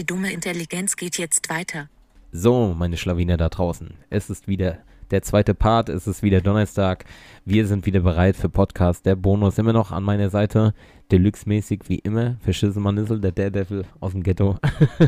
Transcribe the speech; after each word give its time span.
Die 0.00 0.06
dumme 0.06 0.32
Intelligenz 0.32 0.96
geht 0.96 1.18
jetzt 1.18 1.50
weiter. 1.50 1.90
So, 2.32 2.74
meine 2.74 2.96
Schlawiner 2.96 3.36
da 3.36 3.50
draußen. 3.50 3.90
Es 4.08 4.30
ist 4.30 4.48
wieder 4.48 4.78
der 5.10 5.20
zweite 5.20 5.52
Part, 5.52 5.90
es 5.90 6.06
ist 6.06 6.22
wieder 6.22 6.40
Donnerstag. 6.40 7.04
Wir 7.44 7.66
sind 7.66 7.84
wieder 7.84 8.00
bereit 8.00 8.34
für 8.34 8.48
Podcast. 8.48 9.04
Der 9.04 9.14
Bonus 9.14 9.58
immer 9.58 9.74
noch 9.74 9.92
an 9.92 10.02
meiner 10.02 10.30
Seite. 10.30 10.72
Deluxe-mäßig 11.12 11.80
wie 11.88 11.98
immer. 11.98 12.36
Verschissen 12.40 12.82
Manissel, 12.82 13.20
der 13.20 13.32
Daredevil 13.32 13.84
aus 14.00 14.12
dem 14.12 14.22
Ghetto. 14.22 14.56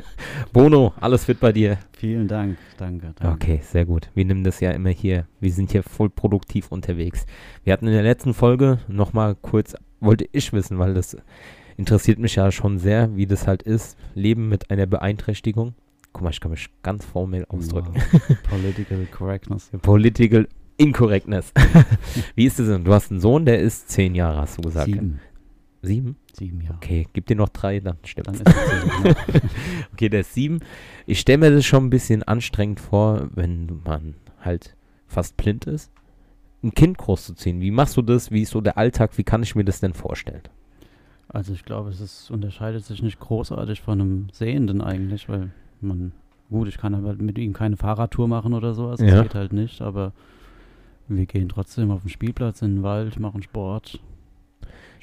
Bono, 0.52 0.92
alles 1.00 1.24
fit 1.24 1.40
bei 1.40 1.52
dir? 1.52 1.78
Vielen 1.96 2.28
Dank, 2.28 2.58
danke, 2.76 3.14
danke. 3.16 3.34
Okay, 3.34 3.62
sehr 3.64 3.86
gut. 3.86 4.10
Wir 4.14 4.26
nehmen 4.26 4.44
das 4.44 4.60
ja 4.60 4.72
immer 4.72 4.90
hier. 4.90 5.26
Wir 5.40 5.52
sind 5.52 5.72
hier 5.72 5.84
voll 5.84 6.10
produktiv 6.10 6.70
unterwegs. 6.70 7.24
Wir 7.64 7.72
hatten 7.72 7.86
in 7.86 7.94
der 7.94 8.02
letzten 8.02 8.34
Folge 8.34 8.78
nochmal 8.88 9.36
kurz, 9.36 9.74
wollte 10.00 10.28
ich 10.32 10.52
wissen, 10.52 10.78
weil 10.78 10.92
das 10.92 11.16
interessiert 11.76 12.18
mich 12.18 12.36
ja 12.36 12.50
schon 12.52 12.78
sehr, 12.78 13.16
wie 13.16 13.26
das 13.26 13.46
halt 13.46 13.62
ist, 13.62 13.96
Leben 14.14 14.48
mit 14.48 14.70
einer 14.70 14.86
Beeinträchtigung. 14.86 15.74
Guck 16.12 16.22
mal, 16.22 16.30
ich 16.30 16.40
kann 16.40 16.50
mich 16.50 16.68
ganz 16.82 17.04
formell 17.04 17.44
ausdrücken. 17.46 17.94
Wow. 17.94 18.36
Political 18.42 19.06
Correctness. 19.06 19.70
Political 19.82 20.48
Incorrectness. 20.76 21.52
wie 22.34 22.44
ist 22.44 22.58
das 22.58 22.66
denn? 22.66 22.84
Du 22.84 22.92
hast 22.92 23.10
einen 23.10 23.20
Sohn, 23.20 23.44
der 23.44 23.60
ist 23.60 23.88
zehn 23.88 24.14
Jahre, 24.14 24.42
hast 24.42 24.58
du 24.58 24.62
gesagt. 24.62 24.86
Sieben. 24.86 25.20
Sieben? 25.82 26.16
Sieben 26.32 26.60
Jahre. 26.60 26.76
Okay, 26.76 27.08
gib 27.12 27.26
dir 27.26 27.36
noch 27.36 27.48
drei, 27.48 27.80
dann 27.80 27.98
stimmt's. 28.04 28.42
Dann 28.42 28.54
zehn, 28.54 29.04
ja. 29.04 29.14
Okay, 29.92 30.08
der 30.08 30.20
ist 30.20 30.34
sieben. 30.34 30.60
Ich 31.06 31.20
stelle 31.20 31.38
mir 31.38 31.50
das 31.50 31.64
schon 31.64 31.86
ein 31.86 31.90
bisschen 31.90 32.22
anstrengend 32.22 32.80
vor, 32.80 33.28
wenn 33.34 33.80
man 33.84 34.14
halt 34.40 34.76
fast 35.06 35.36
blind 35.36 35.66
ist, 35.66 35.90
ein 36.62 36.72
Kind 36.72 36.98
großzuziehen. 36.98 37.60
Wie 37.60 37.70
machst 37.70 37.96
du 37.96 38.02
das? 38.02 38.30
Wie 38.30 38.42
ist 38.42 38.50
so 38.50 38.60
der 38.60 38.78
Alltag? 38.78 39.18
Wie 39.18 39.24
kann 39.24 39.42
ich 39.42 39.54
mir 39.54 39.64
das 39.64 39.80
denn 39.80 39.94
vorstellen? 39.94 40.42
Also 41.32 41.52
ich 41.54 41.64
glaube, 41.64 41.88
es 41.90 42.00
ist, 42.00 42.30
unterscheidet 42.30 42.84
sich 42.84 43.02
nicht 43.02 43.18
großartig 43.18 43.80
von 43.80 44.00
einem 44.00 44.26
Sehenden 44.32 44.80
eigentlich, 44.82 45.28
weil 45.28 45.50
man, 45.80 46.12
gut, 46.50 46.68
ich 46.68 46.76
kann 46.78 46.94
aber 46.94 47.14
mit 47.14 47.38
ihm 47.38 47.52
keine 47.54 47.76
Fahrradtour 47.76 48.28
machen 48.28 48.52
oder 48.52 48.74
sowas, 48.74 49.00
das 49.00 49.10
Ja. 49.10 49.22
geht 49.22 49.34
halt 49.34 49.52
nicht, 49.52 49.80
aber 49.80 50.12
wir 51.08 51.24
gehen 51.26 51.48
trotzdem 51.48 51.90
auf 51.90 52.02
den 52.02 52.10
Spielplatz 52.10 52.60
in 52.62 52.76
den 52.76 52.82
Wald, 52.82 53.18
machen 53.18 53.42
Sport, 53.42 53.98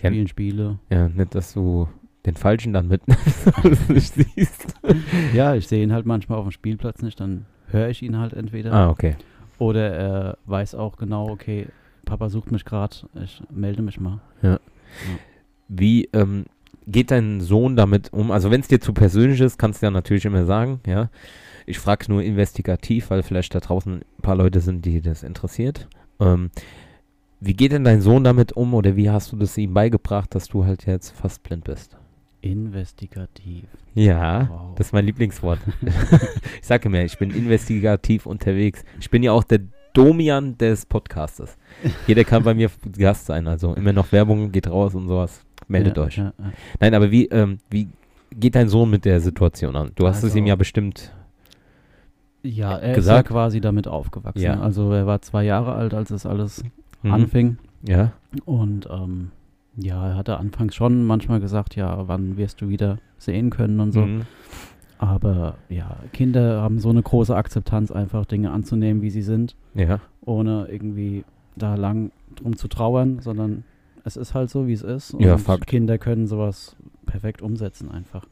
Ja. 0.01 0.09
spielen 0.11 0.27
Spiele. 0.27 0.77
Ja, 0.89 1.09
nicht, 1.09 1.33
dass 1.33 1.53
du 1.53 1.87
den 2.25 2.35
Falschen 2.35 2.73
dann 2.73 2.87
mitnimmst, 2.89 3.51
nicht 3.89 4.13
siehst. 4.13 4.75
Ja, 5.33 5.55
ich 5.55 5.67
sehe 5.67 5.81
ihn 5.83 5.91
halt 5.93 6.05
manchmal 6.05 6.37
auf 6.37 6.45
dem 6.45 6.51
Spielplatz 6.51 7.01
nicht, 7.01 7.19
dann 7.19 7.45
höre 7.67 7.89
ich 7.89 8.03
ihn 8.03 8.17
halt 8.19 8.33
entweder 8.33 8.71
Ah, 8.73 8.89
okay. 8.89 9.15
oder 9.57 9.89
er 9.89 10.37
weiß 10.45 10.75
auch 10.75 10.97
genau, 10.97 11.27
okay, 11.29 11.67
Papa 12.05 12.29
sucht 12.29 12.51
mich 12.51 12.65
gerade, 12.65 12.95
ich 13.23 13.41
melde 13.49 13.81
mich 13.81 13.99
mal. 13.99 14.19
Wie 15.69 16.09
ähm, 16.13 16.45
geht 16.87 17.11
dein 17.11 17.39
Sohn 17.41 17.75
damit 17.75 18.11
um? 18.11 18.31
Also 18.31 18.51
wenn 18.51 18.61
es 18.61 18.67
dir 18.67 18.81
zu 18.81 18.93
persönlich 18.93 19.39
ist, 19.39 19.57
kannst 19.57 19.81
du 19.81 19.85
ja 19.85 19.91
natürlich 19.91 20.25
immer 20.25 20.45
sagen, 20.45 20.81
ja. 20.85 21.09
Ich 21.65 21.77
frage 21.77 22.05
nur 22.09 22.23
investigativ, 22.23 23.11
weil 23.11 23.21
vielleicht 23.21 23.53
da 23.53 23.59
draußen 23.59 23.97
ein 23.99 24.21
paar 24.23 24.35
Leute 24.35 24.59
sind, 24.59 24.83
die 24.85 25.01
das 25.01 25.21
interessiert. 25.21 25.87
Ähm, 26.19 26.49
wie 27.39 27.53
geht 27.53 27.71
denn 27.71 27.83
dein 27.83 28.01
Sohn 28.01 28.23
damit 28.23 28.53
um 28.53 28.73
oder 28.73 28.95
wie 28.95 29.09
hast 29.11 29.31
du 29.31 29.37
das 29.37 29.55
ihm 29.57 29.73
beigebracht, 29.73 30.33
dass 30.33 30.47
du 30.47 30.65
halt 30.65 30.87
jetzt 30.87 31.11
fast 31.11 31.43
blind 31.43 31.63
bist? 31.65 31.95
Investigativ. 32.41 33.65
Ja, 33.93 34.49
Wow. 34.49 34.75
das 34.75 34.87
ist 34.87 34.93
mein 34.93 35.05
Lieblingswort. 35.05 35.59
ich 36.61 36.65
sage 36.67 36.87
immer, 36.89 37.03
ich 37.03 37.17
bin 37.17 37.31
investigativ 37.31 38.25
unterwegs. 38.25 38.83
Ich 38.99 39.09
bin 39.09 39.21
ja 39.23 39.31
auch 39.31 39.43
der 39.43 39.59
Domian 39.93 40.57
des 40.57 40.85
Podcastes. 40.85 41.57
Jeder 42.07 42.23
kann 42.23 42.43
bei 42.43 42.53
mir 42.53 42.69
Gast 42.97 43.25
sein, 43.25 43.47
also 43.47 43.73
immer 43.73 43.93
noch 43.93 44.11
Werbung, 44.11 44.51
geht 44.51 44.67
raus 44.69 44.95
und 44.95 45.07
sowas. 45.07 45.45
Meldet 45.69 45.95
ja, 45.97 46.03
euch. 46.03 46.17
Ja, 46.17 46.33
ja. 46.37 46.51
Nein, 46.81 46.93
aber 46.93 47.11
wie, 47.11 47.27
ähm, 47.27 47.59
wie 47.69 47.87
geht 48.31 48.55
dein 48.55 48.67
Sohn 48.67 48.89
mit 48.89 49.05
der 49.05 49.21
Situation 49.21 49.75
an? 49.77 49.91
Du 49.95 50.05
hast 50.07 50.17
es 50.17 50.23
Also- 50.25 50.37
ihm 50.39 50.45
ja 50.47 50.55
bestimmt. 50.57 51.13
Ja, 52.43 52.77
er 52.77 52.95
gesagt. 52.95 53.27
ist 53.27 53.29
ja 53.29 53.33
quasi 53.35 53.61
damit 53.61 53.87
aufgewachsen. 53.87 54.47
Also 54.61 54.91
er 54.93 55.05
war 55.05 55.21
zwei 55.21 55.43
Jahre 55.43 55.73
alt, 55.73 55.93
als 55.93 56.09
es 56.11 56.25
alles 56.25 56.63
Mhm. 57.03 57.13
anfing. 57.13 57.57
Ja. 57.87 58.11
Und 58.45 58.87
ähm, 58.91 59.31
ja, 59.75 60.09
er 60.09 60.15
hatte 60.15 60.37
anfangs 60.37 60.75
schon 60.75 61.03
manchmal 61.05 61.39
gesagt, 61.39 61.75
ja, 61.75 62.07
wann 62.07 62.37
wirst 62.37 62.61
du 62.61 62.69
wieder 62.69 62.97
sehen 63.17 63.49
können 63.49 63.79
und 63.79 63.91
so. 63.91 64.01
Mhm. 64.01 64.21
Aber 64.97 65.55
ja, 65.69 65.97
Kinder 66.13 66.61
haben 66.61 66.79
so 66.79 66.89
eine 66.89 67.01
große 67.01 67.35
Akzeptanz, 67.35 67.91
einfach 67.91 68.25
Dinge 68.25 68.51
anzunehmen, 68.51 69.01
wie 69.01 69.09
sie 69.09 69.21
sind, 69.21 69.55
Ja. 69.75 69.99
ohne 70.25 70.67
irgendwie 70.69 71.23
da 71.55 71.75
lang 71.75 72.11
drum 72.35 72.55
zu 72.57 72.67
trauern, 72.67 73.19
sondern 73.21 73.63
es 74.09 74.17
ist 74.17 74.33
halt 74.33 74.49
so, 74.49 74.67
wie 74.67 74.73
es 74.73 74.81
ist. 74.81 75.15
Ja, 75.19 75.33
und 75.33 75.39
Fakt. 75.39 75.67
Kinder 75.67 75.97
können 75.97 76.27
sowas 76.27 76.75
perfekt 77.05 77.41
umsetzen 77.41 77.89
einfach. 77.91 78.25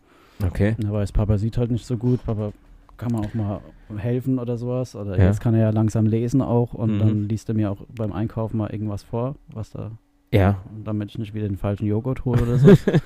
Okay. 0.46 0.76
Er 0.84 0.92
weiß, 0.92 1.12
Papa 1.12 1.38
sieht 1.38 1.58
halt 1.58 1.72
nicht 1.72 1.86
so 1.86 1.98
gut, 1.98 2.24
Papa 2.26 2.52
kann 2.98 3.12
man 3.12 3.26
auch 3.26 3.34
mal 3.34 3.62
helfen 3.98 4.40
oder 4.40 4.58
sowas. 4.58 4.96
Oder 4.96 5.18
Ja. 5.18 5.26
jetzt 5.26 5.40
kann 5.40 5.54
er 5.54 5.62
ja 5.62 5.70
langsam 5.70 6.06
lesen 6.06 6.42
auch 6.42 6.74
und 6.74 6.96
Mhm. 6.96 7.00
dann 7.00 7.30
liest 7.30 7.48
er 7.50 7.56
mir 7.56 7.72
auch 7.72 7.86
beim 7.96 8.12
Einkaufen 8.12 8.58
mal 8.58 8.70
irgendwas 8.72 9.04
vor, 9.04 9.36
was 9.54 9.70
da, 9.72 9.92
Ja. 10.34 10.58
damit 10.84 11.10
ich 11.12 11.18
nicht 11.20 11.34
wieder 11.34 11.48
den 11.48 11.58
falschen 11.58 11.86
Joghurt 11.86 12.26
hole 12.26 12.42
oder 12.42 12.58
so. 12.58 12.68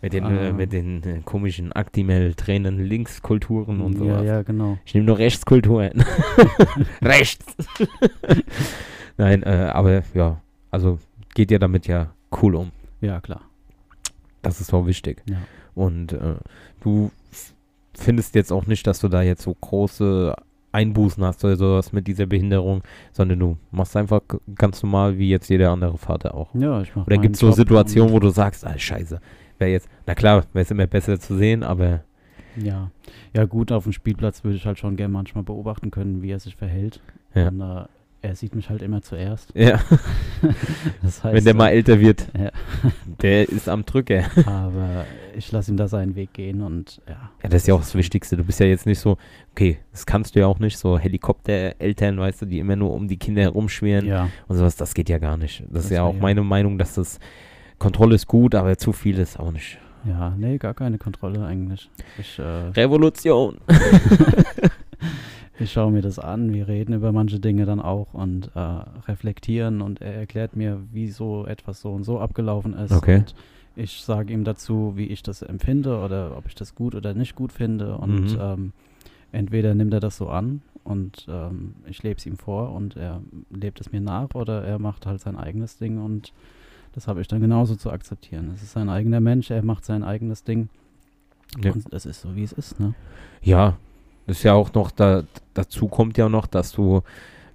Mit 0.00 0.12
den, 0.12 0.24
äh, 0.26 0.50
Ah. 0.50 0.52
mit 0.52 0.72
den 0.72 1.02
äh, 1.02 1.20
komischen 1.24 1.72
Actimel-Tränen, 1.72 2.78
Linkskulturen 2.78 3.80
und 3.80 3.98
sowas. 3.98 4.22
ja, 4.24 4.34
ja, 4.36 4.42
genau. 4.42 4.78
Ich 4.84 4.94
nehme 4.94 5.06
nur 5.06 5.18
Rechtskulturen. 5.18 6.04
Rechts. 7.02 7.44
Nein, 9.16 9.42
äh, 9.42 9.70
aber 9.72 10.02
ja, 10.14 10.40
also 10.70 10.98
geht 11.38 11.52
ihr 11.52 11.60
damit 11.60 11.86
ja 11.86 12.10
cool 12.42 12.56
um. 12.56 12.72
Ja, 13.00 13.20
klar. 13.20 13.42
Das 14.42 14.60
ist 14.60 14.74
auch 14.74 14.86
wichtig. 14.88 15.22
Ja. 15.30 15.36
Und 15.76 16.12
äh, 16.12 16.34
du 16.80 17.12
findest 17.94 18.34
jetzt 18.34 18.50
auch 18.50 18.66
nicht, 18.66 18.84
dass 18.88 18.98
du 18.98 19.06
da 19.06 19.22
jetzt 19.22 19.42
so 19.42 19.54
große 19.54 20.34
Einbußen 20.72 21.24
hast 21.24 21.44
oder 21.44 21.54
sowas 21.54 21.92
mit 21.92 22.08
dieser 22.08 22.26
Behinderung, 22.26 22.82
sondern 23.12 23.38
du 23.38 23.56
machst 23.70 23.96
einfach 23.96 24.20
ganz 24.56 24.82
normal 24.82 25.16
wie 25.16 25.30
jetzt 25.30 25.48
jeder 25.48 25.70
andere 25.70 25.96
Vater 25.96 26.34
auch. 26.34 26.52
Ja, 26.56 26.82
ich 26.82 26.96
mache 26.96 27.06
Oder 27.06 27.18
gibt 27.18 27.36
es 27.36 27.40
so 27.40 27.52
Situationen, 27.52 28.12
wo 28.12 28.18
du 28.18 28.30
sagst, 28.30 28.66
ah, 28.66 28.76
scheiße, 28.76 29.20
wäre 29.58 29.70
jetzt, 29.70 29.88
na 30.08 30.16
klar, 30.16 30.44
wäre 30.52 30.64
es 30.64 30.70
immer 30.72 30.88
besser 30.88 31.20
zu 31.20 31.36
sehen, 31.36 31.62
aber 31.62 32.00
Ja. 32.56 32.90
Ja, 33.32 33.44
gut, 33.44 33.70
auf 33.70 33.84
dem 33.84 33.92
Spielplatz 33.92 34.42
würde 34.42 34.56
ich 34.56 34.66
halt 34.66 34.80
schon 34.80 34.96
gerne 34.96 35.12
manchmal 35.12 35.44
beobachten 35.44 35.92
können, 35.92 36.20
wie 36.20 36.32
er 36.32 36.40
sich 36.40 36.56
verhält. 36.56 37.00
Ja. 37.32 37.46
Und 37.46 37.60
äh, 37.60 37.84
er 38.20 38.34
sieht 38.34 38.54
mich 38.54 38.68
halt 38.68 38.82
immer 38.82 39.00
zuerst. 39.02 39.50
ja, 39.54 39.80
Das 41.02 41.22
heißt, 41.22 41.34
wenn 41.34 41.44
der 41.44 41.54
mal 41.54 41.68
älter 41.68 42.00
wird, 42.00 42.26
Ja. 42.38 42.50
der 43.22 43.48
ist 43.48 43.68
am 43.68 43.84
Drücker. 43.84 44.24
aber 44.46 45.04
ich 45.36 45.50
lasse 45.52 45.70
ihm 45.70 45.76
da 45.76 45.86
seinen 45.88 46.14
Weg 46.16 46.32
gehen 46.32 46.62
und 46.62 47.00
ja. 47.08 47.30
Ja, 47.42 47.48
das 47.48 47.62
ist 47.62 47.66
ja 47.68 47.74
auch 47.74 47.80
das 47.80 47.94
Wichtigste. 47.94 48.36
Du 48.36 48.44
bist 48.44 48.58
ja 48.60 48.66
jetzt 48.66 48.86
nicht 48.86 48.98
so, 48.98 49.16
okay, 49.52 49.78
das 49.92 50.04
kannst 50.06 50.34
du 50.34 50.40
ja 50.40 50.46
auch 50.46 50.58
nicht, 50.58 50.78
so 50.78 50.98
Helikoptereltern, 50.98 52.18
weißt 52.18 52.42
du, 52.42 52.46
die 52.46 52.58
immer 52.58 52.76
nur 52.76 52.92
um 52.92 53.06
die 53.08 53.16
Kinder 53.18 53.42
herumschwirren 53.42 54.06
Ja, 54.06 54.28
und 54.48 54.56
sowas, 54.56 54.76
das 54.76 54.94
geht 54.94 55.08
ja 55.08 55.18
gar 55.18 55.36
nicht. 55.36 55.60
Das, 55.60 55.68
Das 55.72 55.84
ist 55.84 55.90
ja 55.92 56.02
auch 56.02 56.14
ja- 56.14 56.20
meine 56.20 56.42
Meinung, 56.42 56.78
dass 56.78 56.94
das 56.94 57.18
Kontrolle 57.78 58.16
ist 58.16 58.26
gut, 58.26 58.54
aber 58.56 58.76
zu 58.78 58.92
viel 58.92 59.18
ist 59.18 59.38
auch 59.38 59.52
nicht. 59.52 59.78
ja, 60.04 60.34
nee, 60.36 60.58
gar 60.58 60.74
keine 60.74 60.98
Kontrolle 60.98 61.44
eigentlich. 61.46 61.88
Ich, 62.18 62.38
äh, 62.38 62.42
Revolution. 62.42 63.58
ich 65.58 65.72
schaue 65.72 65.90
mir 65.90 66.02
das 66.02 66.18
an, 66.18 66.52
wir 66.52 66.68
reden 66.68 66.92
über 66.94 67.12
manche 67.12 67.40
Dinge 67.40 67.64
dann 67.66 67.80
auch 67.80 68.14
und 68.14 68.50
äh, 68.54 68.60
reflektieren 69.08 69.80
und 69.80 70.00
er 70.00 70.14
erklärt 70.14 70.56
mir, 70.56 70.80
wie 70.92 71.08
so 71.10 71.46
etwas 71.46 71.80
so 71.80 71.92
und 71.92 72.04
so 72.04 72.20
abgelaufen 72.20 72.74
ist. 72.74 72.92
Okay. 72.92 73.18
Und 73.18 73.34
ich 73.76 74.00
sage 74.02 74.32
ihm 74.32 74.44
dazu, 74.44 74.92
wie 74.96 75.06
ich 75.06 75.22
das 75.22 75.42
empfinde 75.42 75.98
oder 76.00 76.36
ob 76.36 76.46
ich 76.46 76.54
das 76.54 76.74
gut 76.74 76.94
oder 76.94 77.14
nicht 77.14 77.34
gut 77.36 77.52
finde 77.52 77.96
und 77.96 78.32
Mhm. 78.34 78.38
ähm, 78.40 78.72
entweder 79.32 79.74
nimmt 79.74 79.92
er 79.92 80.00
das 80.00 80.16
so 80.16 80.28
an 80.28 80.62
und 80.84 81.26
ähm, 81.28 81.74
ich 81.86 82.02
lebe 82.02 82.16
es 82.18 82.26
ihm 82.26 82.36
vor 82.38 82.72
und 82.72 82.96
er 82.96 83.20
lebt 83.50 83.80
es 83.80 83.92
mir 83.92 84.00
nach 84.00 84.34
oder 84.34 84.64
er 84.64 84.78
macht 84.78 85.06
halt 85.06 85.20
sein 85.20 85.36
eigenes 85.36 85.76
Ding 85.76 85.98
und 86.02 86.32
das 86.94 87.06
habe 87.06 87.20
ich 87.20 87.28
dann 87.28 87.40
genauso 87.40 87.76
zu 87.76 87.90
akzeptieren. 87.92 88.50
Es 88.54 88.62
ist 88.62 88.72
sein 88.72 88.88
eigener 88.88 89.20
Mensch, 89.20 89.50
er 89.50 89.64
macht 89.64 89.84
sein 89.84 90.02
eigenes 90.02 90.42
Ding 90.44 90.68
Ja. 91.62 91.72
und 91.72 91.92
das 91.92 92.06
ist 92.06 92.22
so, 92.22 92.34
wie 92.34 92.42
es 92.42 92.52
ist, 92.52 92.80
ne? 92.80 92.94
Ja, 93.42 93.76
ist 94.28 94.42
ja 94.42 94.52
auch 94.54 94.72
noch, 94.74 94.90
da, 94.90 95.24
dazu 95.54 95.88
kommt 95.88 96.16
ja 96.18 96.28
noch, 96.28 96.46
dass 96.46 96.72
du, 96.72 97.02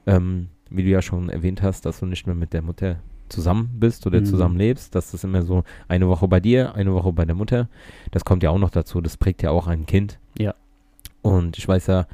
ähm, 0.06 0.48
wie 0.70 0.84
du 0.84 0.90
ja 0.90 1.02
schon 1.02 1.30
erwähnt 1.30 1.62
hast, 1.62 1.86
dass 1.86 2.00
du 2.00 2.06
nicht 2.06 2.26
mehr 2.26 2.36
mit 2.36 2.54
der 2.54 2.62
Mutter 2.62 2.98
zusammen 3.30 3.70
bist 3.80 4.06
oder 4.06 4.20
Mhm. 4.22 4.26
zusammen 4.26 4.58
lebst. 4.58 4.94
Das 4.96 5.14
ist 5.14 5.24
immer 5.24 5.44
so 5.44 5.64
eine 5.88 6.08
Woche 6.08 6.28
bei 6.28 6.40
dir, 6.40 6.76
eine 6.76 6.94
Woche 6.94 7.12
bei 7.14 7.26
der 7.26 7.36
Mutter. 7.36 7.68
Das 8.12 8.26
kommt 8.26 8.44
ja 8.44 8.50
auch 8.50 8.58
noch 8.60 8.70
dazu. 8.70 9.02
Das 9.02 9.18
prägt 9.18 9.42
ja 9.44 9.50
auch 9.52 9.68
ein 9.68 9.86
Kind. 9.86 10.20
Ja. 10.38 10.54
Und 11.22 11.58
ich 11.58 11.68
weiß 11.68 11.88
ja 11.88 12.06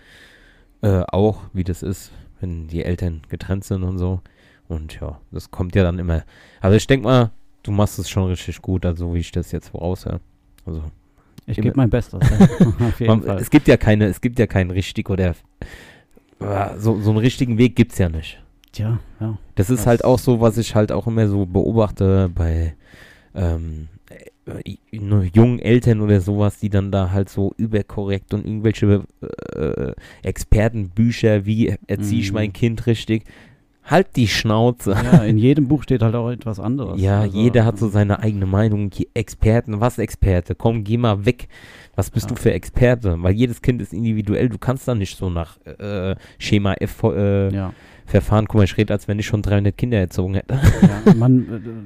äh, 0.81 1.03
auch, 1.11 1.41
wie 1.53 1.63
das 1.63 1.83
ist, 1.83 2.11
wenn 2.39 2.67
die 2.67 2.83
Eltern 2.83 3.21
getrennt 3.27 3.63
sind 3.65 3.83
und 3.83 3.97
so. 3.97 4.21
Und 4.67 4.99
ja, 4.99 5.19
das 5.31 5.51
kommt 5.51 5.75
ja 5.75 5.83
dann 5.83 5.99
immer. 5.99 6.23
Also 6.61 6.77
ich 6.77 6.85
denke 6.87 7.05
mal, 7.07 7.31
du 7.63 7.71
machst 7.71 7.99
es 7.99 8.09
schon 8.09 8.27
richtig 8.29 8.61
gut, 8.61 8.85
also 8.85 9.13
wie 9.13 9.19
ich 9.19 9.31
das 9.31 9.51
jetzt 9.51 9.73
raushöre. 9.73 10.21
Also 10.65 10.83
Ich 11.49 11.57
gebe 11.61 11.75
mein 11.77 11.89
Bestes, 11.89 12.19
ja. 12.99 13.07
man, 13.07 13.23
es 13.37 13.49
gibt 13.49 13.67
ja 13.67 13.77
keine, 13.77 14.05
es 14.05 14.21
gibt 14.21 14.39
ja 14.39 14.47
keinen 14.47 14.71
richtig 14.71 15.09
oder 15.09 15.35
so, 16.77 16.99
so 17.01 17.09
einen 17.09 17.19
richtigen 17.19 17.57
Weg 17.57 17.75
gibt 17.75 17.91
es 17.93 17.97
ja 17.97 18.07
nicht. 18.09 18.41
Tja, 18.71 18.99
ja. 19.19 19.37
Das 19.55 19.69
ist 19.69 19.79
Das- 19.79 19.87
halt 19.87 20.03
auch 20.05 20.19
so, 20.19 20.39
was 20.39 20.57
ich 20.57 20.75
halt 20.75 20.91
auch 20.91 21.07
immer 21.07 21.27
so 21.27 21.45
beobachte 21.45 22.29
bei, 22.33 22.75
ähm, 23.35 23.89
äh, 24.45 24.75
jungen 24.91 25.59
Eltern 25.59 26.01
oder 26.01 26.21
sowas, 26.21 26.59
die 26.59 26.69
dann 26.69 26.91
da 26.91 27.11
halt 27.11 27.29
so 27.29 27.53
überkorrekt 27.57 28.33
und 28.33 28.45
irgendwelche 28.45 29.03
äh, 29.55 29.91
Expertenbücher, 30.23 31.45
wie 31.45 31.75
erziehe 31.87 32.21
ich 32.21 32.29
Mhm. 32.31 32.35
mein 32.35 32.53
Kind 32.53 32.87
richtig, 32.87 33.23
halt 33.89 34.15
die 34.15 34.27
Schnauze. 34.27 34.91
Ja, 34.91 35.23
in 35.23 35.37
jedem 35.37 35.67
Buch 35.67 35.83
steht 35.83 36.01
halt 36.03 36.15
auch 36.15 36.29
etwas 36.29 36.59
anderes. 36.59 37.01
Ja, 37.01 37.21
Also, 37.21 37.37
jeder 37.37 37.65
hat 37.65 37.77
so 37.77 37.87
seine 37.89 38.19
eigene 38.19 38.45
Meinung. 38.45 38.91
Experten, 39.13 39.79
was 39.81 39.97
Experte? 39.97 40.55
Komm, 40.55 40.83
geh 40.83 40.97
mal 40.97 41.25
weg. 41.25 41.47
Was 41.95 42.11
bist 42.11 42.29
Ja. 42.29 42.35
du 42.35 42.41
für 42.41 42.53
Experte? 42.53 43.15
Weil 43.21 43.33
jedes 43.33 43.61
Kind 43.61 43.81
ist 43.81 43.93
individuell. 43.93 44.49
Du 44.49 44.57
kannst 44.57 44.87
da 44.87 44.95
nicht 44.95 45.17
so 45.17 45.29
nach 45.29 45.57
äh, 45.65 46.15
Schema 46.37 46.73
F 46.75 47.03
äh, 47.03 47.53
Ja, 47.53 47.73
verfahren. 48.05 48.45
Guck 48.47 48.55
mal, 48.59 48.63
ich 48.63 48.77
rede, 48.77 48.93
als 48.93 49.07
wenn 49.07 49.19
ich 49.19 49.25
schon 49.25 49.41
300 49.41 49.75
Kinder 49.77 49.97
erzogen 49.97 50.35
hätte. 50.35 50.59
ja. 51.05 51.13
Man, 51.13 51.39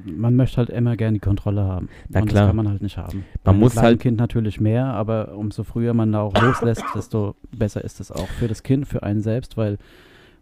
äh, 0.06 0.10
man 0.10 0.36
möchte 0.36 0.58
halt 0.58 0.70
immer 0.70 0.96
gerne 0.96 1.14
die 1.14 1.20
Kontrolle 1.20 1.62
haben. 1.64 1.88
Na 2.08 2.20
und 2.20 2.28
klar. 2.28 2.42
das 2.42 2.48
kann 2.50 2.56
man 2.56 2.68
halt 2.68 2.82
nicht 2.82 2.96
haben. 2.96 3.24
Man 3.44 3.58
muss 3.58 3.76
halt- 3.76 3.98
Kind 4.00 4.18
natürlich 4.18 4.60
mehr, 4.60 4.86
aber 4.86 5.34
umso 5.36 5.64
früher 5.64 5.94
man 5.94 6.12
da 6.12 6.20
auch 6.20 6.34
loslässt, 6.40 6.84
desto 6.94 7.34
besser 7.56 7.82
ist 7.82 7.98
es 8.00 8.12
auch 8.12 8.28
für 8.28 8.46
das 8.46 8.62
Kind, 8.62 8.86
für 8.86 9.02
einen 9.02 9.20
selbst, 9.20 9.56
weil 9.56 9.78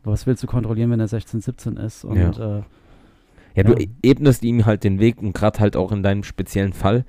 was 0.05 0.27
willst 0.27 0.43
du 0.43 0.47
kontrollieren, 0.47 0.91
wenn 0.91 1.01
er 1.01 1.09
16, 1.09 1.41
17 1.41 1.77
ist? 1.77 2.05
Und 2.05 2.17
Ja. 2.19 2.31
äh, 2.59 2.63
Ja, 3.55 3.63
du 3.65 3.73
Ja. 3.75 3.87
ebnest 4.03 4.43
ihm 4.45 4.65
halt 4.65 4.83
den 4.83 4.99
Weg 4.99 5.21
und 5.21 5.35
gerade 5.35 5.59
halt 5.61 5.77
auch 5.77 5.93
in 5.93 6.03
deinem 6.03 6.23
speziellen 6.25 6.73
Fall 6.73 7.05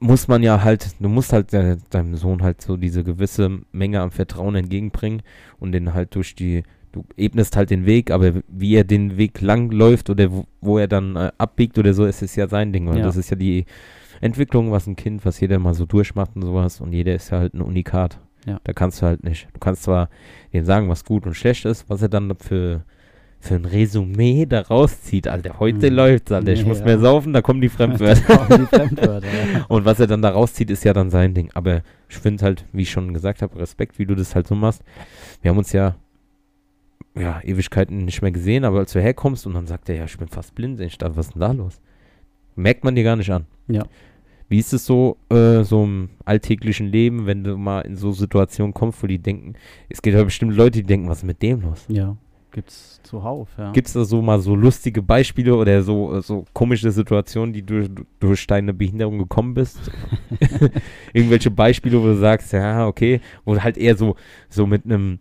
muss 0.00 0.28
man 0.28 0.42
ja 0.42 0.62
halt, 0.62 0.94
du 1.00 1.08
musst 1.08 1.32
halt 1.32 1.52
de 1.52 1.76
deinem 1.90 2.14
Sohn 2.16 2.42
halt 2.42 2.60
so 2.62 2.76
diese 2.76 3.02
gewisse 3.02 3.60
Menge 3.72 4.00
an 4.00 4.10
Vertrauen 4.10 4.54
entgegenbringen 4.54 5.22
und 5.58 5.72
den 5.72 5.92
halt 5.94 6.14
durch 6.14 6.34
die, 6.34 6.62
du 6.92 7.04
ebnest 7.16 7.56
halt 7.56 7.70
den 7.70 7.84
Weg, 7.86 8.10
aber 8.10 8.34
wie 8.48 8.74
er 8.76 8.84
den 8.84 9.16
Weg 9.16 9.40
lang 9.40 9.70
läuft 9.70 10.08
oder 10.10 10.30
wo, 10.32 10.44
wo 10.60 10.78
er 10.78 10.86
dann 10.88 11.16
äh, 11.16 11.32
abbiegt 11.38 11.78
oder 11.78 11.94
so, 11.94 12.04
ist 12.04 12.22
es 12.22 12.36
ja 12.36 12.48
sein 12.48 12.72
Ding. 12.72 12.86
Und 12.88 12.98
Ja. 12.98 13.04
das 13.04 13.16
ist 13.16 13.30
ja 13.30 13.36
die 13.36 13.66
Entwicklung, 14.20 14.70
was 14.70 14.86
ein 14.86 14.96
Kind, 14.96 15.24
was 15.24 15.40
jeder 15.40 15.58
mal 15.58 15.74
so 15.74 15.84
durchmacht 15.84 16.30
und 16.36 16.42
sowas 16.42 16.80
und 16.80 16.92
jeder 16.92 17.14
ist 17.14 17.30
ja 17.30 17.38
halt 17.38 17.54
ein 17.54 17.60
Unikat. 17.60 18.20
Ja. 18.46 18.60
Da 18.64 18.72
kannst 18.72 19.02
du 19.02 19.06
halt 19.06 19.24
nicht. 19.24 19.48
Du 19.52 19.58
kannst 19.60 19.82
zwar 19.82 20.08
dem 20.52 20.64
sagen, 20.64 20.88
was 20.88 21.04
gut 21.04 21.26
und 21.26 21.34
schlecht 21.34 21.64
ist, 21.64 21.88
was 21.90 22.02
er 22.02 22.08
dann 22.08 22.34
für 22.38 22.82
für 23.40 23.54
ein 23.54 23.66
Resümee 23.66 24.46
da 24.46 24.62
rauszieht. 24.62 25.28
Alter, 25.28 25.60
heute 25.60 25.90
Mhm. 25.90 25.96
läuft's, 25.96 26.32
Alter. 26.32 26.52
Ich 26.52 26.64
muss 26.66 26.80
Ja. 26.80 26.86
mehr 26.86 26.98
saufen, 26.98 27.32
da 27.32 27.40
kommen 27.40 27.60
die 27.60 27.68
Fremdwörter. 27.68 28.20
auch 28.40 28.48
die 28.48 28.66
Fremdwörter. 28.66 29.28
Ja. 29.28 29.64
Und 29.68 29.84
was 29.84 30.00
er 30.00 30.08
dann 30.08 30.22
da 30.22 30.30
rauszieht, 30.30 30.70
ist 30.70 30.82
ja 30.84 30.92
dann 30.92 31.08
sein 31.10 31.34
Ding. 31.34 31.48
Aber 31.54 31.82
ich 32.08 32.16
finde 32.16 32.44
halt, 32.44 32.64
wie 32.72 32.82
ich 32.82 32.90
schon 32.90 33.14
gesagt 33.14 33.40
habe, 33.42 33.56
Respekt, 33.60 33.96
wie 34.00 34.06
du 34.06 34.16
das 34.16 34.34
halt 34.34 34.48
so 34.48 34.56
machst. 34.56 34.82
Wir 35.40 35.50
haben 35.52 35.58
uns 35.58 35.70
ja, 35.72 35.94
ja, 37.16 37.40
Ewigkeiten 37.44 38.04
nicht 38.04 38.22
mehr 38.22 38.32
gesehen, 38.32 38.64
aber 38.64 38.78
als 38.80 38.92
du 38.92 39.00
herkommst 39.00 39.46
und 39.46 39.54
dann 39.54 39.68
sagt 39.68 39.88
er, 39.88 39.94
ja, 39.96 40.04
ich 40.04 40.18
bin 40.18 40.26
fast 40.26 40.54
blind. 40.56 40.80
Ich 40.80 40.98
dachte, 40.98 41.16
was 41.16 41.26
ist 41.28 41.34
denn 41.34 41.40
da 41.40 41.52
los? 41.52 41.80
Merkt 42.56 42.82
man 42.82 42.96
dir 42.96 43.04
gar 43.04 43.14
nicht 43.16 43.30
an. 43.30 43.46
Ja. 43.68 43.84
Wie 44.48 44.58
ist 44.58 44.72
es 44.72 44.86
so, 44.86 45.16
äh, 45.30 45.62
so 45.62 45.84
im 45.84 46.08
alltäglichen 46.24 46.86
Leben, 46.86 47.26
wenn 47.26 47.44
du 47.44 47.56
mal 47.56 47.80
in 47.82 47.96
so 47.96 48.12
Situationen 48.12 48.72
kommst, 48.72 49.02
wo 49.02 49.06
die 49.06 49.18
denken, 49.18 49.54
es 49.88 50.00
gibt 50.00 50.16
ja 50.16 50.24
bestimmt 50.24 50.54
Leute, 50.56 50.78
die 50.78 50.84
denken, 50.84 51.08
was 51.08 51.18
ist 51.18 51.24
mit 51.24 51.42
dem 51.42 51.60
los? 51.60 51.84
ja, 51.88 52.16
gibt's 52.50 52.98
zuhauf, 53.02 53.48
ja. 53.58 53.72
Gibt 53.72 53.88
es 53.88 53.92
da 53.92 54.04
so 54.04 54.22
mal 54.22 54.40
so 54.40 54.54
lustige 54.54 55.02
Beispiele 55.02 55.54
oder 55.54 55.82
so, 55.82 56.16
äh, 56.16 56.22
so 56.22 56.44
komische 56.54 56.90
Situationen, 56.90 57.52
die 57.52 57.62
du 57.62 57.88
du- 57.88 58.04
durch 58.20 58.46
deine 58.46 58.72
Behinderung 58.72 59.18
gekommen 59.18 59.52
bist? 59.54 59.78
Irgendwelche 61.12 61.50
Beispiele, 61.50 62.00
wo 62.00 62.06
du 62.06 62.16
sagst, 62.16 62.52
ja, 62.52 62.86
okay, 62.86 63.20
wo 63.44 63.58
halt 63.60 63.76
eher 63.76 63.96
so, 63.96 64.16
so 64.48 64.66
mit 64.66 64.84
einem 64.84 65.18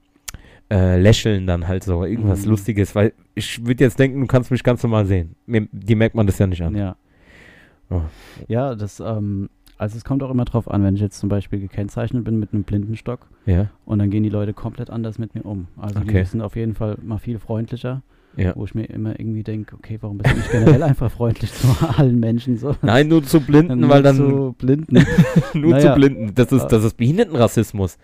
äh, 0.72 1.00
Lächeln 1.00 1.48
dann 1.48 1.68
halt 1.68 1.84
so 1.84 2.04
irgendwas 2.04 2.44
Mhm. 2.44 2.52
Lustiges, 2.52 2.94
weil 2.96 3.14
ich 3.36 3.66
würde 3.66 3.84
jetzt 3.84 4.00
denken, 4.00 4.22
du 4.22 4.28
kannst 4.28 4.52
mich 4.52 4.64
ganz 4.64 4.84
normal 4.84 5.06
sehen. 5.06 5.36
Mir, 5.46 5.68
die 5.72 5.96
merkt 5.96 6.16
man 6.16 6.28
das 6.28 6.40
ja 6.40 6.48
nicht 6.48 6.62
an. 6.62 6.76
Ja. 6.76 6.96
Oh. 7.90 8.02
Ja, 8.48 8.76
das, 8.76 9.00
ähm, 9.00 9.50
also 9.78 9.98
es 9.98 10.04
kommt 10.04 10.24
auch 10.24 10.32
immer 10.32 10.46
drauf 10.46 10.70
an, 10.70 10.84
wenn 10.84 10.96
ich 10.96 11.02
jetzt 11.02 11.20
zum 11.20 11.30
Beispiel 11.30 11.60
gekennzeichnet 11.60 12.24
bin 12.24 12.40
mit 12.40 12.54
einem 12.54 12.64
Blindenstock 12.64 13.28
Ja, 13.46 13.68
und 13.86 14.00
dann 14.00 14.10
gehen 14.10 14.24
die 14.24 14.30
Leute 14.30 14.54
komplett 14.54 14.90
anders 14.90 15.20
mit 15.20 15.36
mir 15.36 15.46
um. 15.46 15.68
Also 15.78 16.00
Okay. 16.00 16.20
die 16.24 16.26
sind 16.26 16.42
auf 16.42 16.56
jeden 16.56 16.74
Fall 16.74 16.98
mal 17.04 17.20
viel 17.20 17.38
freundlicher, 17.40 18.02
ja. 18.36 18.54
wo 18.56 18.66
ich 18.66 18.74
mir 18.76 18.86
immer 18.90 19.20
irgendwie 19.20 19.44
denke, 19.44 19.76
okay, 19.76 19.98
warum 20.02 20.18
bist 20.18 20.34
du 20.34 20.38
nicht 20.38 20.52
generell 20.52 20.84
einfach 20.92 21.12
freundlich 21.12 21.54
zu 21.54 21.68
allen 21.98 22.20
Menschen 22.20 22.58
so? 22.58 22.76
Nein, 22.82 23.08
nur 23.08 23.24
zu 23.24 23.40
Blinden, 23.40 23.82
Nur 23.82 23.90
weil 23.90 24.02
dann 24.04 24.16
zu 24.16 24.56
Blinden. 24.58 24.98
nur 25.54 25.72
naja. 25.72 25.94
zu 25.94 26.00
Blinden. 26.00 26.34
Das 26.36 26.52
ist, 26.52 26.68
das 26.68 26.84
ist 26.84 26.98
Behindertenrassismus. 26.98 27.98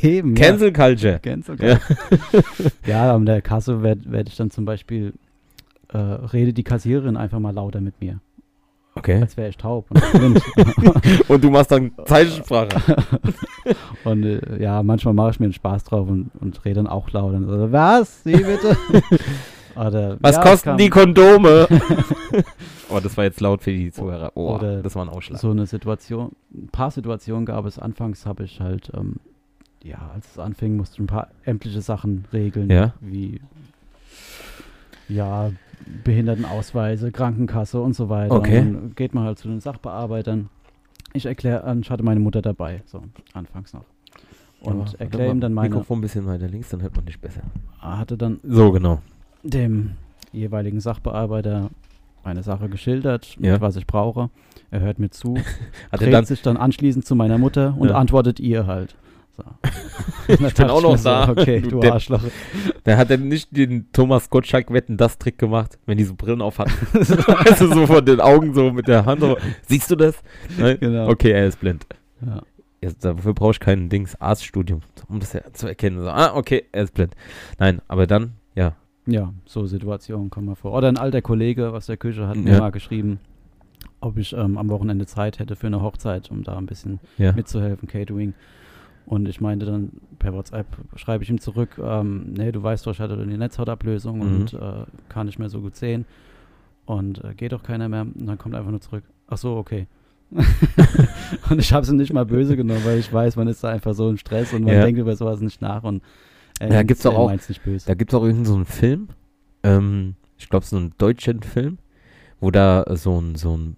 Eben. 0.00 0.34
Cancel 0.34 0.72
Culture. 0.72 1.18
Cancel 1.20 1.56
ja. 1.60 1.78
ja, 2.86 3.14
an 3.14 3.26
der 3.26 3.42
Kasse 3.42 3.82
werde 3.82 4.10
werd 4.10 4.28
ich 4.28 4.36
dann 4.36 4.50
zum 4.50 4.64
Beispiel, 4.64 5.12
äh, 5.92 5.98
redet 5.98 6.56
die 6.56 6.64
Kassiererin 6.64 7.16
einfach 7.16 7.38
mal 7.40 7.52
lauter 7.54 7.80
mit 7.80 8.00
mir, 8.00 8.20
Okay. 8.96 9.20
als 9.20 9.36
wäre 9.36 9.48
ich 9.48 9.56
taub 9.56 9.86
und. 9.90 10.40
Und 11.28 11.42
du 11.42 11.50
machst 11.50 11.72
dann 11.72 11.92
Zeichensprache. 12.04 12.96
Und 14.04 14.24
äh, 14.24 14.62
ja, 14.62 14.82
manchmal 14.82 15.14
mache 15.14 15.30
ich 15.30 15.40
mir 15.40 15.46
einen 15.46 15.52
Spaß 15.52 15.84
drauf 15.84 16.08
und, 16.08 16.30
und 16.40 16.64
rede 16.64 16.76
dann 16.76 16.86
auch 16.86 17.10
laut. 17.10 17.34
Und 17.34 17.46
so, 17.46 17.72
was? 17.72 18.22
Sie 18.22 18.32
bitte? 18.32 18.76
Oder, 19.76 20.18
Was 20.20 20.36
ja, 20.36 20.42
kosten 20.42 20.76
die 20.76 20.88
Kondome? 20.88 21.66
oh, 22.90 23.00
das 23.00 23.16
war 23.16 23.24
jetzt 23.24 23.40
laut 23.40 23.62
für 23.62 23.72
die 23.72 23.90
Zuhörer. 23.90 24.30
Oh, 24.34 24.54
Oder 24.54 24.82
das 24.82 24.94
war 24.94 25.04
ein 25.04 25.08
Ausschlag. 25.08 25.40
So 25.40 25.50
eine 25.50 25.66
Situation, 25.66 26.32
ein 26.52 26.68
paar 26.68 26.92
Situationen 26.92 27.44
gab 27.44 27.64
es. 27.64 27.78
Anfangs 27.78 28.24
habe 28.24 28.44
ich 28.44 28.60
halt, 28.60 28.92
ähm, 28.94 29.16
ja, 29.82 30.10
als 30.14 30.30
es 30.32 30.38
anfing, 30.38 30.76
musste 30.76 30.94
ich 30.96 31.00
ein 31.00 31.06
paar 31.08 31.28
ämtliche 31.44 31.80
Sachen 31.80 32.26
regeln. 32.32 32.70
Ja. 32.70 32.94
Wie, 33.00 33.40
ja, 35.08 35.50
Behindertenausweise, 36.04 37.12
Krankenkasse 37.12 37.80
und 37.80 37.94
so 37.94 38.08
weiter. 38.08 38.34
Okay. 38.34 38.60
Und 38.60 38.74
dann 38.74 38.94
geht 38.94 39.14
man 39.14 39.24
halt 39.24 39.38
zu 39.38 39.48
den 39.48 39.60
Sachbearbeitern. 39.60 40.48
Ich 41.12 41.26
erkläre, 41.26 41.76
ich 41.80 41.90
hatte 41.90 42.02
meine 42.02 42.20
Mutter 42.20 42.42
dabei, 42.42 42.82
so 42.86 43.02
anfangs 43.32 43.72
noch. 43.72 43.84
Und 44.60 44.98
erkläre 44.98 45.30
ihm 45.30 45.40
dann 45.40 45.52
meine, 45.52 45.68
Mikrofon 45.68 45.98
ein 45.98 46.00
bisschen 46.00 46.26
weiter 46.26 46.48
links, 46.48 46.70
dann 46.70 46.80
hört 46.82 46.96
man 46.96 47.04
dich 47.04 47.20
besser. 47.20 47.42
hatte 47.80 48.16
dann 48.16 48.40
So, 48.42 48.72
genau. 48.72 49.00
dem 49.42 49.92
jeweiligen 50.32 50.80
Sachbearbeiter 50.80 51.70
meine 52.24 52.42
Sache 52.42 52.68
geschildert, 52.70 53.36
Ja. 53.38 53.52
mit 53.52 53.60
was 53.60 53.76
ich 53.76 53.86
brauche. 53.86 54.30
Er 54.70 54.80
hört 54.80 54.98
mir 54.98 55.10
zu, 55.10 55.34
er 55.90 55.98
dreht 55.98 56.26
sich 56.26 56.40
dann 56.42 56.56
anschließend 56.56 57.04
zu 57.04 57.14
meiner 57.14 57.36
Mutter 57.38 57.74
und 57.78 57.88
Ja. 57.90 57.96
antwortet 57.96 58.40
ihr 58.40 58.66
halt. 58.66 58.96
So. 59.36 59.44
Ich 60.26 60.54
bin 60.54 60.70
auch 60.70 60.80
noch 60.80 60.98
da, 61.02 61.28
okay, 61.28 61.60
du 61.60 61.80
Depp. 61.80 61.92
Arschloch. 61.92 62.22
der 62.86 62.96
hat 62.96 63.10
er 63.10 63.18
nicht 63.18 63.54
den 63.54 63.92
Thomas 63.92 64.30
Gottschalk 64.30 64.72
wetten 64.72 64.96
das 64.96 65.18
Trick 65.18 65.36
gemacht, 65.36 65.78
wenn 65.84 65.98
die 65.98 66.04
so 66.04 66.14
Brillen 66.14 66.40
auf 66.40 66.58
hatten. 66.58 66.72
weißt 66.94 67.60
du, 67.60 67.74
so 67.74 67.86
von 67.86 68.04
den 68.06 68.20
Augen 68.20 68.54
so 68.54 68.72
mit 68.72 68.88
der 68.88 69.04
Hand. 69.04 69.20
So. 69.20 69.36
Siehst 69.68 69.90
du 69.90 69.96
das? 69.96 70.16
Nein? 70.56 70.78
Genau. 70.80 71.08
Okay, 71.08 71.32
er 71.32 71.46
ist 71.46 71.60
blind. 71.60 71.84
Ja. 72.24 72.40
Jetzt, 72.80 73.04
dafür 73.04 73.34
brauche 73.34 73.50
ich 73.52 73.60
kein 73.60 73.90
Dings 73.90 74.18
Arztstudium, 74.20 74.80
um 75.08 75.20
das 75.20 75.34
ja 75.34 75.40
zu 75.52 75.66
erkennen. 75.66 76.00
So, 76.00 76.08
ah, 76.08 76.34
okay, 76.34 76.64
er 76.72 76.84
ist 76.84 76.94
blind. 76.94 77.14
Nein, 77.58 77.82
aber 77.86 78.06
dann, 78.06 78.32
ja. 78.54 78.76
ja, 79.06 79.32
so 79.44 79.66
Situationen 79.66 80.30
kommen 80.30 80.46
mal 80.46 80.54
vor. 80.54 80.72
Oder 80.72 80.88
ein 80.88 80.96
alter 80.96 81.20
Kollege 81.20 81.70
aus 81.70 81.86
der 81.86 81.98
Küche 81.98 82.28
hat 82.28 82.36
mir 82.36 82.52
Ja. 82.54 82.58
mal 82.60 82.72
geschrieben, 82.72 83.20
ob 84.00 84.16
ich 84.16 84.32
ähm, 84.32 84.56
am 84.56 84.70
Wochenende 84.70 85.06
Zeit 85.06 85.38
hätte 85.38 85.56
für 85.56 85.66
eine 85.66 85.82
Hochzeit, 85.82 86.30
um 86.30 86.44
da 86.44 86.56
ein 86.56 86.66
bisschen 86.66 87.00
ja. 87.18 87.32
mitzuhelfen, 87.32 87.88
Catering. 87.88 88.32
Und 89.06 89.28
ich 89.28 89.40
meinte 89.40 89.66
dann 89.66 89.90
per 90.18 90.32
WhatsApp, 90.32 90.66
schreibe 90.96 91.24
ich 91.24 91.30
ihm 91.30 91.38
zurück, 91.40 91.78
ähm, 91.82 92.32
nee, 92.36 92.50
du 92.52 92.62
weißt 92.62 92.86
doch, 92.86 92.92
ich 92.92 93.00
hatte 93.00 93.16
die 93.26 93.36
Netzhautablösung 93.36 94.16
Mhm. 94.18 94.22
und 94.22 94.54
äh, 94.54 94.84
kann 95.10 95.26
nicht 95.26 95.38
mehr 95.38 95.50
so 95.50 95.60
gut 95.60 95.76
sehen. 95.76 96.06
Und 96.86 97.22
äh, 97.24 97.34
geht 97.34 97.52
doch 97.52 97.62
keiner 97.62 97.88
mehr. 97.88 98.02
Und 98.02 98.26
dann 98.26 98.38
kommt 98.38 98.54
einfach 98.54 98.70
nur 98.70 98.80
zurück, 98.80 99.04
ach 99.26 99.36
so, 99.38 99.56
okay. 99.56 99.86
und 101.50 101.58
ich 101.58 101.72
habe 101.72 101.82
es 101.84 101.92
nicht 101.92 102.12
mal 102.12 102.24
böse 102.26 102.56
genommen, 102.56 102.84
weil 102.84 102.98
ich 102.98 103.12
weiß, 103.12 103.36
man 103.36 103.48
ist 103.48 103.62
da 103.62 103.68
einfach 103.70 103.94
so 103.94 104.08
im 104.08 104.16
Stress 104.16 104.52
und 104.52 104.64
man 104.64 104.74
Ja. 104.74 104.84
denkt 104.84 104.98
über 104.98 105.14
sowas 105.16 105.40
nicht 105.40 105.60
nach. 105.60 105.84
Und 105.84 106.02
er 106.60 106.72
Ja, 106.72 106.82
gibt's 106.82 107.04
er 107.04 107.12
auch- 107.12 107.30
nicht 107.30 107.62
böse. 107.62 107.86
Da 107.86 107.94
gibt 107.94 108.12
es 108.12 108.14
auch 108.18 108.22
irgendeinen 108.22 108.46
so 108.46 108.54
einen 108.54 108.64
Film, 108.64 109.08
ähm, 109.62 110.14
ich 110.38 110.48
glaube 110.48 110.64
so 110.66 110.76
einen 110.76 110.92
deutschen 110.98 111.42
Film, 111.42 111.78
wo 112.40 112.50
da 112.50 112.84
so 112.96 113.20
ein, 113.20 113.34
so 113.36 113.56
ein, 113.56 113.76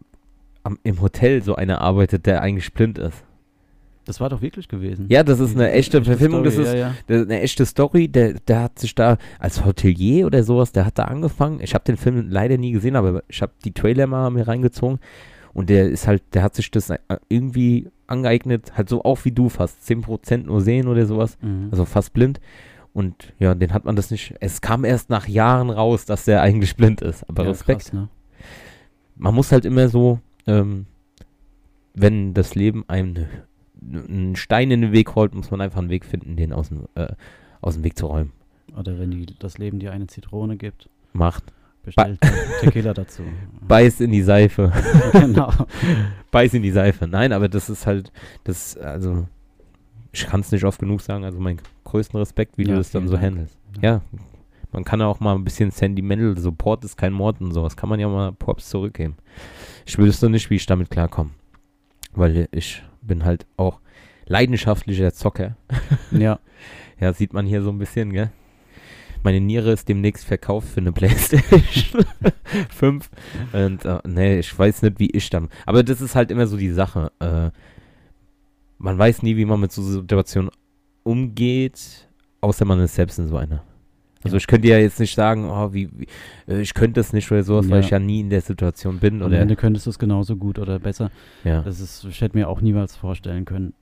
am, 0.62 0.78
im 0.82 1.00
Hotel 1.00 1.42
so 1.42 1.54
einer 1.56 1.80
arbeitet, 1.80 2.26
der 2.26 2.42
eigentlich 2.42 2.72
blind 2.72 2.98
ist. 2.98 3.24
Das 4.06 4.20
war 4.20 4.28
doch 4.30 4.40
wirklich 4.40 4.68
gewesen. 4.68 5.06
Ja, 5.08 5.24
das 5.24 5.40
ist 5.40 5.56
eine 5.56 5.72
echte 5.72 6.02
Verfilmung, 6.04 6.44
das 6.44 6.56
ist 6.56 6.72
ja, 6.72 6.76
ja. 6.76 6.94
eine 7.08 7.40
echte 7.40 7.66
Story, 7.66 8.06
der, 8.06 8.34
der 8.34 8.62
hat 8.62 8.78
sich 8.78 8.94
da 8.94 9.18
als 9.40 9.64
Hotelier 9.64 10.26
oder 10.26 10.44
sowas, 10.44 10.70
der 10.70 10.86
hat 10.86 10.96
da 10.98 11.04
angefangen. 11.06 11.58
Ich 11.60 11.74
habe 11.74 11.84
den 11.84 11.96
Film 11.96 12.30
leider 12.30 12.56
nie 12.56 12.70
gesehen, 12.70 12.94
aber 12.94 13.24
ich 13.26 13.42
habe 13.42 13.52
die 13.64 13.72
Trailer 13.72 14.06
mal 14.06 14.30
mir 14.30 14.46
reingezogen 14.46 15.00
und 15.52 15.70
der 15.70 15.88
ist 15.90 16.06
halt, 16.06 16.22
der 16.34 16.44
hat 16.44 16.54
sich 16.54 16.70
das 16.70 16.88
äh, 16.90 16.98
irgendwie 17.28 17.88
angeeignet, 18.06 18.76
halt 18.76 18.88
so 18.88 19.02
auch 19.02 19.24
wie 19.24 19.32
du 19.32 19.48
fast, 19.48 19.82
10% 19.82 20.44
nur 20.44 20.60
sehen 20.60 20.86
oder 20.86 21.04
sowas, 21.04 21.36
Mhm. 21.42 21.68
also 21.72 21.84
fast 21.84 22.12
blind. 22.12 22.40
Und 22.92 23.34
ja, 23.40 23.54
den 23.56 23.72
hat 23.74 23.84
man 23.84 23.96
das 23.96 24.12
nicht, 24.12 24.34
es 24.38 24.60
kam 24.60 24.84
erst 24.84 25.10
nach 25.10 25.26
Jahren 25.26 25.68
raus, 25.68 26.04
dass 26.04 26.26
der 26.26 26.42
eigentlich 26.42 26.76
blind 26.76 27.02
ist, 27.02 27.28
aber 27.28 27.42
ja, 27.42 27.50
Respekt. 27.50 27.82
Krass, 27.82 27.92
ne? 27.92 28.08
Man 29.16 29.34
muss 29.34 29.50
halt 29.50 29.64
immer 29.64 29.88
so, 29.88 30.20
ähm, 30.46 30.86
wenn 31.94 32.34
das 32.34 32.54
Leben 32.54 32.84
einem 32.88 33.26
einen 33.92 34.36
Stein 34.36 34.70
in 34.70 34.80
den 34.82 34.92
Weg 34.92 35.14
rollt, 35.16 35.34
muss 35.34 35.50
man 35.50 35.60
einfach 35.60 35.78
einen 35.78 35.90
Weg 35.90 36.04
finden, 36.04 36.36
den 36.36 36.52
aus 36.52 36.68
dem, 36.68 36.86
äh, 36.94 37.08
aus 37.60 37.74
dem 37.74 37.84
Weg 37.84 37.96
zu 37.96 38.06
räumen. 38.06 38.32
Oder 38.78 38.98
wenn 38.98 39.10
die, 39.10 39.26
das 39.38 39.58
Leben 39.58 39.78
dir 39.78 39.92
eine 39.92 40.06
Zitrone 40.06 40.56
gibt, 40.56 40.88
Macht. 41.12 41.44
bestellt 41.82 42.18
Tequila 42.60 42.92
dazu. 42.94 43.22
Beiß 43.68 44.00
in 44.00 44.10
die 44.10 44.22
Seife. 44.22 44.72
genau. 45.12 45.52
Beiß 46.30 46.54
in 46.54 46.62
die 46.62 46.72
Seife. 46.72 47.06
Nein, 47.06 47.32
aber 47.32 47.48
das 47.48 47.70
ist 47.70 47.86
halt, 47.86 48.12
das, 48.44 48.76
also, 48.76 49.26
ich 50.12 50.26
kann 50.26 50.40
es 50.40 50.50
nicht 50.52 50.64
oft 50.64 50.78
genug 50.80 51.00
sagen, 51.00 51.24
also 51.24 51.38
meinen 51.38 51.60
größten 51.84 52.18
Respekt, 52.18 52.58
wie 52.58 52.62
Ja, 52.64 52.70
du 52.70 52.76
das 52.76 52.90
dann 52.90 53.06
so 53.06 53.14
Dank. 53.14 53.24
handelst. 53.26 53.56
Ja, 53.80 54.02
man 54.72 54.84
kann 54.84 55.00
auch 55.00 55.20
mal 55.20 55.34
ein 55.36 55.44
bisschen 55.44 55.70
sentimental, 55.70 56.36
Support 56.36 56.84
ist 56.84 56.96
kein 56.96 57.12
Mord 57.12 57.40
und 57.40 57.52
sowas, 57.52 57.76
kann 57.76 57.88
man 57.88 58.00
ja 58.00 58.08
mal 58.08 58.32
Props 58.32 58.68
zurückgeben. 58.68 59.16
Ich 59.86 59.96
wüsste 59.96 60.28
nicht, 60.28 60.50
wie 60.50 60.56
ich 60.56 60.66
damit 60.66 60.90
klarkomme, 60.90 61.30
weil 62.14 62.48
ich 62.50 62.82
bin 63.06 63.24
halt 63.24 63.46
auch 63.56 63.80
leidenschaftlicher 64.26 65.12
Zocker. 65.12 65.56
Ja. 66.10 66.38
Ja, 66.98 67.12
sieht 67.12 67.34
man 67.34 67.44
hier 67.44 67.62
so 67.62 67.70
ein 67.70 67.78
bisschen, 67.78 68.12
gell? 68.12 68.30
Meine 69.22 69.40
Niere 69.40 69.72
ist 69.72 69.88
demnächst 69.88 70.24
verkauft 70.24 70.68
für 70.68 70.80
eine 70.80 70.92
Playstation 70.92 72.04
5. 72.70 73.10
Und 73.52 73.84
äh, 73.84 73.98
nee, 74.06 74.38
ich 74.38 74.58
weiß 74.58 74.82
nicht, 74.82 74.98
wie 74.98 75.10
ich 75.10 75.28
dann. 75.30 75.48
Aber 75.66 75.82
das 75.82 76.00
ist 76.00 76.14
halt 76.14 76.30
immer 76.30 76.46
so 76.46 76.56
die 76.56 76.70
Sache. 76.70 77.12
Äh, 77.18 77.50
man 78.78 78.98
weiß 78.98 79.22
nie, 79.22 79.36
wie 79.36 79.44
man 79.44 79.60
mit 79.60 79.72
so 79.72 79.82
Situationen 79.82 80.50
umgeht, 81.02 82.08
außer 82.40 82.64
man 82.64 82.80
ist 82.80 82.94
selbst 82.94 83.18
in 83.18 83.26
so 83.28 83.36
einer. 83.36 83.62
Also 84.26 84.36
Ja. 84.36 84.38
ich 84.38 84.46
könnte 84.46 84.68
ja 84.68 84.78
jetzt 84.78 85.00
nicht 85.00 85.14
sagen, 85.14 85.48
oh, 85.50 85.72
wie, 85.72 85.88
wie 85.96 86.06
äh, 86.52 86.60
ich 86.60 86.74
könnte 86.74 87.00
das 87.00 87.12
nicht 87.12 87.30
oder 87.32 87.42
sowas, 87.42 87.68
weil 87.68 87.80
Ja. 87.80 87.84
ich 87.84 87.90
ja 87.90 87.98
nie 87.98 88.20
in 88.20 88.30
der 88.30 88.40
Situation 88.42 88.98
bin. 88.98 89.20
Am 89.22 89.28
Oder, 89.28 89.40
Ende 89.40 89.56
könntest 89.56 89.86
du 89.86 89.90
es 89.90 89.98
genauso 89.98 90.36
gut 90.36 90.58
oder 90.58 90.78
besser. 90.78 91.10
ja. 91.44 91.62
Das 91.62 91.80
ist, 91.80 92.04
ich 92.04 92.20
hätte 92.20 92.36
mir 92.36 92.48
auch 92.48 92.60
niemals 92.60 92.94
vorstellen 92.96 93.44
können, 93.44 93.74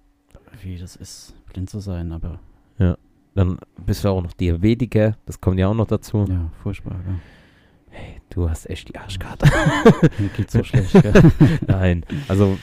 wie 0.62 0.76
das 0.78 0.96
ist, 0.96 1.34
blind 1.52 1.68
zu 1.70 1.80
sein, 1.80 2.12
aber 2.12 2.38
Dann 3.36 3.58
bist 3.84 4.04
du 4.04 4.08
auch 4.10 4.22
noch 4.22 4.32
Diabetiker, 4.32 5.16
das 5.26 5.40
kommt 5.40 5.58
ja 5.58 5.66
auch 5.66 5.74
noch 5.74 5.88
dazu. 5.88 6.24
ja, 6.28 6.50
furchtbar. 6.62 6.94
Gell? 7.04 7.16
Du 8.30 8.48
hast 8.48 8.70
echt 8.70 8.88
die 8.90 8.96
Arschkarte. 8.96 9.46
Mir 10.18 10.28
geht's 10.36 10.52
so 10.52 10.62
schlecht. 10.62 10.92
Gell? 10.92 11.12
Nein, 11.66 12.04
also 12.28 12.56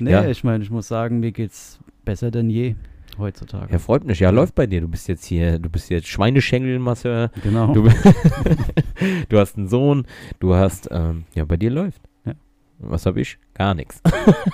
Nee, 0.00 0.10
Ja. 0.10 0.28
ich 0.28 0.42
meine, 0.42 0.64
ich 0.64 0.70
muss 0.70 0.88
sagen, 0.88 1.20
mir 1.20 1.30
geht's 1.30 1.78
besser 2.04 2.32
denn 2.32 2.50
je 2.50 2.74
heutzutage. 3.18 3.72
Ja, 3.72 3.78
freut 3.78 4.04
mich. 4.04 4.20
Ja, 4.20 4.30
läuft 4.30 4.54
bei 4.54 4.66
dir. 4.66 4.80
Du 4.80 4.88
bist 4.88 5.08
jetzt 5.08 5.24
hier, 5.24 5.58
du 5.58 5.68
bist 5.68 5.90
jetzt 5.90 6.08
Schweineschenkelmasseur. 6.08 7.30
genau. 7.42 7.72
Du, 7.72 7.88
du 9.28 9.38
hast 9.38 9.56
einen 9.56 9.68
Sohn, 9.68 10.06
du 10.40 10.54
hast, 10.54 10.88
ähm, 10.90 11.24
ja, 11.34 11.44
bei 11.44 11.56
dir 11.56 11.70
läuft. 11.70 12.00
Ja. 12.24 12.34
Was 12.78 13.06
habe 13.06 13.20
ich? 13.20 13.38
Gar 13.54 13.74
nichts. 13.74 14.02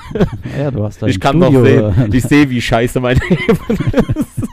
ja, 0.58 0.70
du 0.70 0.84
hast 0.84 1.02
Ich 1.02 1.18
kann 1.20 1.42
Studio, 1.42 1.60
doch 1.60 1.94
sehen, 1.94 2.12
ich 2.12 2.22
sehe, 2.22 2.48
wie 2.50 2.60
scheiße 2.60 3.00
mein 3.00 3.16
Leben 3.28 3.58
ist. 4.16 4.48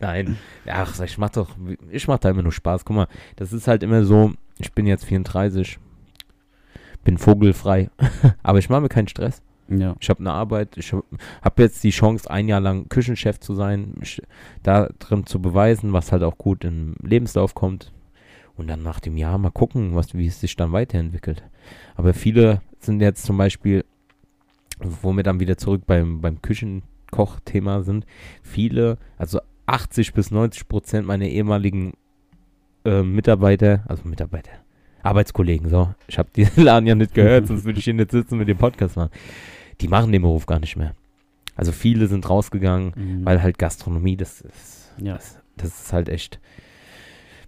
Nein, 0.00 0.36
ach, 0.66 0.98
ich 1.00 1.18
mach 1.18 1.30
doch, 1.30 1.50
ich 1.90 2.08
mach 2.08 2.18
da 2.18 2.30
immer 2.30 2.42
nur 2.42 2.52
Spaß. 2.52 2.84
Guck 2.84 2.96
mal, 2.96 3.08
das 3.36 3.52
ist 3.52 3.68
halt 3.68 3.82
immer 3.82 4.04
so, 4.04 4.32
ich 4.58 4.72
bin 4.72 4.86
jetzt 4.86 5.04
34, 5.04 5.78
bin 7.02 7.18
vogelfrei, 7.18 7.90
aber 8.42 8.58
ich 8.58 8.70
mache 8.70 8.82
mir 8.82 8.88
keinen 8.88 9.08
Stress. 9.08 9.42
Ja. 9.68 9.96
Ich 10.00 10.10
habe 10.10 10.20
eine 10.20 10.32
Arbeit, 10.32 10.76
ich 10.76 10.92
habe 10.92 11.04
hab 11.42 11.58
jetzt 11.58 11.82
die 11.84 11.90
Chance, 11.90 12.30
ein 12.30 12.48
Jahr 12.48 12.60
lang 12.60 12.88
Küchenchef 12.88 13.40
zu 13.40 13.54
sein, 13.54 13.94
da 14.62 14.88
drin 14.98 15.26
zu 15.26 15.40
beweisen, 15.40 15.92
was 15.92 16.12
halt 16.12 16.22
auch 16.22 16.38
gut 16.38 16.64
im 16.64 16.96
Lebenslauf 17.02 17.54
kommt. 17.54 17.92
Und 18.56 18.68
dann 18.68 18.82
nach 18.82 19.00
dem 19.00 19.16
Jahr 19.16 19.36
mal 19.38 19.50
gucken, 19.50 19.96
was, 19.96 20.14
wie 20.14 20.28
es 20.28 20.40
sich 20.40 20.54
dann 20.54 20.72
weiterentwickelt. 20.72 21.42
Aber 21.96 22.14
viele 22.14 22.60
sind 22.78 23.00
jetzt 23.00 23.24
zum 23.24 23.36
Beispiel, 23.36 23.84
wo 24.78 25.12
wir 25.12 25.22
dann 25.22 25.40
wieder 25.40 25.56
zurück 25.56 25.82
beim, 25.86 26.20
beim 26.20 26.40
Küchenkoch-Thema 26.40 27.82
sind, 27.82 28.06
viele, 28.42 28.98
also 29.18 29.40
80 29.66 30.14
bis 30.14 30.30
90 30.30 30.68
Prozent 30.68 31.06
meiner 31.06 31.26
ehemaligen 31.26 31.94
äh, 32.84 33.02
Mitarbeiter, 33.02 33.82
also 33.88 34.06
Mitarbeiter, 34.06 34.52
Arbeitskollegen, 35.02 35.68
so, 35.68 35.92
ich 36.06 36.18
habe 36.18 36.28
die 36.36 36.46
Laden 36.60 36.86
ja 36.86 36.94
nicht 36.94 37.14
gehört, 37.14 37.48
sonst 37.48 37.64
würde 37.64 37.78
ich 37.78 37.84
hier 37.84 37.94
nicht 37.94 38.10
sitzen 38.10 38.38
mit 38.38 38.48
dem 38.48 38.58
Podcast 38.58 38.96
machen. 38.96 39.10
Die 39.80 39.88
machen 39.88 40.12
den 40.12 40.22
Beruf 40.22 40.46
gar 40.46 40.60
nicht 40.60 40.76
mehr. 40.76 40.94
Also 41.56 41.72
viele 41.72 42.06
sind 42.08 42.28
rausgegangen, 42.28 42.92
Mhm. 42.96 43.24
weil 43.24 43.42
halt 43.42 43.58
Gastronomie, 43.58 44.16
das 44.16 44.40
ist, 44.40 44.92
ja. 44.98 45.14
das, 45.14 45.38
das 45.56 45.68
ist 45.82 45.92
halt 45.92 46.08
echt. 46.08 46.40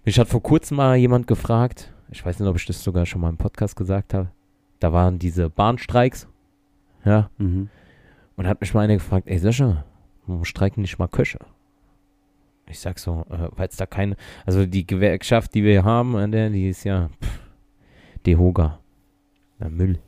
Mich 0.05 0.17
hat 0.19 0.27
vor 0.29 0.41
kurzem 0.41 0.77
mal 0.77 0.95
jemand 0.95 1.27
gefragt, 1.27 1.91
ich 2.11 2.25
weiß 2.25 2.39
nicht, 2.39 2.47
ob 2.47 2.55
ich 2.55 2.65
das 2.65 2.81
sogar 2.83 3.05
schon 3.05 3.19
mal 3.21 3.29
im 3.29 3.37
Podcast 3.37 3.75
gesagt 3.75 4.13
habe, 4.13 4.29
da 4.79 4.93
waren 4.93 5.19
diese 5.19 5.49
Bahnstreiks, 5.49 6.27
ja, 7.03 7.29
Mhm. 7.37 7.69
und 8.37 8.47
hat 8.47 8.61
mich 8.61 8.73
mal 8.73 8.81
einer 8.81 8.93
gefragt, 8.93 9.27
ey 9.27 9.37
Sascha, 9.39 9.83
warum 10.25 10.45
streiken 10.45 10.81
nicht 10.81 10.97
mal 10.99 11.07
Köche? 11.07 11.39
Ich 12.69 12.79
sag 12.79 12.99
so, 12.99 13.25
äh, 13.29 13.49
weil 13.55 13.67
es 13.69 13.77
da 13.77 13.85
keine, 13.85 14.15
also 14.45 14.65
die 14.65 14.85
Gewerkschaft, 14.87 15.53
die 15.53 15.63
wir 15.63 15.83
haben, 15.83 16.31
die 16.31 16.69
ist 16.69 16.83
ja 16.83 17.09
pff, 17.21 17.39
Dehoga. 18.25 18.79
Na, 19.59 19.69
Müll. 19.69 19.99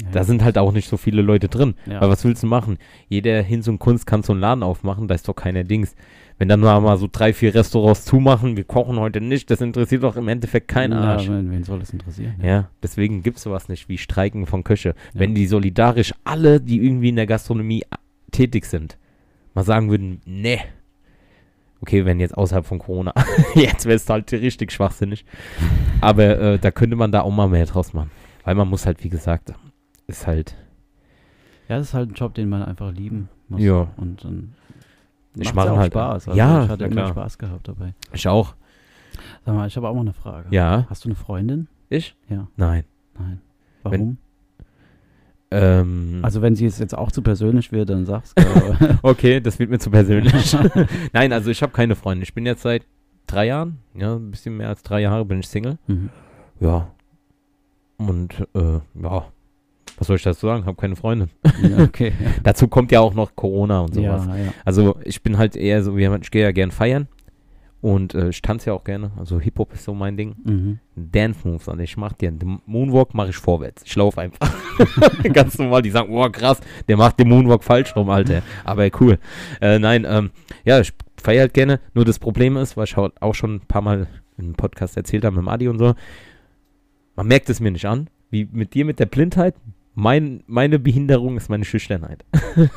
Ja. 0.00 0.08
Da 0.12 0.24
sind 0.24 0.42
halt 0.42 0.56
auch 0.56 0.72
nicht 0.72 0.88
so 0.88 0.96
viele 0.96 1.20
Leute 1.22 1.48
drin. 1.48 1.74
ja. 1.86 2.00
Weil 2.00 2.08
was 2.08 2.24
willst 2.24 2.42
du 2.42 2.46
machen? 2.46 2.78
Jeder 3.08 3.42
Hinz 3.42 3.68
und 3.68 3.78
Kunst 3.78 4.06
kann 4.06 4.22
so 4.22 4.32
einen 4.32 4.40
Laden 4.40 4.62
aufmachen, 4.62 5.06
da 5.08 5.14
ist 5.14 5.28
doch 5.28 5.34
keiner 5.34 5.64
Dings. 5.64 5.94
Wenn 6.38 6.48
dann 6.48 6.60
nur 6.60 6.80
mal 6.80 6.96
so 6.96 7.08
drei, 7.12 7.32
vier 7.34 7.54
Restaurants 7.54 8.04
zumachen, 8.06 8.56
wir 8.56 8.64
kochen 8.64 8.98
heute 8.98 9.20
nicht, 9.20 9.50
das 9.50 9.60
interessiert 9.60 10.02
doch 10.02 10.16
im 10.16 10.28
Endeffekt 10.28 10.66
keinen 10.66 10.92
Ja, 10.92 10.98
Arsch. 11.12 11.28
wen, 11.28 11.50
wen 11.50 11.62
soll 11.62 11.78
das 11.78 11.90
interessieren? 11.90 12.34
Ja, 12.42 12.68
deswegen 12.82 13.22
gibt 13.22 13.36
es 13.36 13.42
sowas 13.44 13.68
nicht 13.68 13.88
wie 13.88 13.98
Streiken 13.98 14.46
von 14.46 14.64
Köche. 14.64 14.90
Ja. 15.12 15.20
Wenn 15.20 15.34
die 15.34 15.46
solidarisch 15.46 16.14
alle, 16.24 16.60
die 16.60 16.82
irgendwie 16.84 17.10
in 17.10 17.16
der 17.16 17.26
Gastronomie 17.26 17.84
a- 17.90 17.98
tätig 18.32 18.64
sind, 18.64 18.96
mal 19.54 19.62
sagen 19.62 19.90
würden, 19.90 20.20
ne. 20.24 20.58
Okay, 21.80 22.04
wenn 22.04 22.18
jetzt 22.18 22.36
außerhalb 22.36 22.64
von 22.64 22.78
Corona, 22.78 23.12
jetzt 23.54 23.84
wäre 23.86 23.96
es 23.96 24.08
halt 24.08 24.32
richtig 24.32 24.72
schwachsinnig. 24.72 25.24
Aber 26.00 26.38
äh, 26.40 26.58
da 26.58 26.70
könnte 26.70 26.96
man 26.96 27.12
da 27.12 27.20
auch 27.20 27.30
mal 27.32 27.48
mehr 27.48 27.66
draus 27.66 27.92
machen. 27.92 28.10
Weil 28.44 28.54
man 28.54 28.68
muss 28.68 28.86
halt, 28.86 29.04
wie 29.04 29.08
gesagt, 29.10 29.52
ist 30.12 30.26
halt, 30.26 30.56
Ja, 31.68 31.78
das 31.78 31.88
ist 31.88 31.94
halt 31.94 32.10
ein 32.10 32.14
Job, 32.14 32.34
den 32.34 32.48
man 32.48 32.62
einfach 32.62 32.92
lieben 32.92 33.28
muss. 33.48 33.60
Ja. 33.62 33.88
Und 33.96 34.24
dann 34.24 34.54
mache 35.54 35.72
auch 35.72 35.78
halt- 35.78 35.92
Spaß. 35.92 36.28
Also 36.28 36.38
Ja, 36.38 36.64
ich 36.64 36.70
hatte 36.70 36.84
immer. 36.84 37.08
Spaß 37.08 37.38
gehabt 37.38 37.68
dabei. 37.68 37.94
ich 38.12 38.26
auch. 38.28 38.54
Sag 39.44 39.54
mal, 39.54 39.66
ich 39.66 39.76
habe 39.76 39.88
auch 39.88 39.94
mal 39.94 40.00
eine 40.00 40.12
Frage. 40.14 40.48
Ja, 40.50 40.86
Hast 40.88 41.04
du 41.04 41.08
eine 41.08 41.16
Freundin? 41.16 41.68
ich? 41.88 42.16
Ja. 42.28 42.46
Nein. 42.56 42.84
Nein. 43.18 43.40
Wenn- 43.84 43.92
Warum? 43.92 44.16
Ähm, 45.50 46.20
also 46.22 46.40
wenn 46.40 46.56
sie 46.56 46.64
es 46.64 46.78
jetzt 46.78 46.96
auch 46.96 47.12
zu 47.12 47.20
persönlich 47.20 47.72
wird, 47.72 47.90
dann 47.90 48.06
sag's. 48.06 48.34
okay, 49.02 49.38
das 49.40 49.58
wird 49.58 49.68
mir 49.70 49.78
zu 49.78 49.90
persönlich. 49.90 50.56
Nein, 51.12 51.32
also 51.32 51.50
ich 51.50 51.62
habe 51.62 51.72
keine 51.72 51.94
Freunde. 51.94 52.22
Ich 52.22 52.32
bin 52.32 52.46
jetzt 52.46 52.62
seit 52.62 52.86
drei 53.26 53.46
Jahren, 53.48 53.78
ja, 53.94 54.14
ein 54.14 54.30
bisschen 54.30 54.56
mehr 54.56 54.68
als 54.68 54.82
drei 54.82 55.00
Jahre 55.02 55.24
bin 55.26 55.40
ich 55.40 55.48
Single. 55.48 55.78
mhm. 55.86 56.08
Ja. 56.60 56.88
Und, 57.98 58.46
äh, 58.54 58.80
ja, 59.02 59.24
was 59.98 60.06
soll 60.06 60.16
ich 60.16 60.22
dazu 60.22 60.46
sagen? 60.46 60.64
Habe 60.66 60.76
keine 60.76 60.96
Freundin. 60.96 61.30
ja, 61.62 61.84
okay. 61.84 62.12
Dazu 62.42 62.68
kommt 62.68 62.92
ja 62.92 63.00
auch 63.00 63.14
noch 63.14 63.34
Corona 63.36 63.80
und 63.80 63.94
sowas. 63.94 64.26
Ja. 64.26 64.52
Also 64.64 64.96
ich 65.04 65.22
bin 65.22 65.38
halt 65.38 65.56
eher 65.56 65.82
so 65.82 65.96
wie 65.96 66.00
jemand, 66.00 66.24
ich 66.24 66.30
gehe 66.30 66.42
ja 66.42 66.52
gern 66.52 66.70
feiern. 66.70 67.08
Und 67.82 68.14
äh, 68.14 68.28
ich 68.28 68.40
tanze 68.42 68.70
ja 68.70 68.74
auch 68.74 68.84
gerne. 68.84 69.10
Also 69.18 69.40
Hip-Hop 69.40 69.72
ist 69.72 69.82
so 69.82 69.92
mein 69.92 70.16
Ding. 70.16 70.36
Mhm. 70.44 70.78
Dance 70.94 71.40
Moves, 71.42 71.68
also 71.68 71.82
ich 71.82 71.96
mache 71.96 72.14
den, 72.14 72.38
den 72.38 72.60
Moonwalk 72.64 73.12
mache 73.12 73.30
ich 73.30 73.36
vorwärts. 73.36 73.82
Ich 73.84 73.96
laufe 73.96 74.20
einfach. 74.20 74.54
Ganz 75.32 75.58
normal, 75.58 75.82
die 75.82 75.90
sagen, 75.90 76.14
oh 76.16 76.30
krass, 76.30 76.60
der 76.86 76.96
macht 76.96 77.18
den 77.18 77.28
Moonwalk 77.28 77.64
falsch 77.64 77.96
rum, 77.96 78.08
Alter. 78.08 78.42
Aber 78.62 78.88
cool. 79.00 79.18
Äh, 79.60 79.80
nein, 79.80 80.06
ähm, 80.08 80.30
ja, 80.64 80.78
ich 80.78 80.92
feiere 81.16 81.40
halt 81.40 81.54
gerne. 81.54 81.80
Nur 81.92 82.04
das 82.04 82.20
Problem 82.20 82.56
ist, 82.56 82.76
was 82.76 82.90
ich 82.90 82.96
halt 82.96 83.20
auch 83.20 83.34
schon 83.34 83.56
ein 83.56 83.60
paar 83.66 83.82
Mal 83.82 84.06
im 84.38 84.54
Podcast 84.54 84.96
erzählt 84.96 85.24
habe 85.24 85.34
mit 85.34 85.44
dem 85.44 85.48
Adi 85.48 85.66
und 85.66 85.80
so, 85.80 85.94
man 87.16 87.26
merkt 87.26 87.50
es 87.50 87.58
mir 87.58 87.72
nicht 87.72 87.86
an. 87.86 88.08
Wie 88.30 88.48
mit 88.50 88.74
dir 88.74 88.84
mit 88.84 89.00
der 89.00 89.06
Blindheit, 89.06 89.56
mein, 89.94 90.42
meine 90.46 90.78
Behinderung 90.78 91.36
ist 91.36 91.48
meine 91.50 91.64
Schüchternheit. 91.64 92.24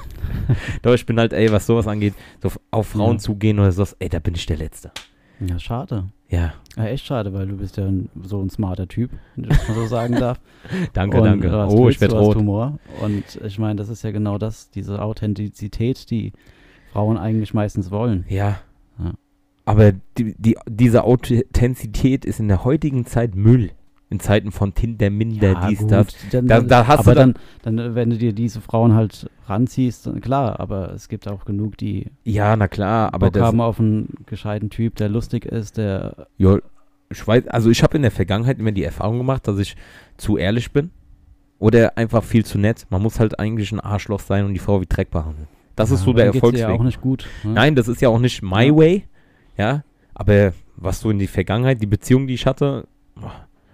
Doch, 0.81 0.93
ich 0.93 1.05
bin 1.05 1.19
halt, 1.19 1.33
ey, 1.33 1.51
was 1.51 1.65
sowas 1.65 1.87
angeht, 1.87 2.13
so 2.41 2.51
auf 2.71 2.87
Frauen 2.87 3.13
Ja. 3.13 3.19
zugehen 3.19 3.59
oder 3.59 3.71
sowas, 3.71 3.95
ey, 3.99 4.09
da 4.09 4.19
bin 4.19 4.35
ich 4.35 4.45
der 4.45 4.57
Letzte. 4.57 4.91
ja, 5.39 5.59
schade. 5.59 6.05
Ja, 6.27 6.55
Ja, 6.75 6.85
echt 6.85 7.05
schade, 7.05 7.33
weil 7.33 7.47
du 7.47 7.55
bist 7.57 7.77
ja 7.77 7.85
ein, 7.85 8.09
so 8.23 8.41
ein 8.41 8.49
smarter 8.49 8.87
Typ, 8.87 9.11
wenn 9.35 9.45
ich 9.45 9.49
das 9.57 9.67
mal 9.69 9.75
so 9.75 9.85
sagen 9.85 10.15
darf. 10.15 10.39
danke, 10.93 11.17
Und 11.17 11.23
danke. 11.25 11.51
Hast 11.51 11.71
Oh, 11.73 11.87
ich 11.87 12.01
werde 12.01 12.17
rot. 12.17 12.35
Humor. 12.37 12.79
Und 13.01 13.23
ich 13.45 13.59
meine, 13.59 13.75
das 13.75 13.89
ist 13.89 14.03
ja 14.03 14.11
genau 14.11 14.37
das, 14.39 14.71
diese 14.71 15.01
Authentizität, 15.01 16.09
die 16.09 16.33
Frauen 16.91 17.17
eigentlich 17.17 17.53
meistens 17.53 17.91
wollen. 17.91 18.25
Ja. 18.27 18.59
Ja. 18.99 19.13
Aber 19.65 19.91
die, 20.17 20.35
die, 20.37 20.57
diese 20.67 21.03
Authentizität 21.03 22.25
ist 22.25 22.39
in 22.39 22.47
der 22.47 22.63
heutigen 22.65 23.05
Zeit 23.05 23.35
Müll. 23.35 23.71
In 24.11 24.19
Zeiten 24.19 24.51
von 24.51 24.73
Tinder, 24.75 25.09
Minder, 25.09 25.67
dies, 25.67 25.79
gut, 25.79 25.91
das. 25.91 26.07
Dann, 26.31 26.45
Da- 26.47 26.61
da 26.61 26.85
hast 26.87 26.99
aber 26.99 27.11
du 27.15 27.19
dann- 27.19 27.33
dann, 27.63 27.77
dann, 27.77 27.95
wenn 27.95 28.11
du 28.11 28.17
dir 28.17 28.33
diese 28.33 28.61
Frauen 28.61 28.93
halt 28.93 29.29
ranziehst, 29.47 30.05
dann 30.05 30.21
klar, 30.21 30.59
aber 30.59 30.93
es 30.93 31.09
gibt 31.09 31.27
auch 31.27 31.43
genug, 31.43 31.75
die 31.77 32.11
Ja, 32.23 32.55
na 32.55 32.67
klar, 32.67 33.13
aber 33.13 33.27
Bock 33.27 33.33
das. 33.33 33.43
haben 33.43 33.61
auf 33.61 33.79
einen 33.79 34.09
gescheiten 34.27 34.69
Typ, 34.69 34.95
der 34.95 35.09
lustig 35.09 35.45
ist, 35.45 35.77
der 35.77 36.27
Ja, 36.37 36.57
ich 37.09 37.27
weiß, 37.27 37.47
also 37.47 37.71
ich 37.71 37.81
habe 37.81 37.95
in 37.97 38.03
der 38.03 38.11
Vergangenheit 38.11 38.59
immer 38.59 38.71
die 38.71 38.83
Erfahrung 38.83 39.17
gemacht, 39.17 39.47
dass 39.47 39.57
ich 39.57 39.75
zu 40.17 40.37
ehrlich 40.37 40.71
bin. 40.71 40.91
Oder 41.57 41.97
einfach 41.97 42.23
viel 42.23 42.45
zu 42.45 42.57
nett. 42.59 42.85
Man 42.89 43.01
muss 43.01 43.19
halt 43.19 43.39
eigentlich 43.39 43.71
ein 43.71 43.79
Arschloch 43.79 44.19
sein 44.19 44.45
und 44.45 44.53
die 44.53 44.59
Frau 44.59 44.81
wie 44.81 44.85
Dreck 44.87 45.09
behandeln. 45.09 45.47
Das 45.75 45.89
ist 45.89 46.01
Ja, 46.01 46.05
so 46.05 46.11
aber 46.11 46.17
der 46.17 46.25
dann 46.25 46.33
geht's 46.33 46.51
dir 46.51 46.57
ja 46.59 46.63
Erfolgsweg. 46.65 46.79
auch 46.81 46.83
nicht 46.85 47.01
gut. 47.01 47.27
Ne? 47.43 47.53
Nein, 47.53 47.75
das 47.75 47.87
ist 47.87 48.01
ja 48.01 48.09
auch 48.09 48.19
nicht 48.19 48.43
my 48.43 48.67
Ja. 48.67 48.75
way. 48.75 49.03
Ja, 49.57 49.83
aber 50.13 50.53
was 50.75 50.99
so 50.99 51.09
in 51.09 51.17
die 51.17 51.27
Vergangenheit, 51.27 51.81
die 51.81 51.85
Beziehung, 51.87 52.27
die 52.27 52.33
ich 52.33 52.45
hatte, 52.45 52.87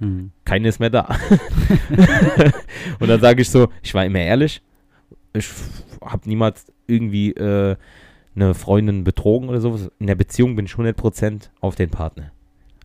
Hm. 0.01 0.31
keine 0.45 0.67
ist 0.67 0.79
mehr 0.79 0.89
da. 0.89 1.15
und 2.99 3.07
dann 3.07 3.21
sage 3.21 3.41
ich 3.43 3.49
so, 3.49 3.69
ich 3.81 3.93
war 3.93 4.05
immer 4.05 4.19
ehrlich, 4.19 4.61
ich 5.33 5.47
habe 6.03 6.27
niemals 6.27 6.65
irgendwie 6.87 7.31
äh, 7.31 7.75
eine 8.35 8.53
Freundin 8.53 9.03
betrogen 9.03 9.49
oder 9.49 9.61
sowas. 9.61 9.89
In 9.99 10.07
der 10.07 10.15
Beziehung 10.15 10.55
bin 10.55 10.65
ich 10.65 10.73
100% 10.73 11.49
auf 11.61 11.75
den 11.75 11.89
Partner. 11.89 12.31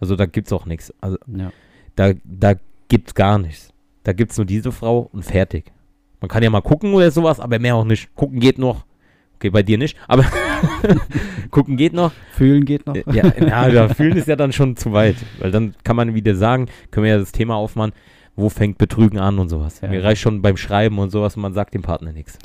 Also 0.00 0.14
da 0.14 0.26
gibt 0.26 0.48
es 0.48 0.52
auch 0.52 0.66
nichts. 0.66 0.92
Also 1.00 1.16
Ja. 1.34 1.52
da, 1.96 2.12
da 2.24 2.54
gibt 2.88 3.08
es 3.08 3.14
gar 3.14 3.38
nichts. 3.38 3.72
Da 4.04 4.12
gibt 4.12 4.32
es 4.32 4.36
nur 4.36 4.44
diese 4.46 4.70
Frau 4.70 5.08
und 5.12 5.24
fertig. 5.24 5.72
Man 6.20 6.28
kann 6.28 6.42
ja 6.42 6.50
mal 6.50 6.60
gucken 6.62 6.92
oder 6.94 7.10
sowas, 7.10 7.40
aber 7.40 7.58
mehr 7.58 7.76
auch 7.76 7.84
nicht. 7.84 8.14
Gucken 8.14 8.40
geht 8.40 8.58
noch. 8.58 8.84
Okay, 9.36 9.50
bei 9.50 9.62
dir 9.62 9.78
nicht, 9.78 9.96
aber 10.08 10.24
gucken 11.50 11.76
geht 11.76 11.92
noch. 11.92 12.12
Fühlen 12.32 12.64
geht 12.64 12.86
noch. 12.86 12.94
Äh, 12.94 13.04
Ja, 13.12 13.32
ja, 13.38 13.68
ja, 13.68 13.88
fühlen 13.88 14.16
ist 14.16 14.28
ja 14.28 14.36
dann 14.36 14.52
schon 14.52 14.76
zu 14.76 14.92
weit, 14.92 15.16
weil 15.38 15.50
dann 15.50 15.74
kann 15.84 15.96
man 15.96 16.14
wieder 16.14 16.34
sagen, 16.34 16.66
können 16.90 17.04
wir 17.04 17.12
ja 17.12 17.18
das 17.18 17.32
Thema 17.32 17.54
aufmachen, 17.56 17.92
wo 18.34 18.48
fängt 18.48 18.78
Betrügen 18.78 19.18
an 19.18 19.38
und 19.38 19.48
sowas. 19.48 19.80
Ja. 19.80 19.88
Mir 19.88 20.02
reicht 20.04 20.20
schon 20.22 20.42
beim 20.42 20.56
Schreiben 20.56 20.98
und 20.98 21.10
sowas 21.10 21.36
und 21.36 21.42
man 21.42 21.52
sagt 21.54 21.74
dem 21.74 21.82
Partner 21.82 22.12
nichts. 22.12 22.38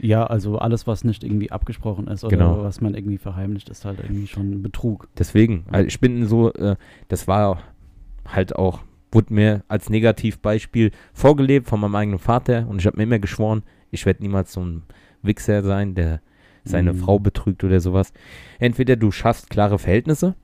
Ja, 0.00 0.26
also 0.26 0.58
alles, 0.58 0.86
was 0.86 1.04
nicht 1.04 1.24
irgendwie 1.24 1.50
abgesprochen 1.50 2.08
ist 2.08 2.24
oder 2.24 2.36
Genau. 2.36 2.62
was 2.64 2.80
man 2.80 2.94
irgendwie 2.94 3.18
verheimlicht, 3.18 3.68
ist 3.68 3.84
halt 3.84 4.00
irgendwie 4.02 4.26
schon 4.26 4.60
Betrug. 4.62 5.08
Deswegen, 5.18 5.64
also 5.70 5.86
ich 5.86 6.00
bin 6.00 6.26
so, 6.26 6.52
äh, 6.52 6.76
das 7.08 7.26
war 7.28 7.60
halt 8.26 8.56
auch, 8.56 8.80
wurde 9.12 9.32
mir 9.32 9.62
als 9.68 9.88
Negativbeispiel 9.88 10.90
vorgelebt 11.12 11.68
von 11.68 11.80
meinem 11.80 11.94
eigenen 11.94 12.18
Vater 12.18 12.66
und 12.68 12.80
ich 12.80 12.86
habe 12.86 12.96
mir 12.96 13.04
immer 13.04 13.20
geschworen, 13.20 13.62
ich 13.92 14.04
werde 14.04 14.22
niemals 14.22 14.52
so 14.52 14.60
ein 14.62 14.82
Wichser 15.24 15.62
sein, 15.62 15.94
der 15.94 16.20
seine 16.64 16.92
Mhm. 16.92 16.98
Frau 16.98 17.18
betrügt 17.18 17.62
oder 17.64 17.80
sowas. 17.80 18.12
Entweder 18.58 18.96
du 18.96 19.10
schaffst 19.10 19.50
klare 19.50 19.78
Verhältnisse 19.78 20.34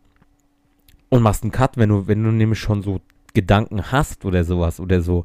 und 1.08 1.22
machst 1.22 1.42
einen 1.42 1.52
Cut, 1.52 1.76
wenn 1.76 1.88
du, 1.88 2.06
wenn 2.06 2.22
du 2.22 2.30
nämlich 2.30 2.58
schon 2.58 2.82
so 2.82 3.00
Gedanken 3.32 3.90
hast 3.92 4.24
oder 4.24 4.44
sowas 4.44 4.80
oder 4.80 5.00
so 5.02 5.24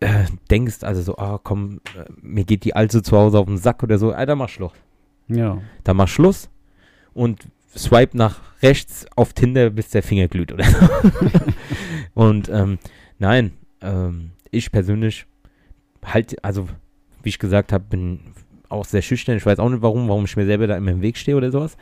äh, 0.00 0.26
denkst, 0.50 0.82
also 0.82 1.02
so, 1.02 1.16
ah 1.18 1.40
komm, 1.42 1.80
äh, 1.96 2.04
mir 2.20 2.44
geht 2.44 2.64
die 2.64 2.74
Alte 2.76 3.02
zu 3.02 3.16
Hause 3.16 3.38
auf 3.38 3.46
den 3.46 3.58
Sack 3.58 3.82
oder 3.82 3.98
so, 3.98 4.12
Alter, 4.12 4.36
mach 4.36 4.48
Schluss. 4.48 4.72
Ja. 5.28 5.60
Da 5.84 5.94
mach 5.94 6.08
Schluss 6.08 6.48
und 7.14 7.48
swipe 7.76 8.16
nach 8.16 8.40
rechts 8.62 9.06
auf 9.16 9.32
Tinder, 9.32 9.70
bis 9.70 9.90
der 9.90 10.02
Finger 10.02 10.28
glüht 10.28 10.52
oder 10.52 10.64
so. 10.64 10.86
und 12.14 12.48
ähm, 12.48 12.78
nein, 13.18 13.52
ähm, 13.80 14.30
ich 14.50 14.70
persönlich 14.70 15.26
halt, 16.04 16.44
also 16.44 16.68
wie 17.22 17.28
ich 17.28 17.38
gesagt 17.38 17.72
habe, 17.72 17.84
bin 17.88 18.20
auch 18.68 18.84
sehr 18.84 19.02
schüchtern. 19.02 19.36
Ich 19.36 19.46
weiß 19.46 19.58
auch 19.58 19.68
nicht 19.68 19.82
warum, 19.82 20.08
warum 20.08 20.24
ich 20.24 20.36
mir 20.36 20.46
selber 20.46 20.66
da 20.66 20.76
immer 20.76 20.90
im 20.90 21.02
Weg 21.02 21.16
stehe 21.16 21.36
oder 21.36 21.50
sowas. 21.50 21.76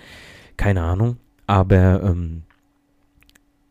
Keine 0.57 0.83
Ahnung. 0.83 1.16
Aber 1.47 2.02
ähm, 2.02 2.43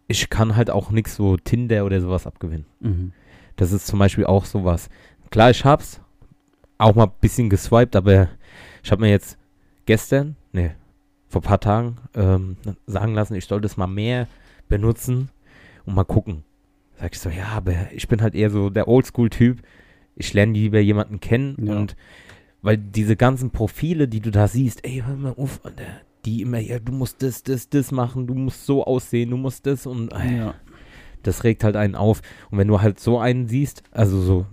ich 0.07 0.29
kann 0.29 0.55
halt 0.55 0.69
auch 0.69 0.91
nichts 0.91 1.15
so 1.15 1.37
Tinder 1.37 1.85
oder 1.85 1.99
sowas 2.01 2.27
abgewinnen. 2.27 2.65
Mhm. 2.79 3.11
Das 3.55 3.71
ist 3.71 3.87
zum 3.87 3.99
Beispiel 3.99 4.25
auch 4.25 4.45
sowas. 4.45 4.89
Klar, 5.31 5.49
ich 5.49 5.65
hab's 5.65 6.01
auch 6.77 6.95
mal 6.95 7.05
ein 7.05 7.11
bisschen 7.21 7.49
geswiped, 7.49 7.95
aber 7.95 8.29
ich 8.83 8.91
habe 8.91 9.01
mir 9.01 9.09
jetzt 9.09 9.37
gestern, 9.85 10.35
nee, 10.51 10.71
vor 11.29 11.41
ein 11.41 11.45
paar 11.45 11.59
Tagen 11.59 11.97
ähm, 12.13 12.57
sagen 12.85 13.13
lassen, 13.13 13.35
ich 13.35 13.45
sollte 13.45 13.65
es 13.65 13.77
mal 13.77 13.87
mehr 13.87 14.27
benutzen 14.67 15.29
und 15.85 15.95
mal 15.95 16.03
gucken. 16.03 16.43
Sag 16.99 17.13
ich 17.13 17.19
so, 17.19 17.29
ja, 17.29 17.47
aber 17.47 17.73
ich 17.91 18.07
bin 18.07 18.21
halt 18.21 18.35
eher 18.35 18.49
so 18.49 18.69
der 18.69 18.87
Oldschool-Typ. 18.87 19.59
Ich 20.15 20.33
lerne 20.33 20.53
lieber 20.53 20.79
jemanden 20.79 21.19
kennen 21.19 21.55
Ja. 21.67 21.75
und 21.77 21.95
weil 22.61 22.77
diese 22.77 23.15
ganzen 23.15 23.51
Profile, 23.51 24.07
die 24.07 24.21
du 24.21 24.31
da 24.31 24.47
siehst, 24.47 24.83
ey, 24.85 25.03
hör 25.05 25.15
mal 25.15 25.33
auf, 25.37 25.59
Alter, 25.63 25.83
die 26.25 26.41
immer, 26.41 26.57
ja, 26.59 26.79
du 26.79 26.91
musst 26.93 27.21
das, 27.21 27.43
das, 27.43 27.69
das 27.69 27.91
machen, 27.91 28.25
du 28.25 28.33
musst 28.33 28.65
so 28.65 28.83
aussehen, 28.85 29.29
du 29.29 29.37
musst 29.37 29.65
das 29.67 29.85
und 29.85 30.11
ey, 30.13 30.37
Ja. 30.37 30.55
das 31.21 31.43
regt 31.43 31.63
halt 31.63 31.75
einen 31.75 31.93
auf. 31.95 32.21
Und 32.49 32.57
wenn 32.57 32.67
du 32.67 32.81
halt 32.81 32.99
so 32.99 33.19
einen 33.19 33.47
siehst, 33.47 33.83
also 33.91 34.19
so 34.21 34.45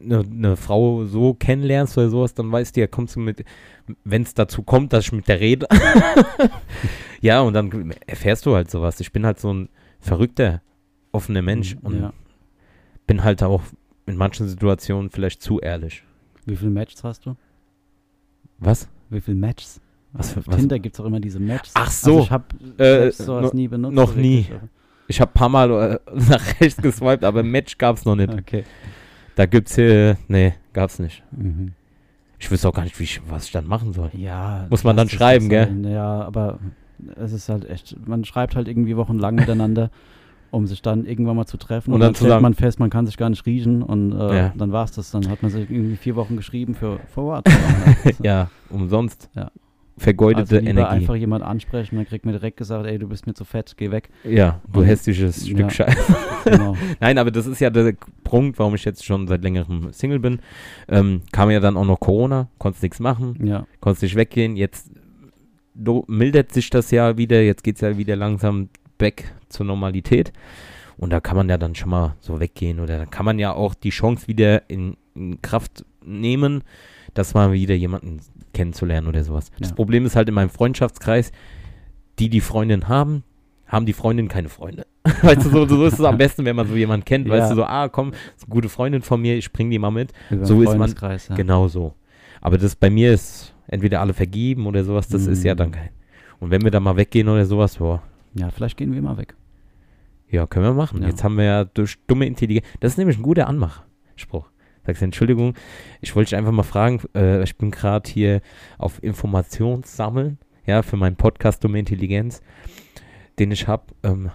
eine, 0.00 0.20
eine 0.20 0.56
Frau 0.56 1.04
so 1.04 1.34
kennenlernst 1.34 1.98
oder 1.98 2.08
sowas, 2.08 2.32
dann 2.32 2.50
weißt 2.50 2.76
du 2.76 2.80
ja, 2.80 2.86
kommst 2.86 3.16
du 3.16 3.20
mit, 3.20 3.44
wenn 4.04 4.22
es 4.22 4.32
dazu 4.32 4.62
kommt, 4.62 4.92
dass 4.94 5.04
ich 5.06 5.12
mit 5.12 5.28
der 5.28 5.40
rede. 5.40 5.66
ja, 7.20 7.40
und 7.40 7.52
dann 7.54 7.92
erfährst 8.06 8.46
du 8.46 8.54
halt 8.54 8.70
sowas. 8.70 9.00
Ich 9.00 9.12
bin 9.12 9.26
halt 9.26 9.40
so 9.40 9.52
ein 9.52 9.68
verrückter, 10.00 10.62
offener 11.12 11.42
Mensch 11.42 11.76
und 11.82 12.00
ja. 12.00 12.12
bin 13.06 13.24
halt 13.24 13.42
auch 13.42 13.62
in 14.08 14.16
manchen 14.16 14.48
Situationen 14.48 15.10
vielleicht 15.10 15.42
zu 15.42 15.60
ehrlich. 15.60 16.02
Wie 16.46 16.56
viele 16.56 16.70
Matches 16.70 17.04
hast 17.04 17.26
du? 17.26 17.36
Was? 18.58 18.88
Wie 19.10 19.20
viele 19.20 19.36
Matches? 19.36 19.80
Was 20.12 20.32
für- 20.32 20.40
Auf 20.40 20.48
was- 20.48 20.56
Tinder 20.56 20.78
gibt 20.78 20.94
es 20.96 21.00
auch 21.00 21.04
immer 21.04 21.20
diese 21.20 21.38
Matches. 21.38 21.72
Ach 21.74 21.90
so. 21.90 22.10
Also 22.10 22.22
ich 22.24 22.30
habe 22.30 22.44
Äh, 22.82 23.10
sowas 23.12 23.52
no- 23.52 23.56
nie 23.58 23.68
benutzt. 23.68 23.94
noch 23.94 24.14
nie. 24.14 24.46
wirklich, 24.48 24.70
Ich 25.08 25.20
habe 25.20 25.30
ein 25.30 25.34
paar 25.34 25.48
Mal 25.48 25.70
äh, 25.70 25.98
nach 26.30 26.60
rechts 26.60 26.80
geswiped, 26.82 27.24
aber 27.24 27.42
Match 27.42 27.78
gab's 27.78 28.04
noch 28.04 28.16
nicht. 28.16 28.32
Okay. 28.32 28.64
Da 29.36 29.46
gibt's 29.46 29.74
hier, 29.76 30.16
nee, 30.28 30.54
gab's 30.72 30.98
nicht. 30.98 31.22
Mhm. 31.30 31.72
Ich 32.38 32.50
wüsste 32.50 32.68
auch 32.68 32.74
gar 32.74 32.84
nicht, 32.84 32.98
wie 32.98 33.04
ich, 33.04 33.20
was 33.28 33.46
ich 33.46 33.52
dann 33.52 33.66
machen 33.66 33.92
soll. 33.92 34.10
Ja. 34.14 34.66
Muss 34.70 34.84
man 34.84 34.96
dann 34.96 35.06
es 35.06 35.12
schreiben, 35.12 35.48
gell? 35.48 35.66
sein. 35.66 35.84
Ja, 35.84 36.22
aber 36.22 36.58
es 37.16 37.32
ist 37.32 37.48
halt 37.48 37.68
echt, 37.68 37.96
man 38.06 38.24
schreibt 38.24 38.56
halt 38.56 38.68
irgendwie 38.68 38.96
wochenlang 38.96 39.34
miteinander, 39.36 39.90
um 40.50 40.66
sich 40.66 40.82
dann 40.82 41.04
irgendwann 41.06 41.36
mal 41.36 41.46
zu 41.46 41.56
treffen. 41.56 41.90
Und 41.90 41.94
Und, 41.96 42.00
dann 42.00 42.12
dann 42.14 42.16
stellt 42.26 42.42
man 42.42 42.54
fest, 42.54 42.80
man 42.80 42.90
kann 42.90 43.06
sich 43.06 43.16
gar 43.16 43.30
nicht 43.30 43.44
riechen 43.46 43.82
und 43.82 44.12
äh, 44.12 44.36
Ja. 44.36 44.52
dann 44.56 44.72
war 44.72 44.84
es 44.84 44.92
das. 44.92 45.10
Dann 45.10 45.28
hat 45.28 45.42
man 45.42 45.50
sich 45.50 45.70
irgendwie 45.70 45.96
vier 45.96 46.16
Wochen 46.16 46.36
geschrieben 46.36 46.74
für 46.74 46.98
Forward. 47.14 47.46
Ja, 48.22 48.50
umsonst. 48.70 49.28
Ja. 49.34 49.50
Vergeudete 50.00 50.56
also 50.58 50.68
Energie. 50.68 50.86
einfach 50.88 51.16
jemand 51.16 51.42
ansprechen, 51.42 51.96
dann 51.96 52.06
kriegt 52.06 52.24
mir 52.24 52.30
direkt 52.30 52.56
gesagt, 52.56 52.86
ey, 52.86 53.00
du 53.00 53.08
bist 53.08 53.26
mir 53.26 53.34
zu 53.34 53.44
fett, 53.44 53.74
geh 53.76 53.90
weg. 53.90 54.10
Ja, 54.22 54.60
du 54.72 54.78
Und- 54.80 54.86
hässliches 54.86 55.44
Stück 55.44 55.58
ja. 55.58 55.70
Scheiße. 55.70 56.16
Genau. 56.44 56.76
Nein, 57.00 57.18
aber 57.18 57.30
das 57.32 57.46
ist 57.46 57.60
ja 57.60 57.68
der 57.68 57.94
Punkt, 58.24 58.58
warum 58.60 58.74
ich 58.76 58.84
jetzt 58.84 59.04
schon 59.04 59.26
seit 59.26 59.42
längerem 59.42 59.92
Single 59.92 60.20
bin. 60.20 60.38
Ähm, 60.88 61.22
kam 61.32 61.50
ja 61.50 61.58
dann 61.60 61.76
auch 61.76 61.84
noch 61.84 61.98
Corona, 62.00 62.48
konntest 62.58 62.82
nichts 62.84 63.00
machen, 63.00 63.44
ja. 63.44 63.66
konntest 63.80 64.04
nicht 64.04 64.14
weggehen. 64.14 64.56
Jetzt 64.56 64.88
mildert 66.06 66.52
sich 66.52 66.70
das 66.70 66.90
ja 66.90 67.16
wieder, 67.18 67.42
jetzt 67.42 67.62
geht 67.64 67.74
es 67.74 67.80
ja 67.82 67.98
wieder 67.98 68.16
langsam 68.16 68.68
back 68.98 69.32
zur 69.48 69.66
Normalität. 69.66 70.32
Und 70.96 71.10
da 71.10 71.20
kann 71.20 71.36
man 71.36 71.48
ja 71.48 71.56
dann 71.58 71.74
schon 71.76 71.90
mal 71.90 72.16
so 72.20 72.40
weggehen 72.40 72.80
oder 72.80 72.98
da 72.98 73.06
kann 73.06 73.24
man 73.24 73.38
ja 73.38 73.52
auch 73.52 73.74
die 73.74 73.90
Chance 73.90 74.26
wieder 74.26 74.68
in, 74.68 74.96
in 75.14 75.40
Kraft 75.42 75.84
nehmen, 76.04 76.62
dass 77.14 77.34
man 77.34 77.52
wieder 77.52 77.74
jemanden 77.76 78.20
kennenzulernen 78.52 79.06
oder 79.06 79.22
sowas. 79.22 79.50
Das 79.60 79.70
Ja. 79.70 79.74
Problem 79.76 80.04
ist 80.06 80.16
halt 80.16 80.28
in 80.28 80.34
meinem 80.34 80.50
Freundschaftskreis, 80.50 81.30
die 82.18 82.28
die 82.28 82.40
Freundin 82.40 82.88
haben, 82.88 83.22
haben 83.66 83.86
die 83.86 83.92
Freundin 83.92 84.26
keine 84.28 84.48
Freunde. 84.48 84.86
weißt 85.22 85.44
du, 85.46 85.50
so, 85.50 85.66
so 85.68 85.84
ist 85.86 85.94
es 85.94 86.04
am 86.04 86.18
besten, 86.18 86.44
wenn 86.44 86.56
man 86.56 86.66
so 86.66 86.74
jemanden 86.74 87.04
kennt. 87.04 87.28
Weißt 87.28 87.42
Ja. 87.44 87.48
du, 87.50 87.54
so, 87.56 87.64
ah, 87.64 87.88
komm, 87.88 88.10
ist 88.36 88.44
eine 88.46 88.50
gute 88.50 88.68
Freundin 88.68 89.02
von 89.02 89.20
mir, 89.20 89.36
ich 89.36 89.52
bring 89.52 89.70
die 89.70 89.78
mal 89.78 89.90
mit. 89.90 90.12
Über 90.30 90.44
So 90.44 90.60
ist 90.62 90.76
man- 90.76 90.92
ja. 91.00 91.36
Genau 91.36 91.68
so. 91.68 91.94
Aber 92.40 92.58
das 92.58 92.74
bei 92.74 92.90
mir 92.90 93.12
ist 93.12 93.54
entweder 93.68 94.00
alle 94.00 94.14
vergeben 94.14 94.66
oder 94.66 94.82
sowas, 94.84 95.06
das 95.08 95.26
ist 95.26 95.44
ja 95.44 95.54
Mhm. 95.54 95.58
dann 95.58 95.70
kein. 95.72 95.90
Und 96.40 96.50
wenn 96.50 96.62
wir 96.62 96.70
da 96.70 96.80
mal 96.80 96.96
weggehen 96.96 97.28
oder 97.28 97.44
sowas, 97.46 97.76
boah, 97.76 98.02
Ja, 98.34 98.50
vielleicht 98.50 98.76
gehen 98.76 98.92
wir 98.92 99.02
mal 99.02 99.16
weg. 99.16 99.34
ja, 100.30 100.46
können 100.46 100.66
wir 100.66 100.74
machen. 100.74 101.02
Ja. 101.02 101.08
Jetzt 101.08 101.24
haben 101.24 101.36
wir 101.36 101.44
ja 101.44 101.64
durch 101.64 101.98
dumme 102.06 102.26
Intelligenz. 102.26 102.66
Das 102.80 102.92
ist 102.92 102.98
nämlich 102.98 103.18
ein 103.18 103.22
guter 103.22 103.46
Anmachspruch. 103.48 104.48
Sagst 104.86 105.02
du, 105.02 105.04
Entschuldigung, 105.06 105.54
ich 106.00 106.14
wollte 106.16 106.30
dich 106.30 106.36
einfach 106.36 106.52
mal 106.52 106.62
fragen, 106.62 107.00
äh, 107.14 107.42
ich 107.42 107.56
bin 107.58 107.70
gerade 107.70 108.08
hier 108.10 108.40
auf 108.78 109.02
Informationssammeln, 109.02 110.38
ja, 110.66 110.82
für 110.82 110.96
meinen 110.96 111.16
Podcast 111.16 111.62
Dumme 111.64 111.78
Intelligenz, 111.78 112.40
den 113.38 113.50
ich 113.50 113.68
habe. 113.68 113.84
Ähm, 114.02 114.30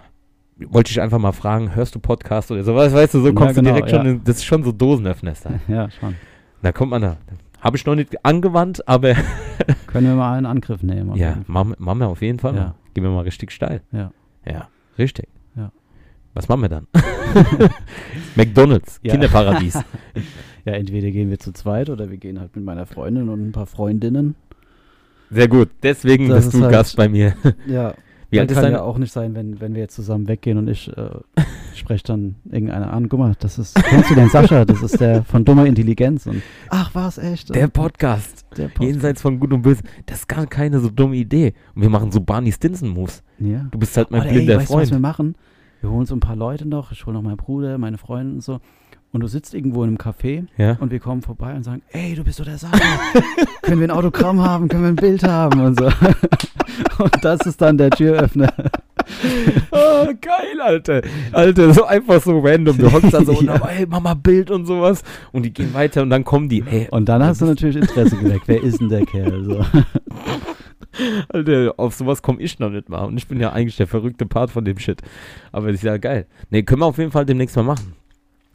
wollte 0.57 0.91
ich 0.91 1.01
einfach 1.01 1.17
mal 1.19 1.31
fragen, 1.31 1.75
hörst 1.75 1.95
du 1.95 1.99
Podcast 1.99 2.51
oder 2.51 2.63
sowas? 2.63 2.93
Weißt 2.93 3.13
du, 3.15 3.21
so 3.21 3.27
Ja, 3.27 3.33
kommst 3.33 3.55
genau, 3.55 3.69
du 3.69 3.75
direkt 3.75 3.91
ja. 3.91 3.97
schon, 3.99 4.07
in, 4.07 4.23
das 4.23 4.37
ist 4.37 4.45
schon 4.45 4.63
so 4.63 4.71
Dosenöffner. 4.71 5.33
da. 5.43 5.59
Ja, 5.73 5.89
schon. 5.91 6.15
Da 6.61 6.71
kommt 6.71 6.91
man 6.91 7.01
da. 7.01 7.17
Habe 7.59 7.77
ich 7.77 7.85
noch 7.85 7.95
nicht 7.95 8.23
angewandt, 8.25 8.87
aber 8.87 9.15
Können 9.87 10.07
wir 10.07 10.15
mal 10.15 10.37
einen 10.37 10.45
Angriff 10.45 10.83
nehmen. 10.83 11.15
ja, 11.15 11.37
machen, 11.47 11.73
machen 11.79 11.99
wir 11.99 12.07
auf 12.09 12.21
jeden 12.21 12.39
Fall. 12.39 12.55
Ja. 12.55 12.61
mal. 12.61 12.75
Gehen 12.93 13.03
wir 13.03 13.11
mal 13.11 13.21
richtig 13.21 13.51
steil. 13.51 13.81
Ja. 13.91 14.11
Ja, 14.45 14.67
richtig. 14.97 15.27
Ja. 15.55 15.71
Was 16.33 16.47
machen 16.49 16.61
wir 16.61 16.69
dann? 16.69 16.87
McDonalds, 18.35 18.99
Ja. 19.03 19.11
Kinderparadies. 19.13 19.79
Ja, 20.65 20.71
entweder 20.75 21.11
gehen 21.11 21.29
wir 21.29 21.39
zu 21.39 21.51
zweit 21.51 21.89
oder 21.89 22.09
wir 22.09 22.15
gehen 22.15 22.39
halt 22.39 22.55
mit 22.55 22.63
meiner 22.63 22.85
Freundin 22.85 23.27
und 23.27 23.45
ein 23.49 23.51
paar 23.51 23.65
Freundinnen. 23.65 24.35
Sehr 25.29 25.49
gut. 25.49 25.67
Deswegen 25.83 26.29
Das 26.29 26.45
bist 26.45 26.53
ist 26.53 26.59
du 26.61 26.63
halt- 26.63 26.71
Gast 26.71 26.95
bei 26.95 27.09
mir. 27.09 27.35
Ja, 27.67 27.95
Wie 28.29 28.39
alt 28.39 28.49
ist 28.49 28.55
kann 28.55 28.63
deine? 28.63 28.77
ja 28.77 28.81
auch 28.83 28.97
nicht 28.97 29.11
sein, 29.11 29.35
wenn, 29.35 29.59
wenn 29.59 29.73
wir 29.75 29.81
jetzt 29.81 29.93
zusammen 29.95 30.29
weggehen 30.29 30.57
und 30.57 30.69
ich 30.69 30.87
äh, 30.95 31.09
spreche 31.83 32.03
dann 32.05 32.35
irgendeiner 32.49 32.93
an. 32.93 33.09
Guck 33.09 33.19
mal, 33.19 33.33
das 33.39 33.59
ist, 33.59 33.75
kennst 33.75 34.09
du 34.09 34.15
den 34.15 34.29
Sascha? 34.29 34.63
Das 34.63 34.81
ist 34.81 34.99
der 35.01 35.23
von 35.23 35.43
dummer 35.43 35.65
Intelligenz. 35.65 36.25
Und, 36.25 36.41
Ach, 36.69 36.95
war 36.95 37.09
es 37.09 37.17
echt? 37.17 37.53
Der 37.53 37.67
Podcast. 37.67 38.45
der 38.57 38.69
Podcast. 38.69 38.83
Jenseits 38.83 39.21
von 39.21 39.37
Gut 39.39 39.51
und 39.51 39.63
Böse. 39.63 39.81
Das 40.05 40.19
ist 40.19 40.27
gar 40.29 40.47
keine 40.47 40.79
so 40.79 40.89
dumme 40.89 41.17
Idee. 41.17 41.53
Und 41.75 41.81
wir 41.81 41.89
machen 41.89 42.11
so 42.11 42.21
Barney 42.21 42.51
Stinson-Moves. 42.53 43.21
Ja. 43.39 43.67
Du 43.69 43.77
bist 43.77 43.97
halt 43.97 44.11
mein 44.11 44.21
Oder 44.21 44.29
ey, 44.29 44.35
blinder 44.37 44.57
weißt 44.59 44.69
du, 44.69 44.73
was 44.75 44.81
wir 44.81 44.87
Freund. 44.87 45.01
machen? 45.01 45.35
Wir 45.81 45.89
holen 45.91 46.05
so 46.05 46.15
ein 46.15 46.21
paar 46.21 46.37
Leute 46.37 46.65
noch. 46.65 46.93
Ich 46.93 47.05
hole 47.05 47.15
noch 47.15 47.21
meinen 47.21 47.35
Bruder, 47.35 47.77
meine 47.77 47.97
Freundin 47.97 48.35
und 48.35 48.41
so. 48.43 48.61
Und 49.11 49.19
du 49.21 49.27
sitzt 49.27 49.53
irgendwo 49.53 49.83
in 49.83 49.89
einem 49.89 49.97
Café 49.97 50.45
Ja? 50.57 50.77
und 50.79 50.89
wir 50.91 50.99
kommen 50.99 51.21
vorbei 51.21 51.53
und 51.53 51.63
sagen, 51.63 51.81
ey, 51.91 52.15
du 52.15 52.23
bist 52.23 52.39
doch 52.39 52.45
der 52.45 52.57
Sascha. 52.57 52.77
können 53.61 53.79
wir 53.81 53.87
ein 53.87 53.91
Autogramm 53.91 54.41
haben? 54.41 54.69
Können 54.69 54.83
wir 54.83 54.89
ein 54.89 54.95
Bild 54.95 55.23
haben? 55.23 55.59
Und 55.59 55.77
so. 55.79 55.85
und 57.03 57.13
das 57.21 57.41
ist 57.45 57.61
dann 57.61 57.77
der 57.77 57.89
Türöffner. 57.91 58.51
oh, 59.71 60.05
geil, 60.21 60.61
Alter. 60.61 61.01
Alter, 61.31 61.73
so 61.73 61.85
einfach 61.85 62.21
so 62.21 62.39
random. 62.39 62.77
Du 62.77 62.91
hockst 62.91 63.13
da 63.13 63.23
so 63.23 63.31
und 63.39 63.45
Ja. 63.45 63.57
dann, 63.57 63.69
ey, 63.69 63.85
Mama, 63.85 64.13
Bild 64.13 64.51
und 64.51 64.65
sowas. 64.65 65.03
Und 65.31 65.43
die 65.43 65.53
gehen 65.53 65.73
weiter 65.73 66.01
und 66.01 66.09
dann 66.09 66.23
kommen 66.23 66.49
die, 66.49 66.63
ey, 66.69 66.87
Und 66.91 67.07
dann 67.09 67.23
hast 67.23 67.41
du 67.41 67.45
natürlich 67.45 67.75
Interesse 67.75 68.15
geweckt. 68.17 68.43
Wer 68.47 68.61
ist 68.63 68.79
denn 68.81 68.89
der 68.89 69.05
Kerl? 69.05 69.43
So. 69.43 69.65
Alter, 71.29 71.73
auf 71.77 71.95
sowas 71.95 72.21
komme 72.21 72.41
ich 72.41 72.59
noch 72.59 72.69
nicht 72.69 72.89
mal. 72.89 73.03
Und 73.05 73.17
ich 73.17 73.27
bin 73.27 73.39
ja 73.39 73.51
eigentlich 73.51 73.77
der 73.77 73.87
verrückte 73.87 74.25
Part 74.25 74.51
von 74.51 74.63
dem 74.63 74.77
Shit. 74.77 75.01
Aber 75.51 75.67
das 75.67 75.77
ist 75.77 75.83
ja 75.83 75.97
geil. 75.97 76.27
Ne, 76.51 76.63
können 76.63 76.81
wir 76.81 76.85
auf 76.85 76.97
jeden 76.97 77.11
Fall 77.11 77.25
demnächst 77.25 77.55
mal 77.55 77.63
machen. 77.63 77.93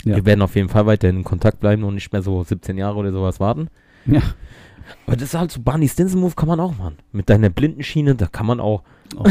Ja. 0.05 0.17
Wir 0.17 0.25
werden 0.27 0.43
auf 0.43 0.55
jeden 0.55 0.69
Fall 0.69 0.87
weiterhin 0.87 1.17
in 1.19 1.25
Kontakt 1.25 1.59
bleiben 1.59 1.83
und 1.83 1.95
nicht 1.95 2.13
mehr 2.13 2.23
so 2.23 2.43
17 2.45 2.79
Jahre 2.79 2.97
oder 2.97 3.11
sowas 3.11 3.41
warten. 3.41 3.69
Ja. 4.07 4.23
Aber 5.07 5.17
das 5.17 5.31
ist 5.31 5.35
halt 5.35 5.51
so 5.53 5.61
Barney 5.61 5.89
Stinson 5.89 6.21
Move 6.21 6.35
kann 6.35 6.49
man 6.49 6.61
auch 6.61 6.77
machen. 6.77 6.99
Mit 7.13 7.29
deiner 7.31 7.49
Blindenschiene, 7.51 8.15
da 8.15 8.27
kann 8.27 8.47
man 8.47 8.61
auch. 8.61 8.83
Oh. 9.17 9.25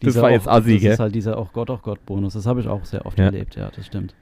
Das 0.00 0.14
war 0.20 0.30
jetzt 0.30 0.48
assi, 0.48 0.74
Das 0.74 0.82
gell? 0.82 0.92
ist 0.92 0.98
halt 1.00 1.14
dieser 1.14 1.38
auch 1.38 1.52
Gott, 1.52 1.70
auch 1.70 1.82
Gott 1.82 2.04
Bonus. 2.06 2.34
Das 2.34 2.46
habe 2.46 2.60
ich 2.60 2.68
auch 2.68 2.84
sehr 2.84 3.04
oft 3.06 3.18
Ja. 3.18 3.26
erlebt, 3.26 3.56
ja, 3.56 3.70
das 3.74 3.86
stimmt. 3.86 4.14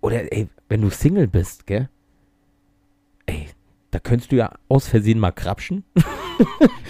Oder 0.00 0.32
ey, 0.32 0.48
wenn 0.68 0.80
du 0.82 0.90
Single 0.90 1.26
bist, 1.26 1.66
gell? 1.66 1.88
Ey, 3.26 3.48
da 3.90 3.98
könntest 3.98 4.30
du 4.32 4.36
ja 4.36 4.52
aus 4.68 4.86
Versehen 4.88 5.18
mal 5.18 5.32
krapschen. 5.32 5.84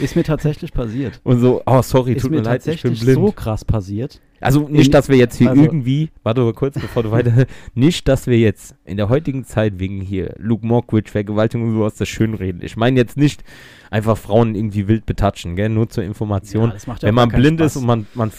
Ist 0.01 0.16
mir 0.16 0.25
tatsächlich 0.25 0.72
passiert. 0.72 1.20
Und 1.25 1.38
so, 1.40 1.62
oh 1.66 1.83
sorry, 1.83 2.14
ist 2.14 2.22
tut 2.22 2.31
mir 2.33 2.38
mir 2.38 2.42
leid, 2.42 2.66
ich 2.66 2.83
bin 2.83 2.92
tatsächlich 2.92 3.01
blind. 3.01 3.27
so 3.27 3.33
krass 3.33 3.64
passiert. 3.64 4.20
Also 4.40 4.68
nicht, 4.68 4.92
dass 4.92 5.09
wir 5.09 5.16
jetzt 5.16 5.37
hier 5.37 5.51
also- 5.51 5.62
irgendwie, 5.62 6.11
warte 6.22 6.42
mal 6.42 6.53
kurz, 6.53 6.75
bevor 6.79 7.03
du 7.03 7.11
weiter, 7.11 7.46
nicht, 7.75 8.07
dass 8.09 8.27
wir 8.27 8.38
jetzt 8.38 8.75
in 8.85 8.96
der 8.96 9.09
heutigen 9.09 9.44
Zeit 9.44 9.79
wegen 9.79 10.01
hier 10.01 10.35
Luke 10.38 10.66
Mockridge, 10.66 11.11
Vergewaltigung 11.11 11.68
und 11.68 11.75
sowas 11.75 11.94
das 11.94 12.09
schönreden. 12.09 12.61
Ich 12.62 12.77
meine 12.77 12.99
jetzt 12.99 13.16
nicht 13.16 13.44
einfach 13.90 14.16
Frauen 14.16 14.55
irgendwie 14.55 14.88
wild 14.88 15.07
betatschen, 15.07 15.57
gell, 15.57 15.68
nur 15.68 15.88
zur 15.88 16.05
Information. 16.05 16.70
Ja, 16.70 16.77
ja 16.94 17.03
Wenn 17.03 17.14
man 17.14 17.29
blind 17.31 17.61
Spaß. 17.61 17.72
ist 17.72 17.77
und 17.83 17.87
man, 17.87 18.07
man, 18.14 18.31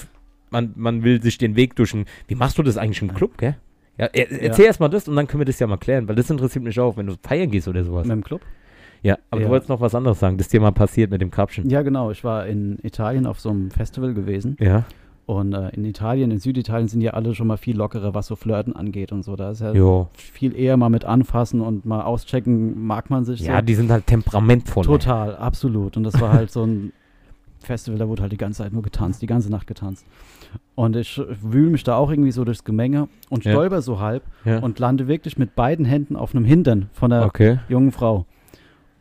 man, 0.51 0.73
man 0.75 1.03
will 1.03 1.21
sich 1.21 1.37
den 1.37 1.55
Weg 1.55 1.75
durch 1.75 1.95
wie 2.27 2.35
machst 2.35 2.57
du 2.57 2.63
das 2.63 2.77
eigentlich 2.77 3.01
im 3.01 3.13
Club, 3.13 3.37
gell? 3.37 3.55
Ja, 3.97 4.05
er, 4.13 4.31
erzähl 4.43 4.65
erst 4.65 4.79
mal 4.79 4.89
das 4.89 5.07
und 5.07 5.15
dann 5.15 5.25
können 5.25 5.41
wir 5.41 5.45
das 5.45 5.57
ja 5.59 5.65
mal 5.65 5.77
klären, 5.77 6.07
weil 6.07 6.15
das 6.15 6.29
interessiert 6.29 6.63
mich 6.63 6.79
auch, 6.79 6.97
wenn 6.97 7.07
du 7.07 7.15
feiern 7.23 7.49
gehst 7.49 7.67
oder 7.67 7.83
sowas. 7.83 8.05
Mit 8.05 8.15
dem 8.15 8.23
Club? 8.23 8.41
Ja, 9.01 9.17
aber 9.31 9.41
Ja. 9.41 9.47
du 9.47 9.51
wolltest 9.51 9.69
noch 9.69 9.81
was 9.81 9.95
anderes 9.95 10.19
sagen, 10.19 10.37
das 10.37 10.49
dir 10.49 10.59
mal 10.59 10.71
passiert 10.71 11.09
mit 11.11 11.21
dem 11.21 11.31
Krapschen. 11.31 11.69
Ja, 11.69 11.81
genau. 11.81 12.11
Ich 12.11 12.23
war 12.23 12.45
in 12.45 12.77
Italien 12.83 13.25
auf 13.25 13.39
so 13.39 13.49
einem 13.49 13.71
Festival 13.71 14.13
gewesen. 14.13 14.55
Ja, 14.59 14.85
Und 15.27 15.51
äh, 15.53 15.69
in 15.75 15.83
Italien, 15.83 16.31
in 16.31 16.39
Süditalien 16.39 16.87
sind 16.87 17.01
ja 17.01 17.11
alle 17.11 17.35
schon 17.35 17.47
mal 17.47 17.57
viel 17.57 17.75
lockerer, 17.75 18.13
was 18.13 18.27
so 18.27 18.37
Flirten 18.37 18.73
angeht 18.73 19.11
und 19.11 19.23
so. 19.23 19.35
Da 19.35 19.51
ist 19.51 19.59
ja 19.59 19.73
jo. 19.73 20.07
viel 20.13 20.55
eher 20.55 20.77
mal 20.77 20.87
mit 20.89 21.03
anfassen 21.03 21.59
und 21.59 21.85
mal 21.85 22.01
auschecken, 22.01 22.85
mag 22.87 23.09
man 23.09 23.25
sich 23.25 23.41
Ja, 23.41 23.57
so. 23.59 23.65
die 23.65 23.75
sind 23.75 23.91
halt 23.91 24.07
temperamentvoll. 24.07 24.83
ey. 24.83 24.87
Total, 24.87 25.35
absolut. 25.35 25.97
Und 25.97 26.03
das 26.05 26.19
war 26.21 26.31
halt 26.31 26.49
so 26.49 26.63
ein 26.63 26.93
Festival, 27.59 27.99
da 27.99 28.07
wurde 28.07 28.21
halt 28.21 28.31
die 28.31 28.37
ganze 28.37 28.63
Zeit 28.63 28.71
nur 28.71 28.81
getanzt, 28.83 29.21
die 29.21 29.27
ganze 29.27 29.51
Nacht 29.51 29.67
getanzt. 29.67 30.05
Und 30.75 30.95
ich 30.95 31.21
wühle 31.41 31.71
mich 31.71 31.83
da 31.83 31.97
auch 31.97 32.09
irgendwie 32.09 32.31
so 32.31 32.45
durchs 32.45 32.63
Gemenge 32.63 33.09
und 33.29 33.43
Ja. 33.43 33.51
stolper 33.51 33.81
so 33.81 33.99
halb 33.99 34.23
Ja. 34.45 34.59
und 34.59 34.79
lande 34.79 35.09
wirklich 35.09 35.37
mit 35.37 35.55
beiden 35.55 35.83
Händen 35.85 36.15
auf 36.15 36.33
einem 36.33 36.45
Hintern 36.45 36.89
von 36.93 37.09
der 37.09 37.25
okay. 37.25 37.59
jungen 37.67 37.91
Frau. 37.91 38.25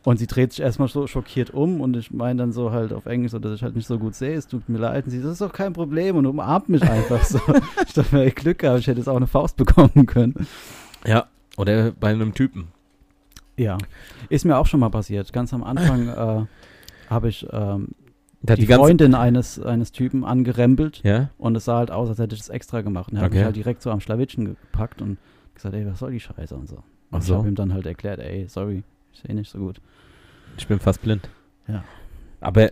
Und 0.06 0.18
sie 0.18 0.28
dreht 0.28 0.52
sich 0.52 0.60
erstmal 0.60 0.86
so 0.86 1.08
schockiert 1.08 1.50
um 1.50 1.80
und 1.80 1.96
ich 1.96 2.12
meine 2.12 2.38
dann 2.38 2.52
so 2.52 2.70
halt 2.70 2.92
auf 2.92 3.06
Englisch, 3.06 3.32
so, 3.32 3.40
dass 3.40 3.54
ich 3.54 3.64
halt 3.64 3.74
nicht 3.74 3.88
so 3.88 3.98
gut 3.98 4.14
sehe, 4.14 4.36
es 4.36 4.46
tut 4.46 4.68
mir 4.68 4.78
leid. 4.78 5.06
Und 5.06 5.10
sie, 5.10 5.20
das 5.20 5.32
ist 5.32 5.40
doch 5.40 5.52
kein 5.52 5.72
Problem 5.72 6.14
und 6.14 6.26
umarmt 6.26 6.68
mich 6.68 6.82
einfach 6.84 7.24
so. 7.24 7.40
ich 7.84 7.92
dachte 7.92 8.14
mir, 8.14 8.30
Glück 8.30 8.60
gehabt, 8.60 8.78
ich 8.78 8.86
hätte 8.86 9.00
jetzt 9.00 9.08
auch 9.08 9.16
eine 9.16 9.26
Faust 9.26 9.56
bekommen 9.56 10.06
können. 10.06 10.46
Ja, 11.04 11.26
oder 11.56 11.90
bei 11.90 12.10
einem 12.10 12.34
Typen. 12.34 12.68
Ja, 13.56 13.78
ist 14.28 14.44
mir 14.44 14.56
auch 14.58 14.66
schon 14.66 14.78
mal 14.78 14.90
passiert. 14.90 15.32
Ganz 15.32 15.52
am 15.52 15.64
Anfang 15.64 16.08
äh, 16.46 17.10
habe 17.10 17.28
ich 17.28 17.44
ähm, 17.50 17.88
hat 18.48 18.58
die, 18.58 18.66
die 18.66 18.72
Freundin 18.72 19.16
eines, 19.16 19.60
eines 19.60 19.90
Typen 19.90 20.24
angerempelt 20.24 21.00
ja, 21.02 21.30
und 21.36 21.56
es 21.56 21.64
sah 21.64 21.78
halt 21.78 21.90
aus, 21.90 22.08
als 22.10 22.20
hätte 22.20 22.36
ich 22.36 22.42
es 22.42 22.48
extra 22.48 22.82
gemacht. 22.82 23.10
Und 23.10 23.16
er 23.16 23.22
hat 23.22 23.30
Okay. 23.30 23.38
mich 23.38 23.44
halt 23.44 23.56
direkt 23.56 23.82
so 23.82 23.90
am 23.90 23.98
Schlawittchen 23.98 24.44
gepackt 24.44 25.02
und 25.02 25.18
gesagt, 25.56 25.74
ey, 25.74 25.84
was 25.84 25.98
soll 25.98 26.12
die 26.12 26.20
Scheiße 26.20 26.54
und 26.54 26.68
so. 26.68 26.84
Und 27.10 27.22
ich 27.22 27.26
so. 27.26 27.38
habe 27.38 27.48
ihm 27.48 27.56
dann 27.56 27.74
halt 27.74 27.86
erklärt, 27.86 28.20
ey, 28.20 28.46
sorry, 28.48 28.84
ich 29.16 29.22
sehe 29.22 29.34
nicht 29.34 29.50
so 29.50 29.58
gut. 29.58 29.80
ich 30.58 30.66
bin 30.66 30.78
fast 30.78 31.02
blind. 31.02 31.28
Ja. 31.68 31.84
Aber 32.40 32.70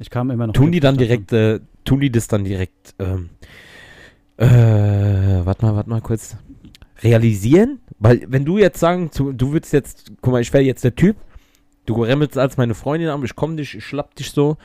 Ich 0.00 0.10
kam 0.10 0.30
immer 0.30 0.46
noch. 0.46 0.54
tun 0.54 0.72
die 0.72 0.80
dann 0.80 0.96
direkt, 0.96 1.32
äh, 1.32 1.60
tun 1.84 2.00
die 2.00 2.10
das 2.10 2.28
dann 2.28 2.44
direkt, 2.44 2.94
ähm, 2.98 3.30
äh, 4.36 4.46
warte 4.46 5.64
mal, 5.64 5.74
warte 5.74 5.90
mal 5.90 6.00
kurz, 6.00 6.36
realisieren? 7.02 7.80
Weil, 7.98 8.24
wenn 8.28 8.44
du 8.44 8.58
jetzt 8.58 8.78
sagen, 8.78 9.10
zu, 9.10 9.32
du 9.32 9.52
würdest 9.52 9.72
jetzt, 9.72 10.12
guck 10.20 10.32
mal, 10.32 10.40
ich 10.40 10.52
wäre 10.52 10.64
jetzt 10.64 10.84
der 10.84 10.94
Typ, 10.94 11.16
du 11.86 12.02
remmelst 12.02 12.38
als 12.38 12.56
meine 12.56 12.74
Freundin 12.74 13.08
an, 13.08 13.24
ich 13.24 13.34
komm 13.34 13.56
dich, 13.56 13.74
ich 13.76 13.84
schlapp 13.84 14.14
dich 14.14 14.30
so 14.30 14.56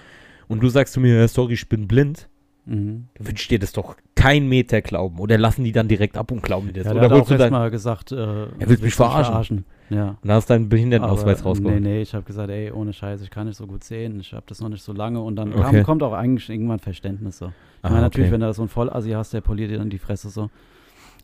und 0.47 0.61
du 0.61 0.69
sagst 0.69 0.93
zu 0.93 0.99
mir, 0.99 1.15
ja, 1.17 1.27
sorry, 1.27 1.53
ich 1.53 1.69
bin 1.69 1.87
blind, 1.87 2.27
Mhm. 2.67 3.07
dann 3.17 3.33
ich 3.35 3.47
dir 3.47 3.59
das 3.59 3.71
doch 3.71 3.95
kein 4.15 4.47
Meter 4.47 4.81
glauben. 4.81 5.19
Oder 5.19 5.37
lassen 5.37 5.63
die 5.63 5.71
dann 5.71 5.87
direkt 5.87 6.17
ab 6.17 6.31
und 6.31 6.43
glauben 6.43 6.67
dir 6.73 6.83
das? 6.83 6.85
Ja, 6.87 6.93
der 6.93 7.05
Oder 7.05 7.15
hat 7.15 7.21
auch 7.23 7.27
du 7.27 7.37
dann, 7.37 7.51
mal 7.51 7.71
gesagt, 7.71 8.11
äh, 8.11 8.47
willst 8.59 8.83
mich 8.83 8.93
verarschen? 8.93 9.65
Ja. 9.89 10.17
und 10.21 10.29
hast 10.31 10.49
deinen 10.49 10.67
Behindertenausweis 10.67 11.39
Aber, 11.39 11.51
rausgeholt? 11.51 11.75
Nee, 11.81 11.89
nee, 11.89 12.01
ich 12.01 12.13
habe 12.13 12.25
gesagt, 12.25 12.49
ey, 12.49 12.71
ohne 12.71 12.91
Scheiß, 12.91 13.21
ich 13.21 13.29
kann 13.29 13.47
nicht 13.47 13.55
so 13.55 13.65
gut 13.67 13.85
sehen, 13.85 14.19
ich 14.19 14.33
habe 14.33 14.43
das 14.47 14.59
noch 14.59 14.67
nicht 14.67 14.83
so 14.83 14.91
lange 14.91 15.21
und 15.21 15.37
dann 15.37 15.53
Okay. 15.53 15.61
kam, 15.77 15.83
kommt 15.83 16.03
auch 16.03 16.11
eigentlich 16.11 16.49
irgendwann 16.49 16.79
Verständnis 16.79 17.37
so. 17.37 17.45
Ich 17.47 17.53
Ah, 17.83 17.89
meine, 17.89 18.01
natürlich, 18.01 18.27
okay. 18.27 18.33
wenn 18.33 18.41
du 18.41 18.53
so 18.53 18.63
einen 18.63 18.69
Vollassi 18.69 19.11
hast, 19.11 19.33
der 19.33 19.39
poliert 19.39 19.71
dir 19.71 19.77
dann 19.77 19.89
die 19.89 19.97
Fresse 19.97 20.29
so. 20.29 20.49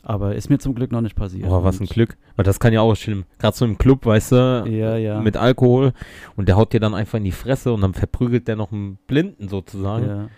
Aber 0.02 0.36
ist 0.36 0.50
mir 0.50 0.60
zum 0.60 0.76
Glück 0.76 0.92
noch 0.94 1.02
nicht 1.02 1.16
passiert. 1.16 1.48
Boah, 1.48 1.64
was 1.64 1.80
ein 1.82 1.88
Glück. 1.88 2.18
Weil 2.38 2.44
das 2.46 2.60
kann 2.60 2.72
ja 2.74 2.80
auch 2.82 2.94
schlimm. 2.96 3.24
Gerade 3.40 3.56
so 3.56 3.64
im 3.66 3.78
Club, 3.78 4.06
weißt 4.06 4.32
du, 4.34 4.66
Ja, 4.70 4.96
ja. 4.98 5.20
mit 5.22 5.36
Alkohol 5.38 5.92
und 6.38 6.48
der 6.48 6.56
haut 6.56 6.72
dir 6.74 6.80
dann 6.82 6.94
einfach 6.94 7.18
in 7.18 7.24
die 7.26 7.32
Fresse 7.32 7.74
und 7.74 7.82
dann 7.82 7.94
verprügelt 7.94 8.48
der 8.48 8.56
noch 8.56 8.72
einen 8.72 8.98
Blinden 9.08 9.50
sozusagen. 9.50 10.08
ja. 10.08 10.30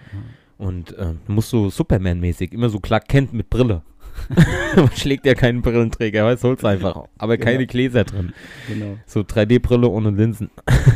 Und 0.58 0.98
äh, 0.98 1.14
du 1.26 1.32
musst 1.32 1.50
so 1.50 1.70
Superman-mäßig, 1.70 2.54
immer 2.54 2.70
so 2.70 2.80
Clark 2.80 3.08
Kent 3.08 3.34
mit 3.34 3.50
Brille. 3.50 3.82
Schlägt 4.96 5.26
ja 5.26 5.34
keinen 5.34 5.62
Brillenträger, 5.62 6.24
weißt 6.24 6.44
du, 6.44 6.48
hol's 6.50 6.64
einfach. 6.64 7.04
Aber 7.18 7.38
keine 7.38 7.60
Genau. 7.60 7.72
Gläser 7.72 8.04
drin. 8.06 8.34
Genau. 8.68 8.98
So 9.06 9.22
3D-Brille 9.22 9.88
ohne 9.90 10.12
Linsen. 10.12 10.50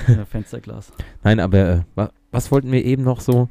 Ja, 0.07 0.23
Fensterglas. 0.29 0.93
Nein, 1.23 1.39
aber 1.41 1.57
äh, 1.69 1.81
wa 1.95 2.11
was 2.31 2.51
wollten 2.51 2.71
wir 2.71 2.85
eben 2.85 3.03
noch 3.03 3.19
so? 3.21 3.49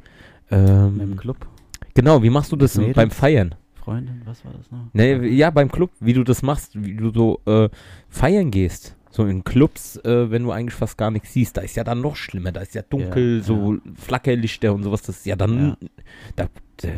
Ähm, 0.51 1.17
Club. 1.17 1.45
genau, 1.93 2.23
wie 2.23 2.29
machst 2.31 2.51
du 2.51 2.55
das 2.55 2.75
Mädels? 2.77 2.95
beim 2.95 3.11
Feiern? 3.11 3.53
Freundin, 3.75 4.21
was 4.25 4.43
war 4.45 4.53
das 4.57 4.71
noch? 4.71 4.79
Nee, 4.93 5.27
ja, 5.27 5.49
beim 5.51 5.69
Club, 5.71 5.91
wie 5.99 6.13
du 6.13 6.23
das 6.23 6.41
machst, 6.41 6.71
wie 6.81 6.95
du 6.95 7.11
so 7.11 7.41
äh, 7.45 7.69
feiern 8.07 8.49
gehst. 8.49 8.95
So 9.11 9.25
in 9.25 9.43
Clubs, 9.43 9.97
äh, 9.97 10.29
wenn 10.29 10.43
du 10.43 10.51
eigentlich 10.51 10.75
fast 10.75 10.97
gar 10.97 11.09
nichts 11.09 11.33
siehst, 11.33 11.57
da 11.57 11.61
ist 11.61 11.75
ja 11.75 11.83
dann 11.83 11.99
noch 12.01 12.15
schlimmer, 12.15 12.51
da 12.51 12.61
ist 12.61 12.75
ja 12.75 12.83
dunkel, 12.83 13.37
Ja, 13.37 13.43
so 13.43 13.77
Flackerlichter 13.95 14.73
und 14.73 14.83
sowas, 14.83 15.01
das 15.01 15.17
ist 15.17 15.25
ja 15.25 15.35
dann, 15.35 15.77
da, 16.35 16.43
äh, 16.83 16.89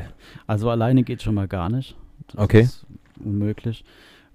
Also 0.45 0.69
alleine 0.69 1.03
geht 1.03 1.21
schon 1.21 1.35
mal 1.35 1.47
gar 1.47 1.69
nicht. 1.69 1.95
Das 2.27 2.43
Okay. 2.43 2.61
ist 2.61 2.85
unmöglich. 3.23 3.83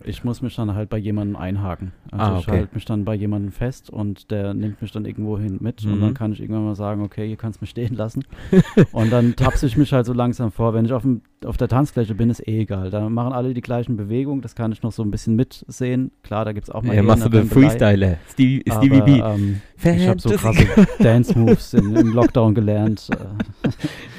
Ich 0.05 0.23
muss 0.25 0.43
mich 0.43 0.55
dann 0.55 0.75
halt 0.75 0.91
bei 0.91 0.99
jemandem 0.99 1.37
einhaken. 1.37 1.93
Also 2.13 2.25
Ah, 2.25 2.39
ich 2.39 2.47
okay. 2.49 2.59
halte 2.59 2.75
mich 2.75 2.85
dann 2.85 3.05
bei 3.07 3.15
jemandem 3.15 3.51
fest 3.51 3.89
und 3.91 4.31
der 4.31 4.53
nimmt 4.53 4.81
mich 4.83 4.93
dann 4.93 5.05
irgendwo 5.07 5.39
hin 5.39 5.57
mit 5.61 5.85
und 5.85 5.97
Mhm. 5.97 6.01
dann 6.01 6.15
kann 6.15 6.33
ich 6.33 6.41
irgendwann 6.41 6.65
mal 6.67 6.75
sagen, 6.75 7.03
okay, 7.03 7.27
hier 7.27 7.37
kannst 7.37 7.61
du 7.61 7.63
mich 7.63 7.71
stehen 7.71 7.95
lassen. 7.97 8.23
und 8.93 9.11
dann 9.11 9.35
tapse 9.37 9.67
ich 9.67 9.77
mich 9.77 9.93
halt 9.93 10.05
so 10.07 10.13
langsam 10.13 10.53
vor. 10.53 10.75
Wenn 10.75 10.85
ich 10.85 10.93
auf, 10.93 11.03
dem, 11.03 11.23
auf 11.45 11.57
der 11.57 11.69
Tanzfläche 11.69 12.15
bin, 12.15 12.29
ist 12.29 12.47
eh 12.47 12.61
egal. 12.61 12.91
Da 12.91 13.09
machen 13.09 13.33
alle 13.33 13.55
die 13.55 13.63
gleichen 13.63 13.97
Bewegungen, 13.97 14.43
das 14.43 14.55
kann 14.55 14.71
ich 14.71 14.83
noch 14.83 14.93
so 14.93 15.03
ein 15.03 15.11
bisschen 15.11 15.35
mitsehen. 15.35 16.11
Klar, 16.23 16.45
da 16.45 16.53
gibt 16.53 16.69
es 16.69 16.75
auch 16.75 16.83
mal 16.83 16.95
ja, 16.95 17.03
machst 17.03 17.25
du 17.25 17.31
den 17.31 17.49
Freestyler, 17.49 18.19
Stevie, 18.31 18.63
Stevie 18.71 19.01
B. 19.01 19.19
Ähm, 19.21 19.61
ich 19.83 20.07
habe 20.09 20.21
so 20.21 20.31
krasse 20.31 20.67
Dance-Moves 21.01 21.73
im 21.75 21.95
Lockdown 22.13 22.55
gelernt. 22.55 23.09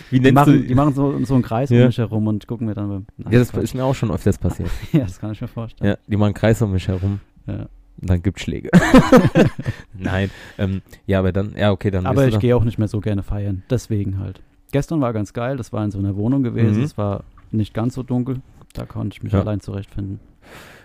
Wie 0.09 0.17
die, 0.19 0.23
nennst 0.23 0.35
machen, 0.35 0.53
du, 0.53 0.63
die 0.67 0.75
machen 0.75 0.93
so, 0.93 1.23
so 1.25 1.33
einen 1.33 1.43
Kreis 1.43 1.69
Ja. 1.69 1.81
um 1.81 1.85
mich 1.87 1.97
herum 1.97 2.27
und 2.27 2.47
gucken 2.47 2.67
mir 2.67 2.73
dann 2.73 2.89
beim. 2.89 3.05
Nein, 3.17 3.33
ja, 3.33 3.39
das 3.39 3.51
Quatsch. 3.51 3.63
ist 3.63 3.73
mir 3.75 3.83
auch 3.83 3.95
schon 3.95 4.11
öfters 4.11 4.37
passiert. 4.37 4.69
ja, 4.93 5.01
das 5.01 5.19
kann 5.19 5.31
ich 5.31 5.41
mir 5.41 5.47
vorstellen. 5.47 5.91
ja, 5.91 5.97
die 6.07 6.15
machen 6.17 6.27
einen 6.27 6.33
Kreis 6.35 6.61
um 6.61 6.71
mich 6.71 6.87
herum 6.87 7.19
Ja. 7.45 7.67
und 8.01 8.09
dann 8.09 8.21
gibt's 8.23 8.41
Schläge. 8.43 8.69
Nein, 9.97 10.29
ähm, 10.57 10.81
ja, 11.05 11.19
aber 11.19 11.31
dann, 11.31 11.53
ja, 11.57 11.71
okay, 11.71 11.91
dann 11.91 12.05
Aber 12.05 12.27
ich 12.27 12.39
gehe 12.39 12.55
auch 12.55 12.63
nicht 12.63 12.77
mehr 12.77 12.87
so 12.87 12.99
gerne 12.99 13.23
feiern. 13.23 13.63
Deswegen 13.69 14.19
halt. 14.19 14.41
Gestern 14.71 15.01
war 15.01 15.13
ganz 15.13 15.33
geil, 15.33 15.57
das 15.57 15.71
war 15.73 15.83
in 15.83 15.91
so 15.91 15.99
einer 15.99 16.15
Wohnung 16.15 16.43
gewesen. 16.43 16.77
Mhm. 16.79 16.83
Es 16.83 16.97
war 16.97 17.23
nicht 17.51 17.73
ganz 17.73 17.93
so 17.95 18.03
dunkel. 18.03 18.41
Da 18.73 18.85
konnte 18.85 19.15
ich 19.15 19.23
mich 19.23 19.33
Ja. 19.33 19.39
allein 19.41 19.59
zurechtfinden. 19.61 20.19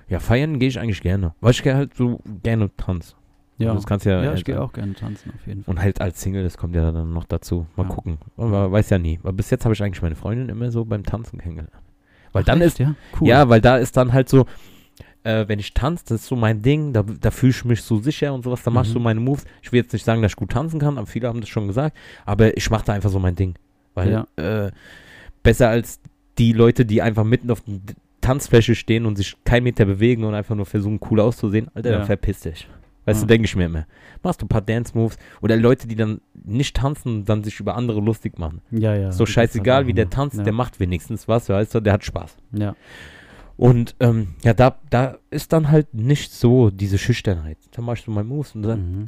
Ja, 0.09 0.21
feiern 0.21 0.59
gehe 0.59 0.69
ich 0.69 0.79
eigentlich 0.79 1.01
gerne. 1.03 1.35
Weil 1.41 1.51
ich 1.53 1.63
gehe 1.63 1.75
halt 1.75 1.95
so 1.95 2.21
gerne 2.43 2.71
tanzen. 2.77 3.15
Ja, 3.59 3.75
Das 3.75 3.87
kannst 3.87 4.07
ja, 4.07 4.15
ja 4.15 4.23
ich 4.23 4.29
halt- 4.29 4.45
gehe 4.45 4.61
auch 4.61 4.73
gerne 4.73 4.95
tanzen 4.95 5.33
auf 5.35 5.47
jeden 5.47 5.63
Fall. 5.63 5.73
Und 5.75 5.81
halt 5.81 6.01
als 6.01 6.21
Single, 6.21 6.43
das 6.43 6.57
kommt 6.57 6.75
ja 6.75 6.91
dann 6.91 7.13
noch 7.13 7.25
dazu. 7.25 7.67
Mal 7.77 7.85
Ja. 7.85 7.89
gucken. 7.91 8.19
Man 8.37 8.73
weiß 8.73 8.91
ja 8.91 8.99
nie. 8.99 9.19
Aber 9.23 9.33
bis 9.33 9.51
jetzt 9.51 9.65
habe 9.65 9.75
ich 9.75 9.83
eigentlich 9.83 10.03
meine 10.03 10.15
Freundin 10.17 10.49
immer 10.49 10.71
so 10.71 10.85
beim 10.85 11.05
Tanzen 11.05 11.39
kennengelernt. 11.39 11.73
Weil 12.33 12.43
Ach, 12.43 12.47
dann 12.47 12.61
echt, 12.61 12.69
ist, 12.69 12.79
ja, 12.81 12.95
cool. 13.21 13.29
ja, 13.29 13.49
weil 13.49 13.61
da 13.61 13.77
ist 13.77 13.97
dann 13.97 14.13
halt 14.13 14.29
so, 14.29 14.47
äh, 15.23 15.45
wenn 15.47 15.59
ich 15.61 15.75
tanze, 15.75 16.05
das 16.09 16.23
ist 16.23 16.27
so 16.29 16.35
mein 16.35 16.63
Ding, 16.63 16.93
da, 16.93 17.03
da 17.03 17.31
fühle 17.31 17.51
ich 17.51 17.65
mich 17.65 17.83
so 17.83 17.99
sicher 18.01 18.33
und 18.35 18.43
sowas, 18.43 18.63
da 18.63 18.71
ich 18.71 18.77
Mhm. 18.89 18.93
so 18.93 18.99
meine 19.01 19.21
Moves. 19.21 19.45
Ich 19.61 19.71
will 19.71 19.81
jetzt 19.83 19.93
nicht 19.93 20.05
sagen, 20.05 20.23
dass 20.23 20.33
ich 20.33 20.37
gut 20.37 20.51
tanzen 20.51 20.81
kann, 20.81 20.97
aber 20.99 21.07
viele 21.07 21.29
haben 21.29 21.41
das 21.41 21.49
schon 21.51 21.67
gesagt, 21.69 21.97
aber 22.25 22.57
ich 22.57 22.69
mache 22.71 22.87
da 22.87 22.95
einfach 22.95 23.11
so 23.11 23.19
mein 23.21 23.37
Ding. 23.37 23.55
Weil 23.95 24.11
Ja. 24.11 24.27
äh, 24.37 24.73
besser 25.43 25.69
als 25.69 26.01
die 26.39 26.53
Leute, 26.53 26.85
die 26.87 27.03
einfach 27.03 27.25
mitten 27.25 27.51
auf 27.51 27.61
der 27.61 27.79
Tanzfläche 28.23 28.75
stehen 28.75 29.05
und 29.05 29.17
sich 29.17 29.37
kein 29.45 29.63
Meter 29.65 29.85
bewegen 29.85 30.25
und 30.25 30.35
einfach 30.35 30.55
nur 30.55 30.65
versuchen, 30.67 30.99
cool 31.11 31.21
auszusehen, 31.21 31.69
Alter, 31.75 31.91
Ja. 31.91 31.97
dann 31.99 32.07
verpiss 32.07 32.41
dich. 32.41 32.67
Weißt 33.05 33.21
Ja. 33.21 33.27
du, 33.27 33.27
denke 33.27 33.47
ich 33.47 33.57
mir 33.57 33.67
immer. 33.67 33.87
Machst 34.23 34.41
du 34.41 34.47
ein 34.47 34.49
paar 34.49 34.61
Dance-Moves 34.61 35.17
oder 35.41 35.57
Leute, 35.57 35.89
die 35.89 35.97
dann 35.97 36.21
nicht 36.45 36.77
tanzen, 36.77 37.25
dann 37.25 37.43
sich 37.43 37.59
über 37.59 37.75
andere 37.77 38.01
lustig 38.01 38.39
machen. 38.39 38.61
Ja, 38.71 38.95
ja. 38.95 39.11
so 39.13 39.27
scheißegal, 39.27 39.79
halt 39.79 39.87
wie 39.89 39.93
der 39.95 40.07
auch- 40.07 40.11
tanzt, 40.11 40.37
ja. 40.39 40.45
der 40.45 40.53
macht 40.53 40.79
wenigstens 40.79 41.27
was, 41.27 41.49
weißt 41.49 41.75
du, 41.75 41.81
der 41.81 41.95
hat 41.95 42.05
Spaß. 42.05 42.37
Ja, 42.53 42.77
Und 43.57 43.97
ähm, 44.01 44.35
ja, 44.45 44.55
da, 44.55 44.77
da 44.91 45.19
ist 45.31 45.53
dann 45.53 45.71
halt 45.71 45.93
nicht 45.95 46.33
so 46.33 46.71
diese 46.71 46.97
Schüchternheit. 46.99 47.59
Dann 47.73 47.85
machst 47.85 48.07
du 48.07 48.11
mal 48.13 48.25
Moves 48.25 48.55
und 48.55 48.63
dann 48.63 48.81
mhm. 48.81 49.07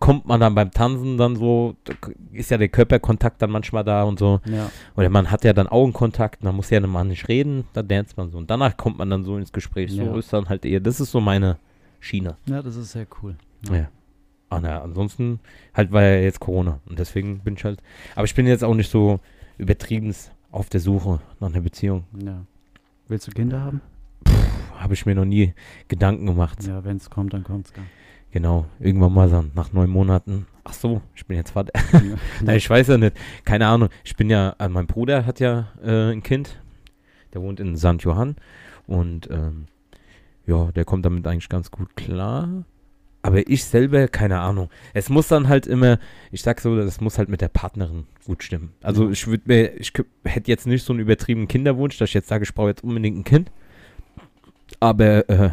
kommt 0.00 0.26
man 0.26 0.40
dann 0.40 0.54
beim 0.54 0.70
Tanzen 0.72 1.16
dann 1.16 1.36
so, 1.36 1.74
da 1.84 1.94
ist 2.32 2.50
ja 2.50 2.58
der 2.58 2.68
Körperkontakt 2.68 3.40
dann 3.40 3.50
manchmal 3.50 3.84
da 3.84 4.02
und 4.02 4.18
so. 4.18 4.40
ja, 4.46 4.70
Oder 4.96 5.08
man 5.10 5.30
hat 5.30 5.44
ja 5.44 5.52
dann 5.52 5.68
Augenkontakt, 5.68 6.42
man 6.42 6.54
muss 6.56 6.70
ja 6.70 6.80
dann 6.80 6.90
mal 6.90 7.04
nicht 7.04 7.28
reden, 7.28 7.64
da 7.72 7.82
danst 7.82 8.16
man 8.16 8.30
so. 8.30 8.38
Und 8.38 8.50
danach 8.50 8.76
kommt 8.76 8.98
man 8.98 9.08
dann 9.10 9.22
so 9.24 9.36
ins 9.36 9.52
Gespräch. 9.52 9.92
So 9.92 10.02
Ja. 10.02 10.16
ist 10.18 10.32
dann 10.32 10.48
halt 10.48 10.64
eher, 10.64 10.80
das 10.80 11.00
ist 11.00 11.12
so 11.12 11.20
meine 11.20 11.56
Schiene. 12.00 12.36
ja, 12.46 12.62
das 12.62 12.76
ist 12.76 12.92
sehr 12.92 13.06
cool. 13.22 13.36
Ja. 13.70 13.88
Ah, 14.50 14.60
na, 14.60 14.80
ansonsten 14.80 15.40
halt 15.74 15.92
war 15.92 16.02
ja 16.02 16.20
jetzt 16.20 16.40
Corona. 16.40 16.80
Und 16.86 16.98
deswegen 16.98 17.40
bin 17.40 17.54
ich 17.54 17.64
halt, 17.64 17.82
aber 18.14 18.24
ich 18.24 18.34
bin 18.34 18.46
jetzt 18.46 18.64
auch 18.64 18.74
nicht 18.74 18.90
so 18.90 19.20
übertrieben 19.58 20.14
auf 20.50 20.70
der 20.70 20.80
Suche 20.80 21.20
nach 21.40 21.48
einer 21.48 21.60
Beziehung. 21.60 22.04
ja. 22.24 22.44
Willst 23.08 23.26
du 23.26 23.30
Kinder 23.30 23.62
haben? 23.62 23.80
Habe 24.76 24.92
ich 24.92 25.06
mir 25.06 25.14
noch 25.14 25.24
nie 25.24 25.54
Gedanken 25.88 26.26
gemacht. 26.26 26.62
Ja, 26.66 26.84
wenn 26.84 26.98
es 26.98 27.08
kommt, 27.08 27.32
dann 27.32 27.42
kommt's. 27.42 27.72
gell. 27.72 27.84
Genau, 28.30 28.66
irgendwann 28.78 29.14
mal 29.14 29.28
so 29.30 29.44
nach 29.54 29.72
neun 29.72 29.88
Monaten. 29.88 30.46
Ach 30.64 30.74
so, 30.74 31.00
ich 31.14 31.24
bin 31.26 31.38
jetzt 31.38 31.52
Vater. 31.52 31.72
Ja. 31.92 32.16
Nein, 32.42 32.56
ich 32.58 32.68
weiß 32.68 32.88
ja 32.88 32.98
nicht. 32.98 33.16
Keine 33.46 33.66
Ahnung. 33.66 33.88
Ich 34.04 34.14
bin 34.16 34.28
ja, 34.28 34.54
äh, 34.58 34.68
mein 34.68 34.86
Bruder 34.86 35.24
hat 35.24 35.40
ja 35.40 35.68
äh, 35.82 36.12
ein 36.12 36.22
Kind. 36.22 36.60
Der 37.32 37.40
wohnt 37.40 37.60
in 37.60 37.76
St. 37.78 38.02
Johann. 38.02 38.36
Und 38.86 39.30
ähm, 39.30 39.66
ja, 40.48 40.72
der 40.72 40.84
kommt 40.86 41.04
damit 41.04 41.26
eigentlich 41.26 41.50
ganz 41.50 41.70
gut 41.70 41.94
klar. 41.94 42.64
Aber 43.20 43.46
ich 43.46 43.64
selber, 43.64 44.08
keine 44.08 44.40
Ahnung. 44.40 44.70
Es 44.94 45.10
muss 45.10 45.28
dann 45.28 45.48
halt 45.48 45.66
immer, 45.66 45.98
ich 46.32 46.40
sag 46.40 46.60
so, 46.60 46.74
das 46.74 47.02
muss 47.02 47.18
halt 47.18 47.28
mit 47.28 47.42
der 47.42 47.48
Partnerin 47.48 48.06
gut 48.24 48.42
stimmen. 48.42 48.72
Also 48.82 49.10
ich 49.10 49.26
würde 49.26 49.42
mir, 49.46 49.78
ich 49.78 49.92
hätte 50.24 50.50
jetzt 50.50 50.66
nicht 50.66 50.84
so 50.84 50.92
einen 50.92 51.00
übertriebenen 51.00 51.48
Kinderwunsch, 51.48 51.98
dass 51.98 52.08
ich 52.08 52.14
jetzt 52.14 52.28
sage, 52.28 52.44
ich 52.44 52.54
brauche 52.54 52.68
jetzt 52.68 52.82
unbedingt 52.82 53.18
ein 53.18 53.24
Kind. 53.24 53.52
Aber 54.80 55.28
äh, 55.28 55.50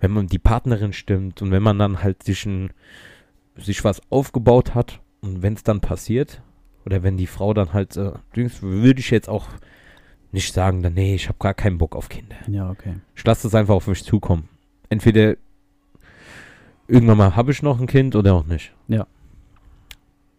wenn 0.00 0.10
man 0.10 0.26
die 0.26 0.38
Partnerin 0.38 0.92
stimmt 0.92 1.40
und 1.40 1.50
wenn 1.50 1.62
man 1.62 1.78
dann 1.78 2.02
halt 2.02 2.22
sich, 2.22 2.44
ein, 2.44 2.70
sich 3.56 3.84
was 3.84 4.02
aufgebaut 4.10 4.74
hat 4.74 5.00
und 5.22 5.40
wenn 5.40 5.54
es 5.54 5.62
dann 5.62 5.80
passiert, 5.80 6.42
oder 6.84 7.02
wenn 7.02 7.16
die 7.16 7.26
Frau 7.26 7.54
dann 7.54 7.72
halt, 7.72 7.96
äh, 7.96 8.12
würde 8.34 9.00
ich 9.00 9.10
jetzt 9.10 9.30
auch 9.30 9.48
nicht 10.36 10.52
sagen, 10.52 10.82
dann, 10.82 10.94
nee, 10.94 11.14
ich 11.14 11.28
habe 11.28 11.38
gar 11.40 11.54
keinen 11.54 11.78
Bock 11.78 11.96
auf 11.96 12.08
Kinder. 12.08 12.36
ja, 12.46 12.70
okay. 12.70 12.94
Ich 13.14 13.24
lasse 13.24 13.48
es 13.48 13.54
einfach 13.54 13.74
auf 13.74 13.86
mich 13.88 14.04
zukommen. 14.04 14.48
Entweder 14.90 15.34
irgendwann 16.86 17.16
mal 17.18 17.34
habe 17.34 17.50
ich 17.52 17.62
noch 17.62 17.80
ein 17.80 17.86
Kind 17.86 18.14
oder 18.14 18.34
auch 18.34 18.44
nicht. 18.46 18.72
Ja. 18.86 19.06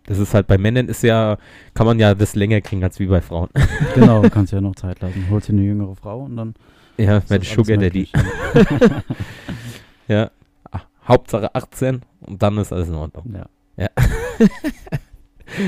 Das 0.06 0.20
ist 0.20 0.34
halt 0.34 0.48
bei 0.48 0.58
Männern 0.58 0.88
ist 0.88 1.02
ja, 1.04 1.38
kann 1.74 1.86
man 1.86 2.00
ja 2.00 2.14
das 2.14 2.36
länger 2.36 2.62
kriegen 2.62 2.84
als 2.84 3.00
wie 3.00 3.08
bei 3.08 3.22
Frauen. 3.22 3.50
Genau, 3.96 4.22
kannst 4.30 4.54
ja 4.54 4.62
noch 4.62 4.76
Zeit 4.76 5.02
lassen. 5.02 5.28
Holst 5.30 5.50
dir 5.50 5.54
eine 5.54 5.64
jüngere 5.64 5.96
Frau 5.96 6.22
und 6.22 6.38
dann. 6.38 6.54
ja, 6.98 7.28
werde 7.30 7.40
das 7.44 7.50
Sugar 7.50 7.78
Daddy. 7.78 8.08
Ja. 10.08 10.32
Ah, 10.72 10.82
Hauptsache 11.06 11.54
18 11.54 12.02
und 12.22 12.42
dann 12.42 12.58
ist 12.60 12.72
alles 12.72 12.88
in 12.88 12.96
Ordnung. 12.96 13.36
Ja, 13.78 13.90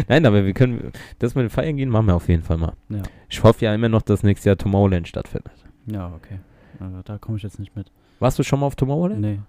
Nein, 0.07 0.25
aber 0.25 0.45
wir 0.45 0.53
können, 0.53 0.91
das 1.19 1.35
mit 1.35 1.43
dem 1.43 1.49
Feiern 1.49 1.77
gehen, 1.77 1.89
machen 1.89 2.07
wir 2.07 2.15
auf 2.15 2.27
jeden 2.29 2.43
Fall 2.43 2.57
mal. 2.57 2.73
ja. 2.89 3.01
Ich 3.29 3.43
hoffe 3.43 3.65
ja 3.65 3.73
immer 3.75 3.89
noch, 3.89 4.01
dass 4.01 4.23
nächstes 4.23 4.45
Jahr 4.45 4.57
Tomorrowland 4.57 5.07
stattfindet. 5.07 5.51
Ja, 5.85 6.11
okay. 6.15 6.39
Also, 6.79 7.01
da 7.03 7.17
komme 7.17 7.37
ich 7.37 7.43
jetzt 7.43 7.59
nicht 7.59 7.75
mit. 7.75 7.91
Warst 8.19 8.37
du 8.39 8.43
schon 8.43 8.59
mal 8.59 8.65
auf 8.65 8.75
Tomorrowland? 8.75 9.21
Nee, 9.21 9.39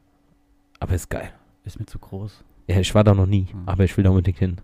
Aber 0.79 0.95
ist 0.95 1.09
geil. 1.11 1.31
ist 1.65 1.79
mir 1.79 1.87
zu 1.87 1.99
groß. 1.99 2.45
Ja, 2.69 2.79
ich 2.79 2.95
war 2.95 3.05
da 3.05 3.15
noch 3.15 3.27
nie, 3.27 3.47
Hm. 3.51 3.63
aber 3.67 3.85
ich 3.85 3.97
will 3.97 4.05
da 4.05 4.11
unbedingt 4.11 4.39
hin. 4.39 4.57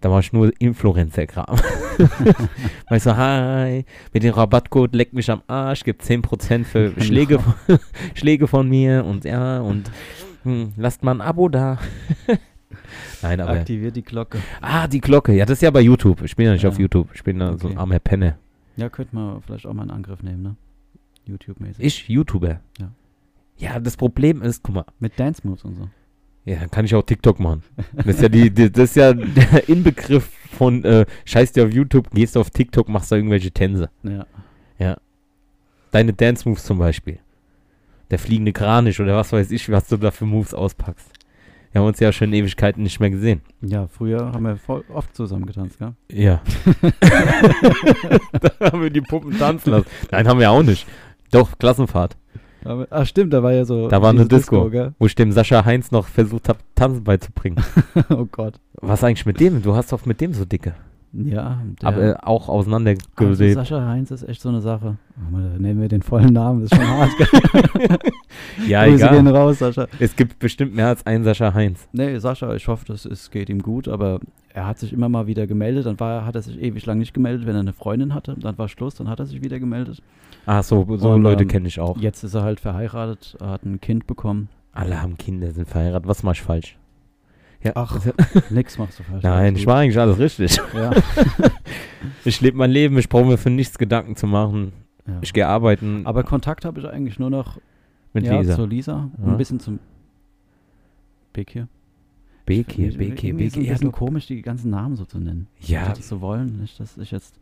Da 0.00 0.10
war 0.10 0.18
ich 0.20 0.32
nur 0.32 0.50
Influencer-Kram. 0.58 1.46
Weil 2.88 2.96
ich 2.96 3.02
so, 3.04 3.16
hi, 3.16 3.84
mit 4.12 4.22
dem 4.24 4.34
Rabattcode 4.34 4.94
leck 4.96 5.12
mich 5.12 5.30
am 5.30 5.42
Arsch, 5.46 5.84
gibt 5.84 6.02
10% 6.02 6.64
für 6.64 6.90
Genau. 6.94 7.04
Schläge, 7.04 7.38
Schläge 8.14 8.48
von 8.48 8.68
mir 8.68 9.04
und 9.04 9.24
ja, 9.24 9.60
und 9.60 9.90
hm, 10.42 10.72
lasst 10.76 11.04
mal 11.04 11.12
ein 11.14 11.20
Abo 11.20 11.48
da. 11.48 11.78
Nein, 13.22 13.40
aber. 13.40 13.52
Aktiviert 13.52 13.96
die 13.96 14.02
Glocke. 14.02 14.38
Ah, 14.60 14.86
die 14.86 15.00
Glocke. 15.00 15.32
Ja, 15.32 15.44
das 15.44 15.58
ist 15.58 15.62
ja 15.62 15.70
bei 15.70 15.80
YouTube. 15.80 16.22
Ich 16.22 16.36
bin 16.36 16.46
ja 16.46 16.52
nicht 16.52 16.62
Ja. 16.62 16.68
auf 16.68 16.78
YouTube. 16.78 17.08
Ich 17.14 17.22
bin 17.24 17.38
da 17.38 17.56
so 17.58 17.66
ein 17.68 17.72
Okay. 17.72 17.80
armer 17.80 17.98
Penner. 17.98 18.38
Ja, 18.76 18.88
könnte 18.88 19.14
man 19.14 19.42
vielleicht 19.42 19.66
auch 19.66 19.74
mal 19.74 19.82
in 19.84 19.90
Angriff 19.90 20.22
nehmen, 20.22 20.42
ne? 20.42 20.56
YouTube-mäßig. 21.26 21.84
Ich, 21.84 22.08
YouTuber. 22.08 22.60
Ja. 22.80 22.90
Ja, 23.58 23.78
das 23.78 23.96
Problem 23.96 24.42
ist, 24.42 24.62
guck 24.62 24.74
mal, 24.74 24.84
Mit 24.98 25.18
Dance 25.20 25.42
Moves 25.46 25.62
und 25.64 25.76
so. 25.76 25.88
ja, 26.46 26.58
dann 26.60 26.70
kann 26.70 26.84
ich 26.84 26.94
auch 26.94 27.02
TikTok 27.02 27.38
machen. 27.38 27.62
Das 27.94 28.06
ist 28.16 28.22
ja, 28.22 28.28
die, 28.28 28.50
die, 28.50 28.72
das 28.72 28.84
ist 28.90 28.96
ja 28.96 29.12
der 29.12 29.68
Inbegriff 29.68 30.28
von, 30.50 30.82
äh, 30.84 31.06
scheiß 31.24 31.52
dir 31.52 31.64
auf 31.66 31.72
YouTube, 31.72 32.10
gehst 32.10 32.36
auf 32.36 32.50
TikTok, 32.50 32.88
machst 32.88 33.12
da 33.12 33.16
irgendwelche 33.16 33.50
Tänze. 33.52 33.90
Ja. 34.02 34.96
Deine 35.90 36.12
Dance-Moves 36.14 36.64
zum 36.64 36.78
Beispiel. 36.78 37.18
Der 38.10 38.18
fliegende 38.18 38.52
Kranich 38.52 38.98
oder 39.00 39.14
was 39.16 39.30
weiß 39.32 39.50
ich, 39.50 39.70
was 39.70 39.88
du 39.88 39.96
da 39.98 40.10
für 40.10 40.24
Moves 40.26 40.54
auspackst. 40.54 41.06
Wir 41.72 41.80
haben 41.80 41.88
uns 41.88 42.00
ja 42.00 42.12
schon 42.12 42.32
Ewigkeiten 42.32 42.82
nicht 42.82 43.00
mehr 43.00 43.10
gesehen. 43.10 43.40
Ja, 43.62 43.86
früher 43.86 44.32
haben 44.32 44.44
wir 44.44 44.56
voll 44.56 44.84
oft 44.92 45.16
zusammen 45.16 45.46
getanzt, 45.46 45.78
gell? 45.78 45.94
Ja. 46.10 46.42
da 48.40 48.70
haben 48.70 48.82
wir 48.82 48.90
die 48.90 49.00
Puppen 49.00 49.38
tanzen 49.38 49.70
lassen. 49.70 49.86
Nein, 50.10 50.28
haben 50.28 50.38
wir 50.38 50.50
auch 50.50 50.62
nicht. 50.62 50.86
Doch, 51.30 51.58
Klassenfahrt. 51.58 52.16
Ach 52.64 53.06
stimmt, 53.06 53.32
da 53.32 53.42
war 53.42 53.52
ja 53.52 53.64
so. 53.64 53.88
Da 53.88 54.02
war 54.02 54.10
eine 54.10 54.26
Disco. 54.26 54.70
gell? 54.70 54.94
Wo 54.98 55.06
ich 55.06 55.14
dem 55.14 55.32
Sascha 55.32 55.64
Heinz 55.64 55.90
noch 55.90 56.06
versucht 56.06 56.48
habe, 56.48 56.60
Tanzen 56.74 57.02
beizubringen. 57.02 57.62
oh 58.10 58.26
Gott. 58.30 58.60
Was 58.74 59.02
eigentlich 59.02 59.26
mit 59.26 59.40
dem? 59.40 59.62
Du 59.62 59.74
hast 59.74 59.92
doch 59.92 60.06
mit 60.06 60.20
dem 60.20 60.32
so 60.32 60.44
dicke. 60.44 60.74
Ja, 61.14 61.60
Aber 61.82 62.20
auch 62.22 62.48
also 62.48 62.52
auseinandergelebt. 62.52 63.54
Sascha 63.54 63.86
Heinz 63.86 64.10
ist 64.10 64.26
echt 64.26 64.40
so 64.40 64.48
eine 64.48 64.62
Sache. 64.62 64.96
Nehmen 65.58 65.80
wir 65.80 65.88
den 65.88 66.00
vollen 66.00 66.32
Namen, 66.32 66.62
das 66.62 66.72
ist 66.72 66.78
schon 66.78 66.88
hart. 66.88 67.10
ja, 68.66 68.86
Grüße 68.86 69.08
gehen 69.08 69.26
egal. 69.26 69.36
raus, 69.36 69.58
Sascha. 69.58 69.88
Es 69.98 70.16
gibt 70.16 70.38
bestimmt 70.38 70.74
mehr 70.74 70.88
als 70.88 71.04
einen 71.04 71.24
Sascha 71.24 71.52
Heinz. 71.52 71.86
Nee, 71.92 72.18
Sascha, 72.18 72.54
ich 72.54 72.66
hoffe, 72.66 72.86
das 72.86 73.04
ist, 73.04 73.30
geht 73.30 73.50
ihm 73.50 73.60
gut, 73.60 73.88
aber 73.88 74.20
er 74.54 74.66
hat 74.66 74.78
sich 74.78 74.94
immer 74.94 75.10
mal 75.10 75.26
wieder 75.26 75.46
gemeldet. 75.46 75.84
Dann 75.84 76.00
war, 76.00 76.24
hat 76.24 76.34
er 76.34 76.42
sich 76.42 76.58
ewig 76.58 76.86
lang 76.86 76.98
nicht 76.98 77.12
gemeldet, 77.12 77.46
wenn 77.46 77.56
er 77.56 77.60
eine 77.60 77.74
Freundin 77.74 78.14
hatte. 78.14 78.34
Dann 78.38 78.56
war 78.56 78.68
Schluss, 78.68 78.94
dann 78.94 79.10
hat 79.10 79.20
er 79.20 79.26
sich 79.26 79.42
wieder 79.42 79.58
gemeldet. 79.58 80.02
Ach 80.46 80.62
so, 80.62 80.86
so 80.96 81.10
Und, 81.10 81.22
Leute 81.22 81.42
ähm, 81.42 81.48
kenne 81.48 81.68
ich 81.68 81.78
auch. 81.78 81.98
Jetzt 81.98 82.22
ist 82.24 82.34
er 82.34 82.42
halt 82.42 82.58
verheiratet, 82.58 83.36
hat 83.42 83.64
ein 83.64 83.82
Kind 83.82 84.06
bekommen. 84.06 84.48
Alle 84.72 85.02
haben 85.02 85.18
Kinder, 85.18 85.50
sind 85.50 85.68
verheiratet. 85.68 86.08
Was 86.08 86.22
mach 86.22 86.32
ich 86.32 86.42
falsch? 86.42 86.78
Ja. 87.62 87.72
Ach, 87.76 87.98
Nix 88.50 88.76
machst 88.78 88.98
du 88.98 89.02
falsch. 89.04 89.22
Nein, 89.22 89.54
ich 89.56 89.66
mache 89.66 89.78
eigentlich 89.78 89.98
alles 89.98 90.18
richtig. 90.18 90.60
Ja. 90.74 90.90
Ich 92.24 92.40
lebe 92.40 92.56
mein 92.56 92.70
Leben, 92.70 92.98
ich 92.98 93.08
brauche 93.08 93.24
mir 93.24 93.38
für 93.38 93.50
nichts 93.50 93.78
Gedanken 93.78 94.16
zu 94.16 94.26
machen. 94.26 94.72
ja. 95.06 95.18
Ich 95.22 95.32
gehe 95.32 95.46
arbeiten 95.46 96.02
Aber 96.04 96.22
Kontakt 96.24 96.64
habe 96.64 96.80
ich 96.80 96.86
eigentlich 96.86 97.18
nur 97.18 97.30
noch 97.30 97.58
mit 98.12 98.24
ja, 98.26 98.40
Lisa. 98.40 98.56
zu 98.56 98.66
Lisa 98.66 99.10
ein 99.24 99.36
bisschen 99.36 99.60
zum 99.60 99.78
Bekir. 101.32 101.68
Bekir, 102.44 102.96
Bekir, 102.96 103.34
Bekir. 103.36 103.62
Ja, 103.62 103.76
du, 103.76 103.90
komisch, 103.92 104.26
die 104.26 104.42
ganzen 104.42 104.70
Namen 104.70 104.96
so 104.96 105.04
zu 105.04 105.18
nennen. 105.18 105.46
ja, 105.60 105.92
Die 105.92 105.98
das 106.00 106.08
so 106.08 106.20
wollen, 106.20 106.58
nicht, 106.60 106.78
dass 106.80 106.98
ich 106.98 107.10
jetzt 107.12 107.38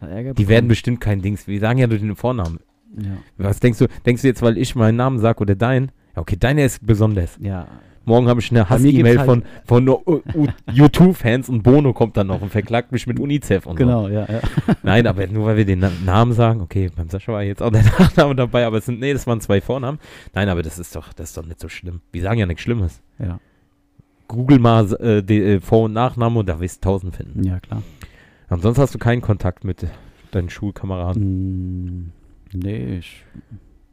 da 0.00 0.06
Ärger 0.08 0.34
die 0.34 0.48
werden 0.48 0.68
bestimmt 0.68 1.00
kein 1.00 1.20
Dings. 1.22 1.46
Wir 1.48 1.58
sagen 1.58 1.78
ja 1.78 1.86
nur 1.86 1.98
den 1.98 2.14
Vornamen. 2.16 2.60
Ja. 2.96 3.16
Was 3.38 3.60
denkst 3.60 3.78
du? 3.80 3.86
Denkst 4.06 4.22
du 4.22 4.28
jetzt, 4.28 4.42
weil 4.42 4.56
ich 4.56 4.74
meinen 4.76 4.96
Namen 4.96 5.18
sage 5.18 5.40
oder 5.40 5.54
dein? 5.56 5.90
Ja, 6.14 6.22
okay, 6.22 6.36
deiner 6.36 6.64
ist 6.64 6.84
besonders. 6.86 7.36
ja, 7.40 7.66
Morgen 8.06 8.28
habe 8.28 8.40
ich 8.40 8.50
eine 8.50 8.68
Hass-E-Mail 8.70 9.18
von, 9.18 9.42
halt- 9.42 9.44
von 9.66 9.88
U- 9.88 10.22
U2-Fans 10.68 11.48
und 11.50 11.62
Bono 11.62 11.92
kommt 11.92 12.16
dann 12.16 12.28
noch 12.28 12.40
und 12.40 12.50
verklagt 12.50 12.92
mich 12.92 13.06
mit 13.06 13.20
UNICEF 13.20 13.66
und 13.66 13.76
genau, 13.76 14.08
ja, 14.08 14.20
ja. 14.30 14.40
so. 14.40 14.72
Nein, 14.82 15.06
aber 15.06 15.26
nur 15.26 15.44
weil 15.46 15.56
wir 15.58 15.64
den 15.66 15.80
Na 15.80 15.90
Namen 16.04 16.32
sagen, 16.32 16.60
okay, 16.60 16.90
beim 16.96 17.08
Sascha 17.08 17.32
war 17.32 17.42
jetzt 17.42 17.62
auch 17.62 17.70
der 17.70 17.82
Nachname 17.98 18.34
dabei, 18.34 18.64
aber 18.64 18.78
es 18.78 18.86
sind, 18.86 19.00
nee, 19.00 19.12
das 19.12 19.26
waren 19.26 19.40
zwei 19.40 19.60
Vornamen. 19.60 19.98
Nein, 20.34 20.48
aber 20.48 20.62
das 20.62 20.78
ist 20.78 20.96
doch, 20.96 21.12
das 21.12 21.30
ist 21.30 21.36
doch 21.36 21.44
nicht 21.46 21.60
so 21.60 21.68
schlimm. 21.68 22.00
Wir 22.12 22.22
sagen 22.22 22.38
ja 22.38 22.46
nichts 22.46 22.62
Schlimmes. 22.62 23.02
ja. 23.18 23.38
Google 24.28 24.58
mal 24.58 24.92
äh, 25.00 25.22
die, 25.22 25.38
äh, 25.40 25.60
Vor- 25.60 25.84
und 25.84 25.92
Nachname 25.92 26.40
und 26.40 26.48
da 26.48 26.58
wirst 26.58 26.84
du 26.84 26.88
tausend 26.88 27.14
finden. 27.14 27.44
Ja, 27.44 27.60
klar. 27.60 27.82
Ansonsten 28.48 28.82
hast 28.82 28.92
du 28.94 28.98
keinen 28.98 29.20
Kontakt 29.22 29.62
mit 29.62 29.86
deinen 30.32 30.50
Schulkameraden. 30.50 31.22
Mm, 32.02 32.12
nee, 32.52 32.98
ich, 32.98 33.24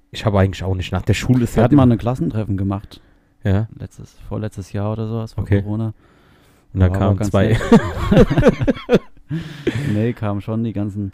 Ich 0.10 0.26
habe 0.26 0.40
eigentlich 0.40 0.64
auch 0.64 0.74
nicht. 0.74 0.92
Nach 0.92 1.04
der 1.04 1.14
Schule 1.14 1.44
ist 1.44 1.56
wir 1.56 1.62
halt 1.62 1.72
hatten 1.72 1.76
mal 1.76 1.92
ein 1.92 1.98
Klassentreffen 2.00 2.58
gemacht. 2.58 3.00
Ja, 3.44 3.68
Letztes, 3.78 4.16
vorletztes 4.30 4.72
Jahr 4.74 4.92
oder 4.92 5.08
sowas, 5.08 5.34
vor 5.34 5.44
Okay. 5.44 5.62
Corona. 5.62 5.94
und 6.74 6.80
da 6.80 6.90
kamen 6.90 7.22
zwei. 7.24 7.58
nee, 9.94 10.14
kamen 10.14 10.42
schon 10.42 10.64
die 10.64 10.74
ganzen 10.74 11.12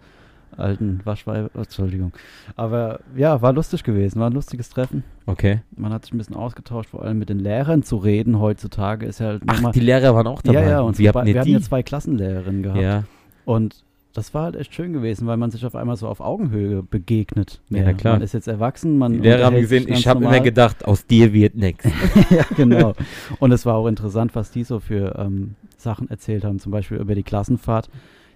alten 0.57 0.99
Waschweiber. 1.05 1.49
Entschuldigung. 1.55 2.11
Aber 2.55 2.99
ja, 3.15 3.41
war 3.41 3.53
lustig 3.53 3.83
gewesen, 3.83 4.19
war 4.19 4.29
ein 4.29 4.33
lustiges 4.33 4.69
Treffen. 4.69 5.03
Okay. 5.25 5.61
Man 5.75 5.93
hat 5.93 6.03
sich 6.05 6.13
ein 6.13 6.17
bisschen 6.17 6.35
ausgetauscht, 6.35 6.89
vor 6.89 7.03
allem 7.03 7.19
mit 7.19 7.29
den 7.29 7.39
Lehrern 7.39 7.83
zu 7.83 7.97
reden 7.97 8.39
heutzutage 8.39 9.05
ist 9.05 9.19
ja 9.19 9.27
halt 9.27 9.43
Ach, 9.47 9.71
die 9.71 9.79
Lehrer 9.79 10.15
waren 10.15 10.27
auch 10.27 10.41
dabei. 10.41 10.61
ja, 10.63 10.69
ja, 10.69 10.79
und 10.81 10.99
ihr 10.99 11.13
wir 11.13 11.39
hatten 11.39 11.49
ja 11.49 11.61
zwei 11.61 11.83
Klassenlehrerinnen 11.83 12.63
gehabt. 12.63 12.81
ja, 12.81 13.03
Und 13.45 13.83
das 14.19 14.33
war 14.33 14.43
halt 14.43 14.57
echt 14.57 14.75
schön 14.75 14.91
gewesen, 14.91 15.27
weil 15.27 15.37
man 15.37 15.49
sich 15.49 15.65
auf 15.65 15.75
einmal 15.75 15.95
so 15.95 16.05
auf 16.09 16.19
Augenhöhe 16.19 16.83
begegnet. 16.83 17.61
Ja, 17.69 17.83
na 17.83 17.93
klar. 17.93 18.15
Man 18.15 18.21
ist 18.21 18.33
jetzt 18.33 18.49
erwachsen, 18.49 18.97
man 18.97 19.13
Die 19.13 19.19
Lehrer 19.19 19.45
haben 19.45 19.55
gesehen, 19.55 19.85
ganz 19.85 19.97
ich 19.97 20.07
habe 20.07 20.25
immer 20.25 20.41
gedacht, 20.41 20.83
aus 20.83 21.05
dir 21.05 21.31
wird 21.31 21.55
nichts. 21.55 21.85
ja, 22.29 22.43
genau. 22.57 22.95
Und 23.39 23.53
es 23.53 23.65
war 23.65 23.75
auch 23.75 23.87
interessant, 23.87 24.35
was 24.35 24.51
die 24.51 24.65
so 24.65 24.81
für 24.81 25.15
ähm, 25.17 25.55
Sachen 25.77 26.09
erzählt 26.09 26.43
haben, 26.43 26.59
zum 26.59 26.73
Beispiel 26.73 26.97
über 26.97 27.15
die 27.15 27.23
Klassenfahrt. 27.23 27.89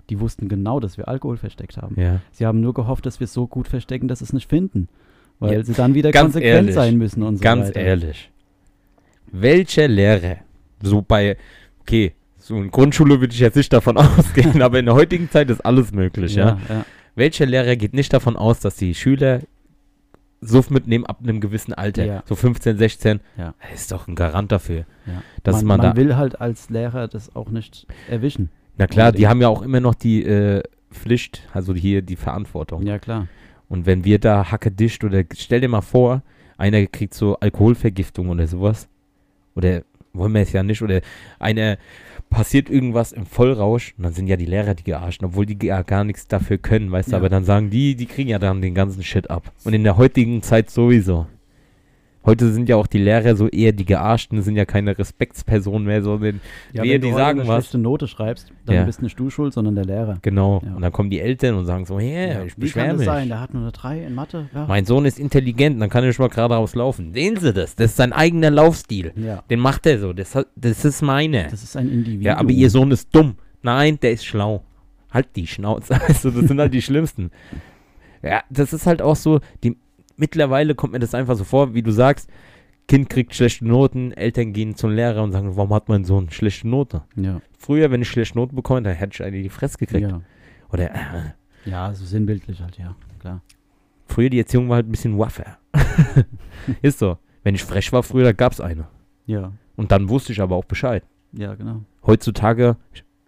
Die 0.10 0.22
wussten 0.22 0.48
genau, 0.48 0.80
dass 0.80 0.98
wir 0.98 1.10
Alkohol 1.10 1.36
versteckt 1.36 1.76
haben. 1.76 2.00
Ja. 2.00 2.22
Sie 2.32 2.46
haben 2.46 2.62
nur 2.62 2.74
gehofft, 2.74 3.06
dass 3.06 3.19
wir 3.19 3.26
es 3.26 3.34
so 3.34 3.46
gut 3.46 3.67
verstecken, 3.67 4.08
dass 4.08 4.19
sie 4.19 4.26
es 4.26 4.32
nicht 4.32 4.50
finden. 4.50 4.88
Weil 5.39 5.54
Ja, 5.54 5.63
sie 5.65 5.74
dann 5.74 5.96
wieder 5.96 6.12
ganz 6.12 6.28
konsequent 6.34 6.56
ehrlich, 6.56 6.76
sein 6.76 6.98
müssen 6.98 7.24
und 7.24 7.38
so 7.38 7.43
Ganz 7.43 7.67
weiter. 7.67 7.82
ehrlich. 7.82 8.32
Welcher 9.34 9.89
Lehrer, 9.89 10.38
so 10.82 11.02
bei, 11.02 11.36
okay, 11.82 12.13
so 12.46 12.58
in 12.58 12.72
Grundschule 12.72 13.22
würde 13.22 13.34
ich 13.34 13.40
jetzt 13.40 13.56
nicht 13.56 13.72
davon 13.72 13.96
ausgehen, 13.98 14.62
aber 14.62 14.80
in 14.80 14.86
der 14.86 14.96
heutigen 14.96 15.30
Zeit 15.30 15.50
ist 15.50 15.62
alles 15.66 15.92
möglich, 15.94 16.36
ja. 16.36 16.58
Ja, 16.70 16.76
ja. 16.76 16.86
Welcher 17.16 17.46
Lehrer 17.46 17.76
geht 17.76 17.94
nicht 17.94 18.12
davon 18.12 18.36
aus, 18.36 18.60
dass 18.60 18.76
die 18.76 18.94
Schüler 18.96 19.40
Suff 20.42 20.70
mitnehmen 20.70 21.06
ab 21.06 21.20
einem 21.24 21.40
gewissen 21.40 21.74
Alter, 21.74 22.04
Ja. 22.06 22.24
so 22.26 22.36
15, 22.36 22.78
16, 22.78 23.20
Ja. 23.38 23.54
Ist 23.74 23.92
doch 23.94 24.08
ein 24.10 24.16
Garant 24.16 24.52
dafür. 24.52 24.86
ja. 25.06 25.24
Dass 25.44 25.64
man, 25.64 25.78
man 25.78 25.88
man 25.88 25.96
will 25.98 26.16
halt 26.18 26.42
als 26.42 26.70
Lehrer 26.70 27.08
das 27.08 27.34
auch 27.36 27.50
nicht 27.50 27.88
erwischen. 28.10 28.50
Na 28.78 28.88
klar, 28.88 29.12
die 29.14 29.28
haben 29.28 29.40
ja 29.42 29.48
auch 29.48 29.62
immer 29.62 29.80
noch 29.80 29.96
die 29.96 30.24
äh, 30.26 30.64
Pflicht, 30.92 31.48
also 31.54 31.74
hier 31.74 32.02
die 32.02 32.16
Verantwortung. 32.18 32.86
Ja, 32.86 33.00
klar. 33.00 33.28
Und 33.70 33.86
wenn 33.86 34.04
wir 34.04 34.20
da 34.20 34.52
Hacke 34.52 34.70
dicht 34.72 35.04
oder 35.06 35.24
stell 35.36 35.62
dir 35.62 35.70
mal 35.70 35.82
vor, 35.82 36.22
einer 36.58 36.86
kriegt 36.88 37.14
so 37.14 37.38
Alkoholvergiftung 37.40 38.30
oder 38.30 38.46
sowas. 38.48 38.88
Oder 39.56 39.84
wollen 40.14 40.34
wir 40.34 40.42
es 40.42 40.52
ja 40.52 40.62
nicht. 40.64 40.82
Oder 40.82 41.02
einer 41.40 41.78
passiert 42.34 42.69
irgendwas 42.69 43.12
im 43.12 43.26
Vollrausch 43.26 43.93
und 43.98 44.04
dann 44.04 44.13
sind 44.13 44.28
ja 44.28 44.36
die 44.36 44.46
Lehrer 44.46 44.74
die 44.74 44.84
gearscht, 44.84 45.24
obwohl 45.24 45.46
die 45.46 45.58
ja 45.65 45.82
gar 45.84 46.04
nichts 46.04 46.28
dafür 46.28 46.58
können, 46.58 46.91
weißt 46.91 47.10
du, 47.10 47.12
Ja. 47.13 47.17
aber 47.19 47.30
dann 47.30 47.46
sagen 47.46 47.69
die, 47.69 47.96
die 47.96 48.06
kriegen 48.06 48.30
ja 48.30 48.39
dann 48.39 48.62
den 48.62 48.74
ganzen 48.76 49.04
Shit 49.04 49.30
ab. 49.30 49.52
Und 49.63 49.74
in 49.74 49.84
der 49.84 49.98
heutigen 49.98 50.41
Zeit 50.41 50.69
sowieso. 50.69 51.28
Heute 52.26 52.52
sind 52.54 52.70
ja 52.70 52.78
auch 52.78 52.88
die 52.88 53.00
Lehrer 53.00 53.36
so 53.36 53.48
eher 53.50 53.74
die 53.74 53.84
Gearschten, 53.86 54.42
sind 54.42 54.56
ja 54.56 54.64
keine 54.66 54.98
Respektspersonen 54.98 55.86
mehr, 55.86 56.02
sondern 56.02 56.40
Wehe, 56.72 56.82
wenn 56.94 57.02
die 57.02 57.10
du 57.10 57.14
sagen 57.14 57.42
eine 57.42 57.50
was. 57.50 57.66
schlechte 57.66 57.78
Note 57.80 58.08
schreibst, 58.08 58.52
dann 58.66 58.76
Ja. 58.76 58.84
bist 58.86 59.02
nicht 59.02 59.20
du 59.20 59.30
schuld, 59.30 59.54
sondern 59.54 59.76
der 59.76 59.86
Lehrer. 59.86 60.18
genau. 60.22 60.62
Ja. 60.66 60.74
Und 60.76 60.82
dann 60.82 60.92
kommen 60.94 61.10
die 61.10 61.20
Eltern 61.20 61.56
und 61.56 61.66
sagen 61.66 61.86
so, 61.86 62.00
hey, 62.00 62.30
ich 62.32 62.36
Wie 62.36 62.48
kann 62.50 62.60
beschwere 62.60 62.88
das 62.90 62.98
mich. 62.98 63.06
sein? 63.06 63.28
Der 63.28 63.40
hat 63.42 63.54
nur 63.54 63.64
eine 63.64 63.72
3 63.72 64.04
in 64.06 64.16
Mathe. 64.16 64.50
Ja. 64.54 64.66
Mein 64.68 64.86
Sohn 64.86 65.06
ist 65.06 65.20
intelligent, 65.20 65.82
dann 65.82 65.90
kann 65.90 66.04
er 66.04 66.08
nicht 66.08 66.20
mal 66.20 66.30
geradeaus 66.30 66.76
laufen. 66.76 67.14
Sehen 67.14 67.36
Sie 67.38 67.52
das? 67.52 67.76
Das 67.76 67.92
ist 67.92 67.98
sein 67.98 68.14
eigener 68.14 68.52
Laufstil. 68.52 69.12
ja. 69.18 69.44
Den 69.50 69.60
macht 69.60 69.86
er 69.86 70.00
so. 70.00 70.14
Das, 70.14 70.38
das 70.56 70.86
ist 70.86 71.02
meine. 71.02 71.48
Das 71.50 71.62
ist 71.64 71.76
ein 71.76 71.90
Individuum. 71.90 72.22
Ja, 72.22 72.38
aber 72.38 72.52
Ihr 72.52 72.70
Sohn 72.70 72.92
ist 72.92 73.10
dumm. 73.14 73.36
Nein, 73.62 74.00
der 74.02 74.12
ist 74.14 74.26
schlau. 74.26 74.64
Halt 75.12 75.28
die 75.36 75.46
Schnauze. 75.48 76.00
Also, 76.08 76.32
das 76.32 76.48
sind 76.48 76.60
halt 76.60 76.74
die 76.74 76.82
Schlimmsten. 76.82 77.32
Ja, 78.22 78.42
das 78.50 78.72
ist 78.72 78.88
halt 78.88 79.02
auch 79.02 79.16
so, 79.18 79.42
die, 79.64 79.76
mittlerweile 80.24 80.74
kommt 80.74 80.94
mir 80.94 81.00
das 81.00 81.14
einfach 81.14 81.36
so 81.36 81.44
vor, 81.44 81.74
wie 81.74 81.82
du 81.84 81.92
sagst, 81.92 82.30
Kind 82.88 83.10
kriegt 83.10 83.36
schlechte 83.36 83.68
Noten, 83.68 84.14
Eltern 84.14 84.54
gehen 84.54 84.76
zum 84.76 84.92
Lehrer 84.92 85.22
und 85.22 85.34
sagen, 85.34 85.58
warum 85.58 85.74
hat 85.74 85.90
mein 85.90 86.06
Sohn 86.06 86.30
schlechte 86.30 86.66
Note? 86.66 87.04
Ja. 87.18 87.42
Früher, 87.58 87.92
wenn 87.92 88.02
ich 88.02 88.08
schlechte 88.08 88.38
Noten 88.38 88.56
bekomme, 88.56 88.84
dann 88.84 88.94
hätte 88.94 89.16
ich 89.16 89.24
eine 89.24 89.36
in 89.36 89.44
die 89.44 89.50
Fresse 89.50 89.78
gekriegt. 89.78 90.10
Ja. 90.10 90.22
Oder 90.72 90.96
äh, 90.96 91.70
ja, 91.70 91.94
so 91.94 92.06
sinnbildlich 92.06 92.62
halt, 92.62 92.78
ja. 92.78 92.96
Klar. 93.20 93.42
früher 94.08 94.30
die 94.30 94.40
Erziehung 94.40 94.70
war 94.70 94.78
halt 94.78 94.88
ein 94.88 94.92
bisschen 94.92 95.20
waffer. 95.20 95.58
ist 96.82 97.00
so. 97.00 97.18
Wenn 97.44 97.56
ich 97.56 97.64
frech 97.66 97.92
war 97.92 98.04
früher, 98.04 98.24
da 98.24 98.32
gab 98.32 98.54
es 98.54 98.62
eine. 98.62 98.88
Ja. 99.26 99.52
Und 99.76 99.92
dann 99.92 100.08
wusste 100.08 100.32
ich 100.32 100.40
aber 100.40 100.56
auch 100.56 100.66
Bescheid. 100.66 101.04
Ja, 101.34 101.56
genau. 101.56 101.82
Heutzutage, 102.06 102.78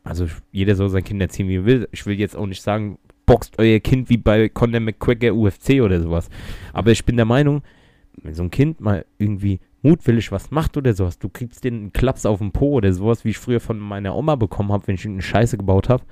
also 0.06 0.28
jeder 0.54 0.76
soll 0.76 0.90
sein 0.90 1.04
Kind 1.04 1.22
erziehen, 1.22 1.50
wie 1.50 1.58
er 1.58 1.66
will. 1.66 1.90
Ich 1.92 2.06
will 2.06 2.18
jetzt 2.18 2.38
auch 2.38 2.46
nicht 2.46 2.62
sagen, 2.62 3.00
boxt 3.26 3.58
euer 3.60 3.80
Kind 3.80 4.10
wie 4.10 4.18
bei 4.18 4.50
Conor 4.50 4.80
McGregor 4.82 5.34
UFC 5.36 5.82
oder 5.82 6.02
sowas. 6.02 6.30
Aber 6.74 6.92
ich 6.92 7.04
bin 7.06 7.16
der 7.16 7.26
Meinung, 7.26 7.62
wenn 8.22 8.34
so 8.34 8.44
ein 8.44 8.52
Kind 8.52 8.80
mal 8.80 9.06
irgendwie 9.18 9.60
mutwillig 9.82 10.32
was 10.32 10.52
macht 10.52 10.78
oder 10.78 10.94
sowas, 10.94 11.20
du 11.20 11.30
kriegst 11.30 11.64
den 11.64 11.74
einen 11.76 11.94
Klaps 11.94 12.26
auf 12.26 12.40
den 12.40 12.52
Po 12.52 12.74
oder 12.74 12.92
sowas, 12.94 13.24
wie 13.26 13.30
ich 13.30 13.38
früher 13.38 13.60
von 13.60 13.78
meiner 13.78 14.16
Oma 14.16 14.36
bekommen 14.36 14.72
habe, 14.72 14.88
wenn 14.88 14.96
ich 14.96 15.06
eine 15.06 15.22
Scheiße 15.22 15.58
gebaut 15.58 15.90
habe. 15.90 16.04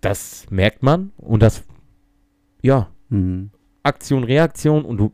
Das 0.00 0.46
merkt 0.50 0.82
man 0.82 1.12
und 1.16 1.42
das, 1.42 1.64
ja, 2.62 2.88
Mhm. 3.10 3.50
Aktion, 3.82 4.24
Reaktion 4.24 4.84
und 4.84 4.96
du, 4.96 5.12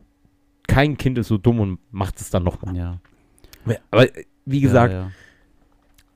kein 0.67 0.97
Kind 0.97 1.17
ist 1.17 1.27
so 1.27 1.37
dumm 1.37 1.59
und 1.59 1.79
macht 1.91 2.19
es 2.21 2.29
dann 2.29 2.43
nochmal. 2.43 2.75
Ja. 2.75 2.99
Aber 3.91 4.07
wie 4.45 4.61
gesagt, 4.61 4.93
ja, 4.93 4.99
ja. 5.01 5.11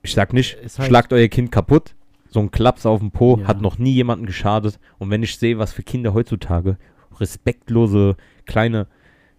Ich 0.01 0.13
sag 0.13 0.31
nicht, 0.33 0.55
halt- 0.57 0.87
schlagt 0.87 1.11
euer 1.13 1.27
Kind 1.27 1.51
kaputt. 1.51 1.93
So 2.35 2.41
ein 2.41 2.51
Klaps 2.51 2.85
auf 2.85 2.99
dem 2.99 3.11
Po 3.11 3.37
Ja. 3.39 3.47
hat 3.47 3.61
noch 3.61 3.77
nie 3.77 3.93
jemanden 3.93 4.25
geschadet. 4.25 4.77
Und 4.97 5.09
wenn 5.09 5.23
ich 5.23 5.37
sehe, 5.37 5.57
was 5.57 5.71
für 5.71 5.83
Kinder 5.83 6.13
heutzutage 6.13 6.77
respektlose 7.17 8.17
kleine 8.45 8.87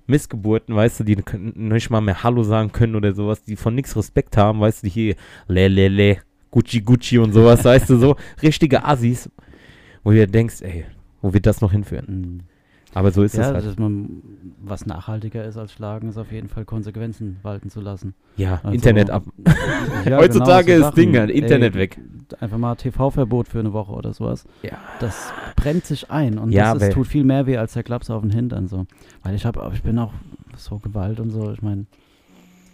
Missgeburten, 0.07 0.75
weißt 0.75 1.01
du, 1.01 1.05
die 1.05 1.19
nicht 1.57 1.91
mal 1.91 2.01
mehr 2.01 2.23
Hallo 2.23 2.43
sagen 2.43 2.73
können 2.73 2.97
oder 2.97 3.13
sowas, 3.13 3.43
die 3.43 3.57
von 3.57 3.75
nichts 3.75 3.95
Respekt 3.99 4.39
haben, 4.39 4.61
weißt 4.61 4.83
du, 4.83 4.89
hier 4.89 5.15
le 5.47 5.69
le 5.69 5.89
le, 5.89 6.17
Gucci 6.51 6.81
Gucci 6.81 7.19
und 7.19 7.35
sowas, 7.35 7.67
weißt 7.67 7.91
du, 7.91 7.99
so 7.99 8.17
richtige 8.43 8.83
Assis, 8.83 9.31
wo 10.03 10.13
du 10.13 10.17
dir 10.17 10.27
denkst, 10.27 10.63
ey, 10.63 10.87
wo 11.21 11.35
wird 11.35 11.45
das 11.45 11.61
noch 11.61 11.73
hinführen? 11.73 12.07
Mhm. 12.09 12.41
Aber 12.97 13.11
so 13.11 13.23
ist 13.23 13.37
ja, 13.37 13.43
es 13.43 13.53
halt. 13.53 13.67
dass 13.67 13.77
man, 13.77 14.23
was 14.59 14.87
nachhaltiger 14.87 15.45
ist 15.45 15.59
als 15.59 15.71
Schlagen, 15.71 16.09
ist 16.09 16.17
auf 16.17 16.33
jeden 16.33 16.49
Fall 16.49 16.65
Konsequenzen 16.65 17.37
walten 17.43 17.69
zu 17.69 17.83
lassen. 17.83 18.15
Ja, 18.39 18.55
Also- 18.63 18.71
Internet 18.71 19.11
ab. 19.11 19.23
Ja, 20.07 20.17
Heutzutage 20.17 20.77
genau, 20.77 20.89
ist 20.89 20.97
Ding, 20.97 21.13
Sachen. 21.13 21.29
Internet 21.29 21.75
Ey, 21.75 21.81
weg. 21.81 22.01
Einfach 22.41 22.57
mal 22.57 22.75
TV-Verbot 22.75 23.49
für 23.49 23.59
eine 23.61 23.75
Woche 23.75 23.93
oder 23.93 24.15
sowas. 24.15 24.47
Ja. 24.63 24.79
Das 25.01 25.31
brennt 25.57 25.85
sich 25.85 26.11
ein 26.11 26.39
und 26.39 26.53
Ja, 26.53 26.73
das 26.73 26.85
ist, 26.85 26.93
tut 26.95 27.07
viel 27.07 27.25
mehr 27.25 27.45
weh 27.47 27.59
als 27.59 27.75
der 27.75 27.83
Klaps 27.83 28.09
auf 28.09 28.23
den 28.23 28.31
Hintern. 28.31 28.67
So. 28.67 28.87
Weil 29.23 29.35
ich 29.35 29.45
habe, 29.45 29.71
ich 29.75 29.83
bin 29.83 29.99
auch 29.99 30.15
so 30.57 30.79
Gewalt 30.79 31.21
und 31.21 31.29
so. 31.29 31.53
Ich 31.53 31.61
meine, 31.61 31.83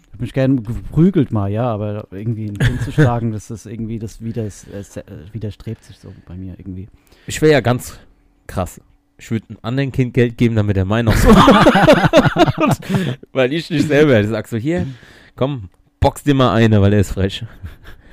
ich 0.07 0.13
habe 0.13 0.21
mich 0.21 0.31
gerne 0.33 0.61
geprügelt 0.61 1.33
mal, 1.33 1.51
ja, 1.51 1.65
aber 1.65 2.07
irgendwie 2.11 2.45
ein 2.47 2.57
Kind 2.57 2.81
zu 2.81 2.91
schlagen, 2.93 3.33
das 3.33 3.51
ist 3.51 3.65
irgendwie, 3.65 3.99
das 3.99 4.21
widers, 4.21 4.65
äh, 4.69 5.03
widerstrebt 5.33 5.83
sich 5.83 5.97
so 5.99 6.13
bei 6.25 6.35
mir 6.37 6.53
irgendwie. 6.57 6.87
Ich 7.27 7.41
wäre 7.41 7.51
ja 7.51 7.59
ganz 7.59 7.99
krass. 8.47 8.79
Ich 9.17 9.31
würde 9.31 9.45
einem 9.49 9.59
anderen 9.61 9.91
Kind 9.91 10.13
Geld 10.13 10.37
geben, 10.37 10.55
damit 10.55 10.77
er 10.77 10.85
meinen 10.85 11.07
auch 11.07 11.15
so. 11.15 11.29
weil 13.31 13.53
ich 13.53 13.69
nicht 13.69 13.87
selber. 13.87 14.19
Ich 14.19 14.27
sag 14.27 14.47
so, 14.47 14.57
hier, 14.57 14.87
komm, 15.35 15.69
box 15.99 16.23
dir 16.23 16.33
mal 16.33 16.53
eine, 16.53 16.81
weil 16.81 16.93
er 16.93 16.99
ist 16.99 17.11
frech. 17.11 17.45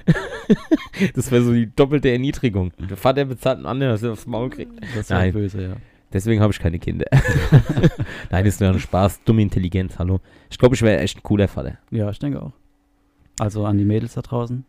das 1.14 1.30
wäre 1.30 1.42
so 1.42 1.52
die 1.52 1.70
doppelte 1.74 2.10
Erniedrigung. 2.10 2.72
Der 2.78 2.96
Vater 2.96 3.24
bezahlt 3.24 3.58
einen 3.58 3.66
anderen, 3.66 3.92
dass 3.92 4.02
er 4.02 4.12
aufs 4.12 4.26
Maul 4.26 4.50
kriegt. 4.50 4.72
Das 4.94 5.10
ist 5.10 5.32
böse, 5.32 5.62
ja. 5.62 5.76
Deswegen 6.12 6.40
habe 6.40 6.52
ich 6.52 6.58
keine 6.58 6.80
Kinder. 6.80 7.06
Nein, 8.30 8.44
ist 8.44 8.60
nur 8.60 8.70
ein 8.70 8.80
Spaß. 8.80 9.22
Dumme 9.24 9.42
Intelligenz, 9.42 9.96
hallo. 9.98 10.20
Ich 10.50 10.58
glaube, 10.58 10.74
ich 10.74 10.82
wäre 10.82 10.98
echt 10.98 11.18
ein 11.18 11.22
cooler 11.22 11.46
Vater. 11.46 11.78
Ja, 11.92 12.10
ich 12.10 12.18
denke 12.18 12.42
auch. 12.42 12.52
Also 13.38 13.64
an 13.64 13.78
die 13.78 13.84
Mädels 13.84 14.14
da 14.14 14.22
draußen. 14.22 14.64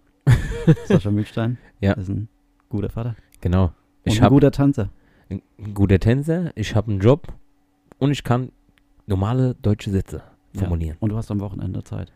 Sascha 0.86 1.10
Mühlstein. 1.10 1.58
Ja. 1.80 1.94
Ist 1.94 2.10
ein 2.10 2.28
guter 2.70 2.90
Vater. 2.90 3.16
Genau. 3.42 3.66
Und 3.66 3.74
Ich 4.04 4.20
ein 4.20 4.26
habe 4.26 4.36
guter 4.36 4.52
Tanzer. 4.52 4.90
Ein 5.32 5.74
guter 5.74 6.00
Tänzer, 6.00 6.52
ich 6.56 6.76
habe 6.76 6.92
einen 6.92 7.00
Job 7.00 7.28
und 8.00 8.12
ich 8.12 8.24
kann 8.24 8.52
normale 9.08 9.56
deutsche 9.62 9.90
Sätze 9.92 10.22
formulieren. 10.54 10.96
Ja. 10.96 11.02
Und 11.02 11.10
du 11.10 11.18
hast 11.18 11.32
am 11.32 11.40
Wochenende 11.40 11.84
Zeit. 11.84 12.12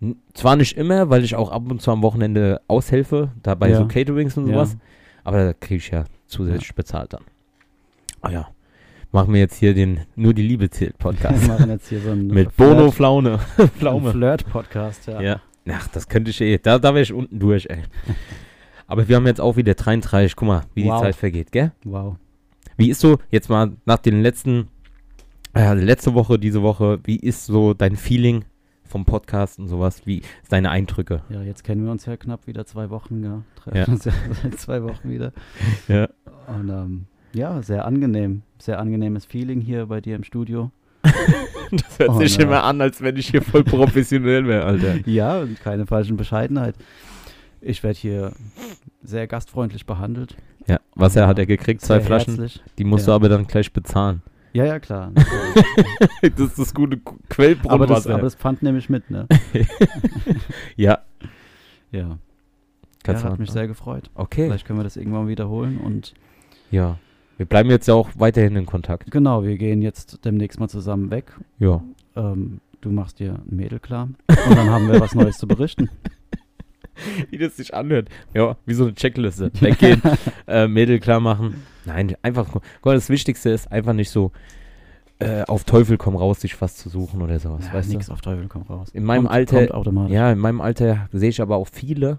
N- 0.00 0.16
Zwar 0.34 0.56
nicht 0.56 0.76
immer, 0.76 1.10
weil 1.10 1.24
ich 1.24 1.34
auch 1.36 1.50
ab 1.50 1.70
und 1.70 1.80
zu 1.82 1.90
am 1.90 2.02
Wochenende 2.02 2.60
aushelfe, 2.68 3.30
da 3.42 3.54
bei 3.54 3.70
Ja. 3.70 3.78
so 3.78 3.86
Caterings 3.86 4.36
und 4.36 4.46
Ja. 4.48 4.54
sowas, 4.54 4.76
aber 5.24 5.44
da 5.44 5.52
kriege 5.52 5.76
ich 5.76 5.90
ja 5.90 6.04
zusätzlich 6.26 6.74
bezahlt 6.74 7.12
dann. 7.12 7.22
Ah 8.22 8.30
ja, 8.30 8.48
machen 9.12 9.32
wir 9.32 9.40
jetzt 9.40 9.56
hier 9.56 9.74
den 9.74 10.00
Nur 10.16 10.34
die 10.34 10.42
Liebe 10.42 10.68
zählt 10.70 10.94
Wir 10.98 10.98
Podcast 10.98 11.46
machen 11.48 11.70
jetzt 11.70 11.88
hier 11.88 12.00
so 12.00 12.10
einen 12.10 12.26
mit 12.28 12.52
Flirt- 12.52 12.56
Bono 12.56 12.90
Flaune. 12.90 13.38
einen 13.58 13.68
Pflaume. 13.70 14.10
Flirt-Podcast, 14.12 15.06
ja. 15.08 15.20
Ja. 15.20 15.40
Ach, 15.68 15.88
das 15.88 16.08
könnte 16.08 16.30
ich 16.30 16.40
eh, 16.40 16.58
da, 16.58 16.78
da 16.78 16.94
wäre 16.94 17.02
ich 17.02 17.12
unten 17.12 17.38
durch, 17.40 17.66
ey. 17.68 17.82
Aber 18.86 19.08
wir 19.08 19.16
haben 19.16 19.26
jetzt 19.26 19.40
auch 19.40 19.56
wieder 19.56 19.74
33, 19.74 20.36
guck 20.36 20.48
mal, 20.48 20.62
wie 20.74 20.84
Wow. 20.84 20.98
die 21.00 21.04
Zeit 21.06 21.16
vergeht, 21.16 21.52
gell? 21.52 21.72
Wow. 21.84 22.16
Wie 22.76 22.90
ist 22.90 23.00
so, 23.00 23.18
jetzt 23.30 23.48
mal 23.48 23.72
nach 23.84 23.98
den 23.98 24.22
letzten, 24.22 24.68
äh, 25.54 25.74
letzte 25.74 26.14
Woche, 26.14 26.38
diese 26.38 26.62
Woche, 26.62 27.00
wie 27.04 27.16
ist 27.16 27.46
so 27.46 27.74
dein 27.74 27.96
Feeling 27.96 28.44
vom 28.84 29.04
Podcast 29.04 29.58
und 29.58 29.68
sowas? 29.68 30.02
Wie 30.06 30.18
ist 30.18 30.52
deine 30.52 30.70
Eindrücke? 30.70 31.22
Ja, 31.30 31.42
jetzt 31.42 31.64
kennen 31.64 31.84
wir 31.84 31.90
uns 31.90 32.06
ja 32.06 32.16
knapp 32.16 32.46
wieder 32.46 32.64
zwei 32.66 32.90
Wochen, 32.90 33.24
ja. 33.24 33.42
Treffen 33.56 33.76
Ja. 33.78 33.86
uns 33.86 34.04
ja 34.04 34.12
seit 34.42 34.60
zwei 34.60 34.82
Wochen 34.82 35.10
wieder. 35.10 35.32
Ja. 35.88 36.08
Und 36.46 36.68
ähm, 36.68 37.06
ja, 37.32 37.60
sehr 37.62 37.84
angenehm. 37.86 38.42
Sehr 38.58 38.78
angenehmes 38.78 39.24
Feeling 39.24 39.60
hier 39.60 39.86
bei 39.86 40.00
dir 40.00 40.14
im 40.16 40.22
Studio. 40.24 40.70
Das 41.72 41.98
hört 41.98 42.10
Oh, 42.10 42.18
sich 42.20 42.38
ne. 42.38 42.44
immer 42.44 42.62
an, 42.62 42.80
als 42.80 43.02
wenn 43.02 43.16
ich 43.16 43.28
hier 43.28 43.42
voll 43.42 43.64
professionell 43.64 44.46
wäre, 44.46 44.64
Alter. 44.64 44.98
Ja, 45.08 45.40
und 45.40 45.60
keine 45.60 45.84
falschen 45.84 46.16
Bescheidenheit. 46.16 46.76
Ich 47.66 47.82
werde 47.82 47.98
hier 47.98 48.32
sehr 49.02 49.26
gastfreundlich 49.26 49.86
behandelt. 49.86 50.36
Ja, 50.66 50.78
Wasser 50.94 51.26
hat 51.26 51.38
er 51.38 51.46
gekriegt, 51.46 51.80
zwei 51.80 51.96
sehr 51.98 52.06
Flaschen. 52.06 52.34
herzlich. 52.36 52.62
Die 52.78 52.84
musst 52.84 53.06
Ja. 53.06 53.12
du 53.12 53.16
aber 53.16 53.28
dann 53.28 53.46
gleich 53.46 53.72
bezahlen. 53.72 54.22
Ja, 54.52 54.64
ja, 54.64 54.78
klar. 54.78 55.12
das 56.22 56.40
ist 56.40 56.58
das 56.58 56.74
gute 56.74 56.96
Qu- 56.96 57.08
aber, 57.10 57.16
das, 57.18 57.28
Quellbrunnenwasser. 57.28 58.14
aber 58.14 58.22
das 58.22 58.34
Pfand 58.36 58.62
nehme 58.62 58.78
ich 58.78 58.88
mit, 58.88 59.10
ne? 59.10 59.26
ja, 60.76 60.98
Ja. 61.92 62.18
Kannst 63.02 63.22
ja, 63.24 63.30
hat 63.30 63.38
mich 63.38 63.50
an- 63.50 63.52
sehr 63.54 63.68
gefreut. 63.68 64.10
Okay. 64.14 64.46
Vielleicht 64.46 64.66
können 64.66 64.78
wir 64.78 64.84
das 64.84 64.96
irgendwann 64.96 65.28
wiederholen 65.28 65.78
und 65.78 66.14
Ja. 66.70 66.98
Wir 67.36 67.44
bleiben 67.46 67.68
jetzt 67.68 67.86
ja 67.86 67.92
auch 67.94 68.08
weiterhin 68.16 68.56
in 68.56 68.64
Kontakt. 68.64 69.10
genau, 69.10 69.42
wir 69.44 69.58
gehen 69.58 69.82
jetzt 69.82 70.24
demnächst 70.24 70.58
mal 70.58 70.68
zusammen 70.68 71.10
weg. 71.10 71.32
Ja. 71.58 71.82
Ähm, 72.16 72.60
du 72.80 72.90
machst 72.90 73.18
dir 73.20 73.34
ein 73.34 73.54
Mädel 73.56 73.78
klar 73.78 74.08
und 74.28 74.56
dann 74.56 74.70
haben 74.70 74.88
wir 74.90 74.98
was 75.00 75.14
Neues 75.14 75.36
zu 75.38 75.46
berichten. 75.46 75.90
Wie 77.30 77.38
das 77.38 77.56
sich 77.56 77.74
anhört. 77.74 78.08
Ja, 78.34 78.56
wie 78.66 78.74
so 78.74 78.84
eine 78.84 78.94
Checkliste. 78.94 79.50
Weggehen, 79.60 80.02
äh, 80.46 80.66
Mädel 80.68 80.98
klar 81.00 81.20
machen. 81.20 81.62
Nein, 81.84 82.16
einfach, 82.22 82.46
guck 82.52 82.62
mal, 82.84 82.94
das 82.94 83.08
Wichtigste 83.10 83.50
ist 83.50 83.70
einfach 83.70 83.92
nicht 83.92 84.10
so 84.10 84.32
äh, 85.18 85.42
auf 85.44 85.64
Teufel 85.64 85.96
komm 85.98 86.16
raus, 86.16 86.40
sich 86.40 86.60
was 86.60 86.76
zu 86.76 86.88
suchen 86.88 87.22
oder 87.22 87.38
sowas, 87.38 87.66
Ja, 87.66 87.74
weißt 87.74 87.90
nix 87.90 88.06
du? 88.06 88.12
auf 88.12 88.20
Teufel 88.20 88.48
komm 88.48 88.62
raus. 88.62 88.88
In 88.92 89.04
meinem 89.04 89.24
kommt, 89.24 89.34
Alter- 89.34 89.66
kommt. 89.68 90.10
Ja, 90.10 90.30
in 90.32 90.38
meinem 90.38 90.60
Alter 90.60 91.08
sehe 91.12 91.30
ich 91.30 91.40
aber 91.40 91.56
auch 91.56 91.68
viele, 91.68 92.18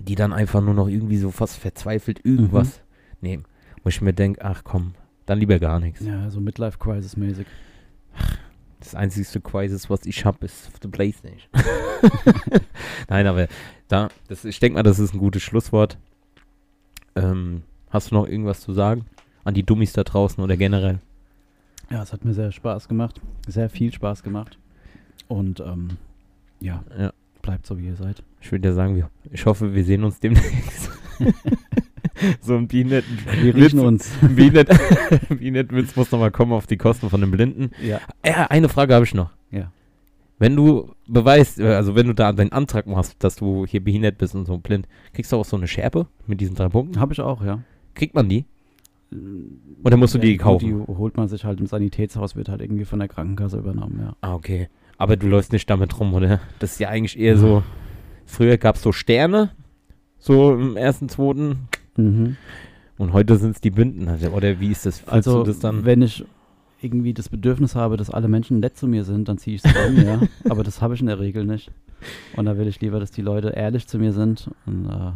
die 0.00 0.14
dann 0.14 0.32
einfach 0.32 0.60
nur 0.60 0.74
noch 0.74 0.86
irgendwie 0.88 1.16
so 1.16 1.30
fast 1.30 1.56
verzweifelt 1.56 2.24
irgendwas 2.24 2.82
nehmen. 3.20 3.44
Wo 3.82 3.88
ich 3.88 4.00
mir 4.00 4.12
denke, 4.12 4.44
ach 4.44 4.62
komm, 4.64 4.94
dann 5.26 5.38
lieber 5.40 5.58
gar 5.58 5.80
nichts. 5.80 6.00
Ja, 6.04 6.30
so 6.30 6.40
Midlife 6.40 6.78
Crisis 6.78 7.16
mäßig. 7.16 7.46
Das 8.80 8.94
einzigste 8.94 9.40
Crisis, 9.40 9.90
was 9.90 10.06
ich 10.06 10.24
habe, 10.24 10.44
ist 10.46 10.68
auf 10.72 10.78
der 10.78 10.88
Playstation. 10.88 11.48
Nein, 13.08 13.26
aber 13.26 13.48
da, 13.88 14.08
das, 14.28 14.44
ich 14.44 14.60
denke 14.60 14.74
mal, 14.78 14.82
das 14.82 14.98
ist 14.98 15.14
ein 15.14 15.18
gutes 15.18 15.42
Schlusswort. 15.42 15.98
Ähm, 17.16 17.62
hast 17.90 18.10
du 18.10 18.14
noch 18.14 18.28
irgendwas 18.28 18.60
zu 18.60 18.72
sagen? 18.72 19.06
An 19.44 19.54
die 19.54 19.64
Dummies 19.64 19.92
da 19.94 20.04
draußen 20.04 20.42
oder 20.42 20.56
generell? 20.56 21.00
Ja, 21.90 22.02
es 22.02 22.12
hat 22.12 22.24
mir 22.24 22.34
sehr 22.34 22.52
Spaß 22.52 22.86
gemacht. 22.86 23.20
Sehr 23.46 23.68
viel 23.70 23.92
Spaß 23.92 24.22
gemacht. 24.22 24.58
Und 25.26 25.60
ähm, 25.60 25.96
ja, 26.60 26.84
Ja, 26.96 27.12
bleibt 27.42 27.66
so, 27.66 27.78
wie 27.78 27.86
ihr 27.86 27.96
seid. 27.96 28.22
ich 28.40 28.52
würde 28.52 28.68
ja 28.68 28.74
sagen, 28.74 28.94
wir, 28.94 29.10
ich 29.32 29.44
hoffe, 29.46 29.74
wir 29.74 29.84
sehen 29.84 30.04
uns 30.04 30.20
demnächst. 30.20 30.90
so 32.40 32.56
ein 32.56 32.68
Bienen- 32.68 33.02
Wir 33.40 33.54
riechen 33.54 33.80
uns. 33.80 34.10
Bienen- 34.20 34.66
Bienenwitz 35.28 35.96
muss 35.96 36.10
nochmal 36.10 36.30
kommen 36.30 36.52
auf 36.52 36.66
die 36.66 36.76
Kosten 36.76 37.10
von 37.10 37.20
den 37.20 37.30
Blinden. 37.30 37.70
Ja. 37.82 38.00
Ja, 38.24 38.46
eine 38.48 38.68
Frage 38.68 38.94
habe 38.94 39.04
ich 39.04 39.14
noch. 39.14 39.30
Ja. 39.50 39.70
Wenn 40.38 40.54
du 40.54 40.94
beweist, 41.06 41.58
äh, 41.58 41.74
also 41.74 41.94
wenn 41.96 42.06
du 42.06 42.14
da 42.14 42.32
deinen 42.32 42.52
Antrag 42.52 42.86
machst, 42.86 43.16
dass 43.20 43.36
du 43.36 43.66
hier 43.66 43.82
behindert 43.82 44.18
bist 44.18 44.34
und 44.34 44.46
so 44.46 44.58
blind, 44.58 44.86
kriegst 45.12 45.32
du 45.32 45.36
auch 45.36 45.44
so 45.44 45.56
eine 45.56 45.66
Schärpe 45.66 46.06
mit 46.26 46.40
diesen 46.40 46.54
drei 46.54 46.68
Punkten? 46.68 47.00
Habe 47.00 47.12
ich 47.12 47.20
auch, 47.20 47.44
ja. 47.44 47.60
Kriegt 47.94 48.14
man 48.14 48.28
die? 48.28 48.44
Oder 49.84 49.96
musst 49.96 50.14
du 50.14 50.18
die 50.18 50.36
kaufen? 50.36 50.66
Die 50.86 50.92
holt 50.94 51.16
man 51.16 51.28
sich 51.28 51.44
halt 51.44 51.60
im 51.60 51.66
Sanitätshaus, 51.66 52.36
wird 52.36 52.48
halt 52.48 52.60
irgendwie 52.60 52.84
von 52.84 52.98
der 52.98 53.08
Krankenkasse 53.08 53.58
übernommen, 53.58 53.98
ja. 54.00 54.16
Ah, 54.20 54.34
okay. 54.34 54.68
Aber 54.98 55.16
du 55.16 55.26
läufst 55.28 55.52
nicht 55.52 55.68
damit 55.70 55.98
rum, 55.98 56.12
oder? 56.14 56.40
Das 56.58 56.72
ist 56.72 56.80
ja 56.80 56.88
eigentlich 56.88 57.18
eher 57.18 57.36
so. 57.38 57.62
Früher 58.26 58.58
gab 58.58 58.76
es 58.76 58.82
so 58.82 58.92
Sterne, 58.92 59.50
so 60.18 60.52
im 60.54 60.76
ersten, 60.76 61.08
zweiten. 61.08 61.68
Mhm. 61.98 62.36
Und 62.96 63.12
heute 63.12 63.36
sind 63.36 63.54
es 63.54 63.60
die 63.60 63.70
Bünden. 63.70 64.08
Also, 64.08 64.28
oder 64.30 64.58
wie 64.60 64.70
ist 64.72 64.86
das? 64.86 64.98
Fühlst 65.00 65.12
Also, 65.12 65.42
das 65.44 65.58
dann? 65.60 65.84
wenn 65.84 66.02
ich 66.02 66.24
irgendwie 66.80 67.12
das 67.14 67.28
Bedürfnis 67.28 67.74
habe, 67.74 67.96
dass 67.96 68.10
alle 68.10 68.28
Menschen 68.28 68.60
nett 68.60 68.76
zu 68.76 68.86
mir 68.88 69.04
sind, 69.04 69.28
dann 69.28 69.38
ziehe 69.38 69.56
ich 69.56 69.64
es 69.64 69.76
an, 69.76 70.04
ja. 70.04 70.20
Aber 70.50 70.64
das 70.64 70.80
habe 70.80 70.94
ich 70.94 71.00
in 71.00 71.06
der 71.06 71.18
Regel 71.20 71.44
nicht. 71.44 71.70
Und 72.36 72.46
da 72.46 72.56
will 72.56 72.66
ich 72.68 72.80
lieber, 72.80 72.98
dass 73.00 73.10
die 73.10 73.22
Leute 73.22 73.50
ehrlich 73.50 73.86
zu 73.86 73.98
mir 73.98 74.12
sind. 74.12 74.50
Und, 74.66 74.86
äh, 74.86 75.12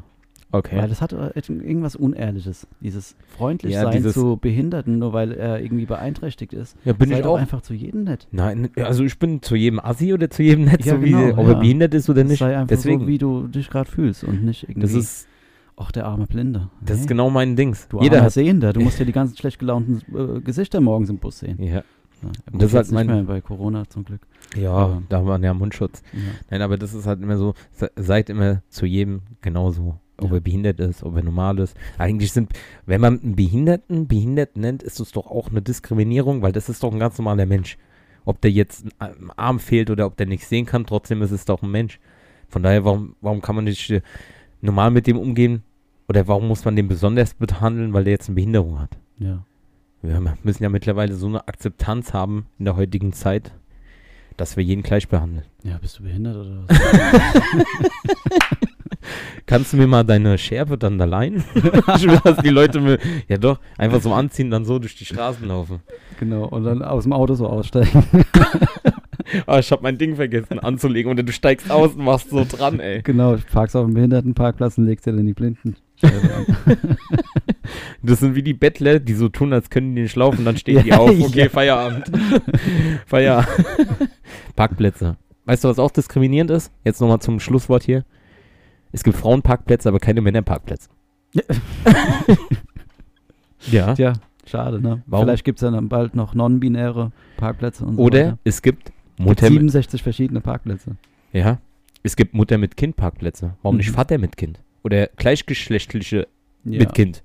Okay. 0.54 0.76
Weil 0.76 0.88
das 0.90 1.00
hat 1.00 1.14
äh, 1.14 1.30
irgendwas 1.48 1.96
Unehrliches. 1.96 2.66
Dieses 2.82 3.16
freundlich 3.38 3.72
Ja, 3.72 3.84
sein 3.84 3.92
dieses- 3.92 4.12
zu 4.12 4.36
Behinderten, 4.36 4.98
nur 4.98 5.14
weil 5.14 5.32
er 5.32 5.62
irgendwie 5.62 5.86
beeinträchtigt 5.86 6.52
ist. 6.52 6.76
Ja, 6.84 6.92
bin 6.92 7.08
Sei 7.08 7.20
ich 7.20 7.24
auch. 7.24 7.38
einfach 7.38 7.62
zu 7.62 7.72
jedem 7.72 8.04
nett. 8.04 8.28
Nein, 8.32 8.68
also 8.76 9.02
ich 9.02 9.18
bin 9.18 9.40
zu 9.40 9.56
jedem 9.56 9.80
Assi 9.80 10.12
oder 10.12 10.28
zu 10.28 10.42
jedem 10.42 10.66
Netz, 10.66 10.84
Ja, 10.84 10.96
so 10.96 11.02
wie 11.02 11.12
genau, 11.12 11.38
ob 11.40 11.46
er 11.46 11.52
ja. 11.54 11.58
behindert 11.58 11.94
ist 11.94 12.10
oder 12.10 12.22
nicht. 12.24 12.40
Sei 12.40 12.54
einfach 12.54 12.66
Deswegen. 12.68 13.00
so, 13.00 13.06
wie 13.06 13.16
du 13.16 13.48
dich 13.48 13.70
gerade 13.70 13.90
fühlst 13.90 14.24
und 14.24 14.44
nicht 14.44 14.64
irgendwie, 14.64 14.80
das 14.82 14.92
ist, 14.92 15.26
ach, 15.76 15.92
der 15.92 16.06
arme 16.06 16.26
Blinde. 16.26 16.70
das 16.80 16.96
ist 16.98 17.02
Nee. 17.04 17.08
genau 17.08 17.30
mein 17.30 17.56
Dings. 17.56 17.88
Du 17.88 18.00
Jeder 18.00 18.16
armer 18.18 18.26
hat. 18.26 18.32
Sehender, 18.32 18.72
du 18.72 18.80
musst 18.80 18.98
ja 18.98 19.04
die 19.04 19.12
ganzen 19.12 19.36
schlecht 19.36 19.58
gelaunten 19.58 20.02
äh, 20.14 20.40
Gesichter 20.40 20.80
morgens 20.80 21.10
im 21.10 21.18
Bus 21.18 21.38
sehen. 21.40 21.62
Ja, 21.62 21.82
Ja, 22.22 22.30
Und 22.52 22.62
das 22.62 22.70
ist 22.70 22.74
halt 22.76 22.86
nicht 22.86 22.94
mein- 22.94 23.06
mehr 23.06 23.22
bei 23.24 23.40
Corona 23.40 23.88
zum 23.88 24.04
Glück. 24.04 24.20
ja 24.56 24.70
Aber- 24.72 25.02
da 25.08 25.24
war 25.26 25.40
ja 25.40 25.52
Mundschutz. 25.54 26.02
Ja. 26.12 26.20
Nein, 26.50 26.62
aber 26.62 26.76
das 26.78 26.94
ist 26.94 27.06
halt 27.06 27.20
immer 27.22 27.36
so, 27.36 27.54
se- 27.72 27.90
seid 27.96 28.30
immer 28.30 28.62
zu 28.68 28.86
jedem 28.86 29.22
genauso. 29.40 29.98
Ob 30.18 30.28
Ja. 30.30 30.36
er 30.36 30.40
behindert 30.40 30.78
ist, 30.78 31.02
ob 31.02 31.16
er 31.16 31.24
normal 31.24 31.58
ist. 31.58 31.76
Eigentlich 31.98 32.32
sind, 32.32 32.52
wenn 32.86 33.00
man 33.00 33.20
einen 33.20 33.34
Behinderten 33.34 34.06
behindert 34.06 34.56
nennt, 34.56 34.82
ist 34.84 35.00
es 35.00 35.10
doch 35.10 35.26
auch 35.26 35.50
eine 35.50 35.62
Diskriminierung, 35.62 36.42
weil 36.42 36.52
das 36.52 36.68
ist 36.68 36.82
doch 36.84 36.92
ein 36.92 37.00
ganz 37.00 37.18
normaler 37.18 37.46
Mensch. 37.46 37.76
Ob 38.24 38.40
der 38.40 38.52
jetzt 38.52 38.84
ein 38.84 38.92
ein 39.24 39.30
Arm 39.36 39.58
fehlt 39.58 39.90
oder 39.90 40.06
ob 40.06 40.16
der 40.16 40.26
nicht 40.26 40.46
sehen 40.46 40.64
kann, 40.64 40.86
trotzdem 40.86 41.22
ist 41.22 41.32
es 41.32 41.44
doch 41.44 41.60
ein 41.62 41.70
Mensch. 41.72 41.98
Von 42.48 42.62
daher, 42.62 42.84
warum, 42.84 43.16
warum 43.20 43.40
kann 43.40 43.56
man 43.56 43.64
nicht 43.64 43.90
äh, 43.90 44.00
normal 44.62 44.90
mit 44.90 45.06
dem 45.06 45.18
umgehen? 45.18 45.62
Oder 46.08 46.26
warum 46.26 46.48
muss 46.48 46.64
man 46.64 46.76
den 46.76 46.88
besonders 46.88 47.34
behandeln, 47.34 47.92
weil 47.92 48.04
der 48.04 48.12
jetzt 48.12 48.28
eine 48.28 48.36
Behinderung 48.36 48.80
hat? 48.80 48.98
ja. 49.18 49.44
Wir 50.02 50.20
müssen 50.42 50.64
ja 50.64 50.68
mittlerweile 50.68 51.14
so 51.14 51.28
eine 51.28 51.46
Akzeptanz 51.46 52.12
haben 52.12 52.46
in 52.58 52.64
der 52.64 52.74
heutigen 52.74 53.12
Zeit, 53.12 53.52
dass 54.36 54.56
wir 54.56 54.64
jeden 54.64 54.82
gleich 54.82 55.06
behandeln. 55.08 55.44
Ja, 55.62 55.78
bist 55.78 56.00
du 56.00 56.02
behindert 56.02 56.36
oder 56.36 56.64
was? 56.66 56.76
Kannst 59.46 59.72
du 59.72 59.76
mir 59.76 59.86
mal 59.86 60.02
deine 60.02 60.38
Schärpe 60.38 60.76
dann 60.76 60.98
da 60.98 61.04
leihen? 61.04 61.44
dass 62.24 62.36
die 62.38 62.48
Leute 62.48 62.80
mir, 62.80 62.98
ja 63.28 63.38
doch, 63.38 63.60
einfach 63.78 64.00
so 64.00 64.12
anziehen, 64.12 64.50
dann 64.50 64.64
so 64.64 64.80
durch 64.80 64.96
die 64.96 65.04
Straßen 65.04 65.46
laufen. 65.46 65.80
genau, 66.18 66.46
und 66.46 66.64
dann 66.64 66.82
aus 66.82 67.04
dem 67.04 67.12
Auto 67.12 67.34
so 67.34 67.46
aussteigen. 67.46 68.04
Ah, 69.46 69.58
ich 69.58 69.70
habe 69.72 69.82
mein 69.82 69.98
Ding 69.98 70.16
vergessen 70.16 70.58
anzulegen 70.58 71.10
und 71.10 71.16
du 71.26 71.32
steigst 71.32 71.70
aus 71.70 71.94
und 71.94 72.04
machst 72.04 72.30
so 72.30 72.44
dran, 72.48 72.80
ey. 72.80 73.02
genau, 73.02 73.36
parkst 73.52 73.76
auf 73.76 73.86
dem 73.86 73.94
Behindertenparkplatz 73.94 74.78
und 74.78 74.86
legst 74.86 75.06
dir 75.06 75.12
dann 75.12 75.26
die 75.26 75.34
Blinden. 75.34 75.76
Das 78.02 78.18
sind 78.20 78.34
wie 78.34 78.42
die 78.42 78.54
Bettler, 78.54 78.98
die 78.98 79.14
so 79.14 79.28
tun, 79.28 79.52
als 79.52 79.70
können 79.70 79.94
die 79.94 80.02
nicht 80.02 80.16
laufen, 80.16 80.44
dann 80.44 80.56
stehen 80.56 80.82
die 80.82 80.92
auf. 80.92 81.08
Okay, 81.10 81.42
Ja. 81.44 81.48
Feierabend. 81.48 82.10
Feierabend. 83.06 83.48
Parkplätze. 84.56 85.16
Weißt 85.44 85.62
du, 85.64 85.68
was 85.68 85.78
auch 85.78 85.90
diskriminierend 85.92 86.50
ist? 86.50 86.72
Jetzt 86.84 87.00
nochmal 87.00 87.20
zum 87.20 87.38
Schlusswort 87.40 87.84
hier. 87.84 88.04
Es 88.90 89.04
gibt 89.04 89.16
Frauenparkplätze, 89.16 89.88
aber 89.88 90.00
keine 90.00 90.20
Männerparkplätze. 90.20 90.88
ja. 93.70 93.94
Tja, 93.94 94.12
schade, 94.46 94.80
ne? 94.80 95.02
Warum? 95.06 95.26
Vielleicht 95.26 95.44
gibt 95.44 95.62
es 95.62 95.70
dann 95.70 95.88
bald 95.88 96.14
noch 96.14 96.34
non-binäre 96.34 97.12
Parkplätze 97.36 97.84
und 97.84 97.96
so 97.96 98.02
Oder 98.02 98.38
es 98.44 98.62
Gibt 98.62 98.92
Mutter 99.18 99.44
mit, 99.50 99.52
67 99.60 100.02
verschiedene 100.02 100.40
Parkplätze. 100.40 100.96
ja, 101.32 101.58
es 102.02 102.16
gibt 102.16 102.34
Mutter 102.34 102.58
mit 102.58 102.76
Kind 102.76 102.96
Parkplätze. 102.96 103.54
Warum 103.62 103.76
nicht 103.76 103.90
Mhm. 103.90 103.94
Vater 103.94 104.18
mit 104.18 104.36
Kind? 104.36 104.60
Oder 104.82 105.06
gleichgeschlechtliche 105.16 106.26
Ja. 106.64 106.78
mit 106.78 106.94
Kind. 106.94 107.22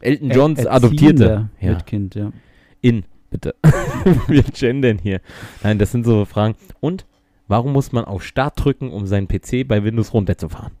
Elton 0.00 0.30
Er- 0.30 0.36
Johns 0.36 0.58
Erziehender 0.64 0.72
Adoptierte. 0.74 1.48
Ja. 1.60 1.68
Mit 1.70 1.86
Kind, 1.86 2.14
ja. 2.14 2.32
In, 2.80 3.04
bitte. 3.30 3.54
Wir 4.28 4.42
gendern 4.42 4.98
hier. 4.98 5.20
Nein, 5.62 5.78
das 5.78 5.92
sind 5.92 6.04
so 6.04 6.24
Fragen. 6.24 6.54
Und 6.80 7.04
warum 7.46 7.72
muss 7.72 7.92
man 7.92 8.04
auf 8.04 8.24
Start 8.24 8.62
drücken, 8.64 8.90
um 8.90 9.06
seinen 9.06 9.28
PC 9.28 9.64
bei 9.66 9.82
Windows 9.84 10.12
runterzufahren? 10.14 10.72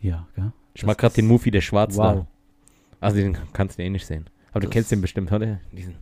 Ja, 0.00 0.26
gell? 0.34 0.52
Ich 0.74 0.82
Das 0.82 0.86
mag 0.86 0.98
gerade 0.98 1.14
den 1.14 1.26
Movie, 1.26 1.50
der 1.50 1.60
schwarz 1.60 1.96
Wow. 1.96 2.14
da. 2.14 2.26
Also 3.00 3.16
den 3.18 3.36
kannst 3.52 3.78
du 3.78 3.82
eh 3.82 3.90
nicht 3.90 4.06
sehen. 4.06 4.26
Aber 4.50 4.60
du 4.60 4.66
Das- 4.66 4.72
kennst 4.72 4.92
den 4.92 5.00
bestimmt, 5.00 5.30
oder? 5.32 5.60
Diesen. 5.72 5.94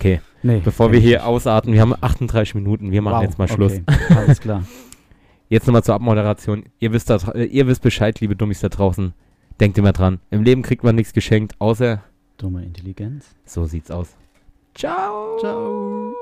Okay, 0.00 0.20
Nee, 0.42 0.62
bevor 0.64 0.90
wir 0.92 0.98
hier 0.98 1.18
nicht. 1.18 1.26
ausarten, 1.26 1.74
wir 1.74 1.82
haben 1.82 1.94
38 2.00 2.54
Minuten, 2.54 2.90
wir 2.90 3.02
machen 3.02 3.16
Wow, 3.18 3.22
jetzt 3.24 3.38
mal 3.38 3.46
Schluss. 3.48 3.74
Okay, 3.74 4.14
alles 4.16 4.40
klar. 4.40 4.64
Jetzt 5.50 5.66
nochmal 5.66 5.84
zur 5.84 5.94
Abmoderation. 5.94 6.64
Ihr 6.78 6.92
wisst, 6.92 7.10
da, 7.10 7.16
dra- 7.16 7.34
äh, 7.34 7.44
ihr 7.44 7.66
wisst 7.66 7.82
Bescheid, 7.82 8.18
liebe 8.20 8.34
Dummies 8.34 8.60
da 8.60 8.70
draußen. 8.70 9.12
Denkt 9.60 9.76
immer 9.76 9.92
dran. 9.92 10.18
Im 10.30 10.42
Leben 10.42 10.62
kriegt 10.62 10.82
man 10.84 10.94
nichts 10.94 11.12
geschenkt, 11.12 11.54
außer 11.58 12.02
Dumme 12.38 12.62
Intelligenz. 12.64 13.34
so 13.44 13.66
sieht's 13.66 13.90
aus. 13.90 14.16
Ciao. 14.74 15.36
Ciao. 15.40 16.14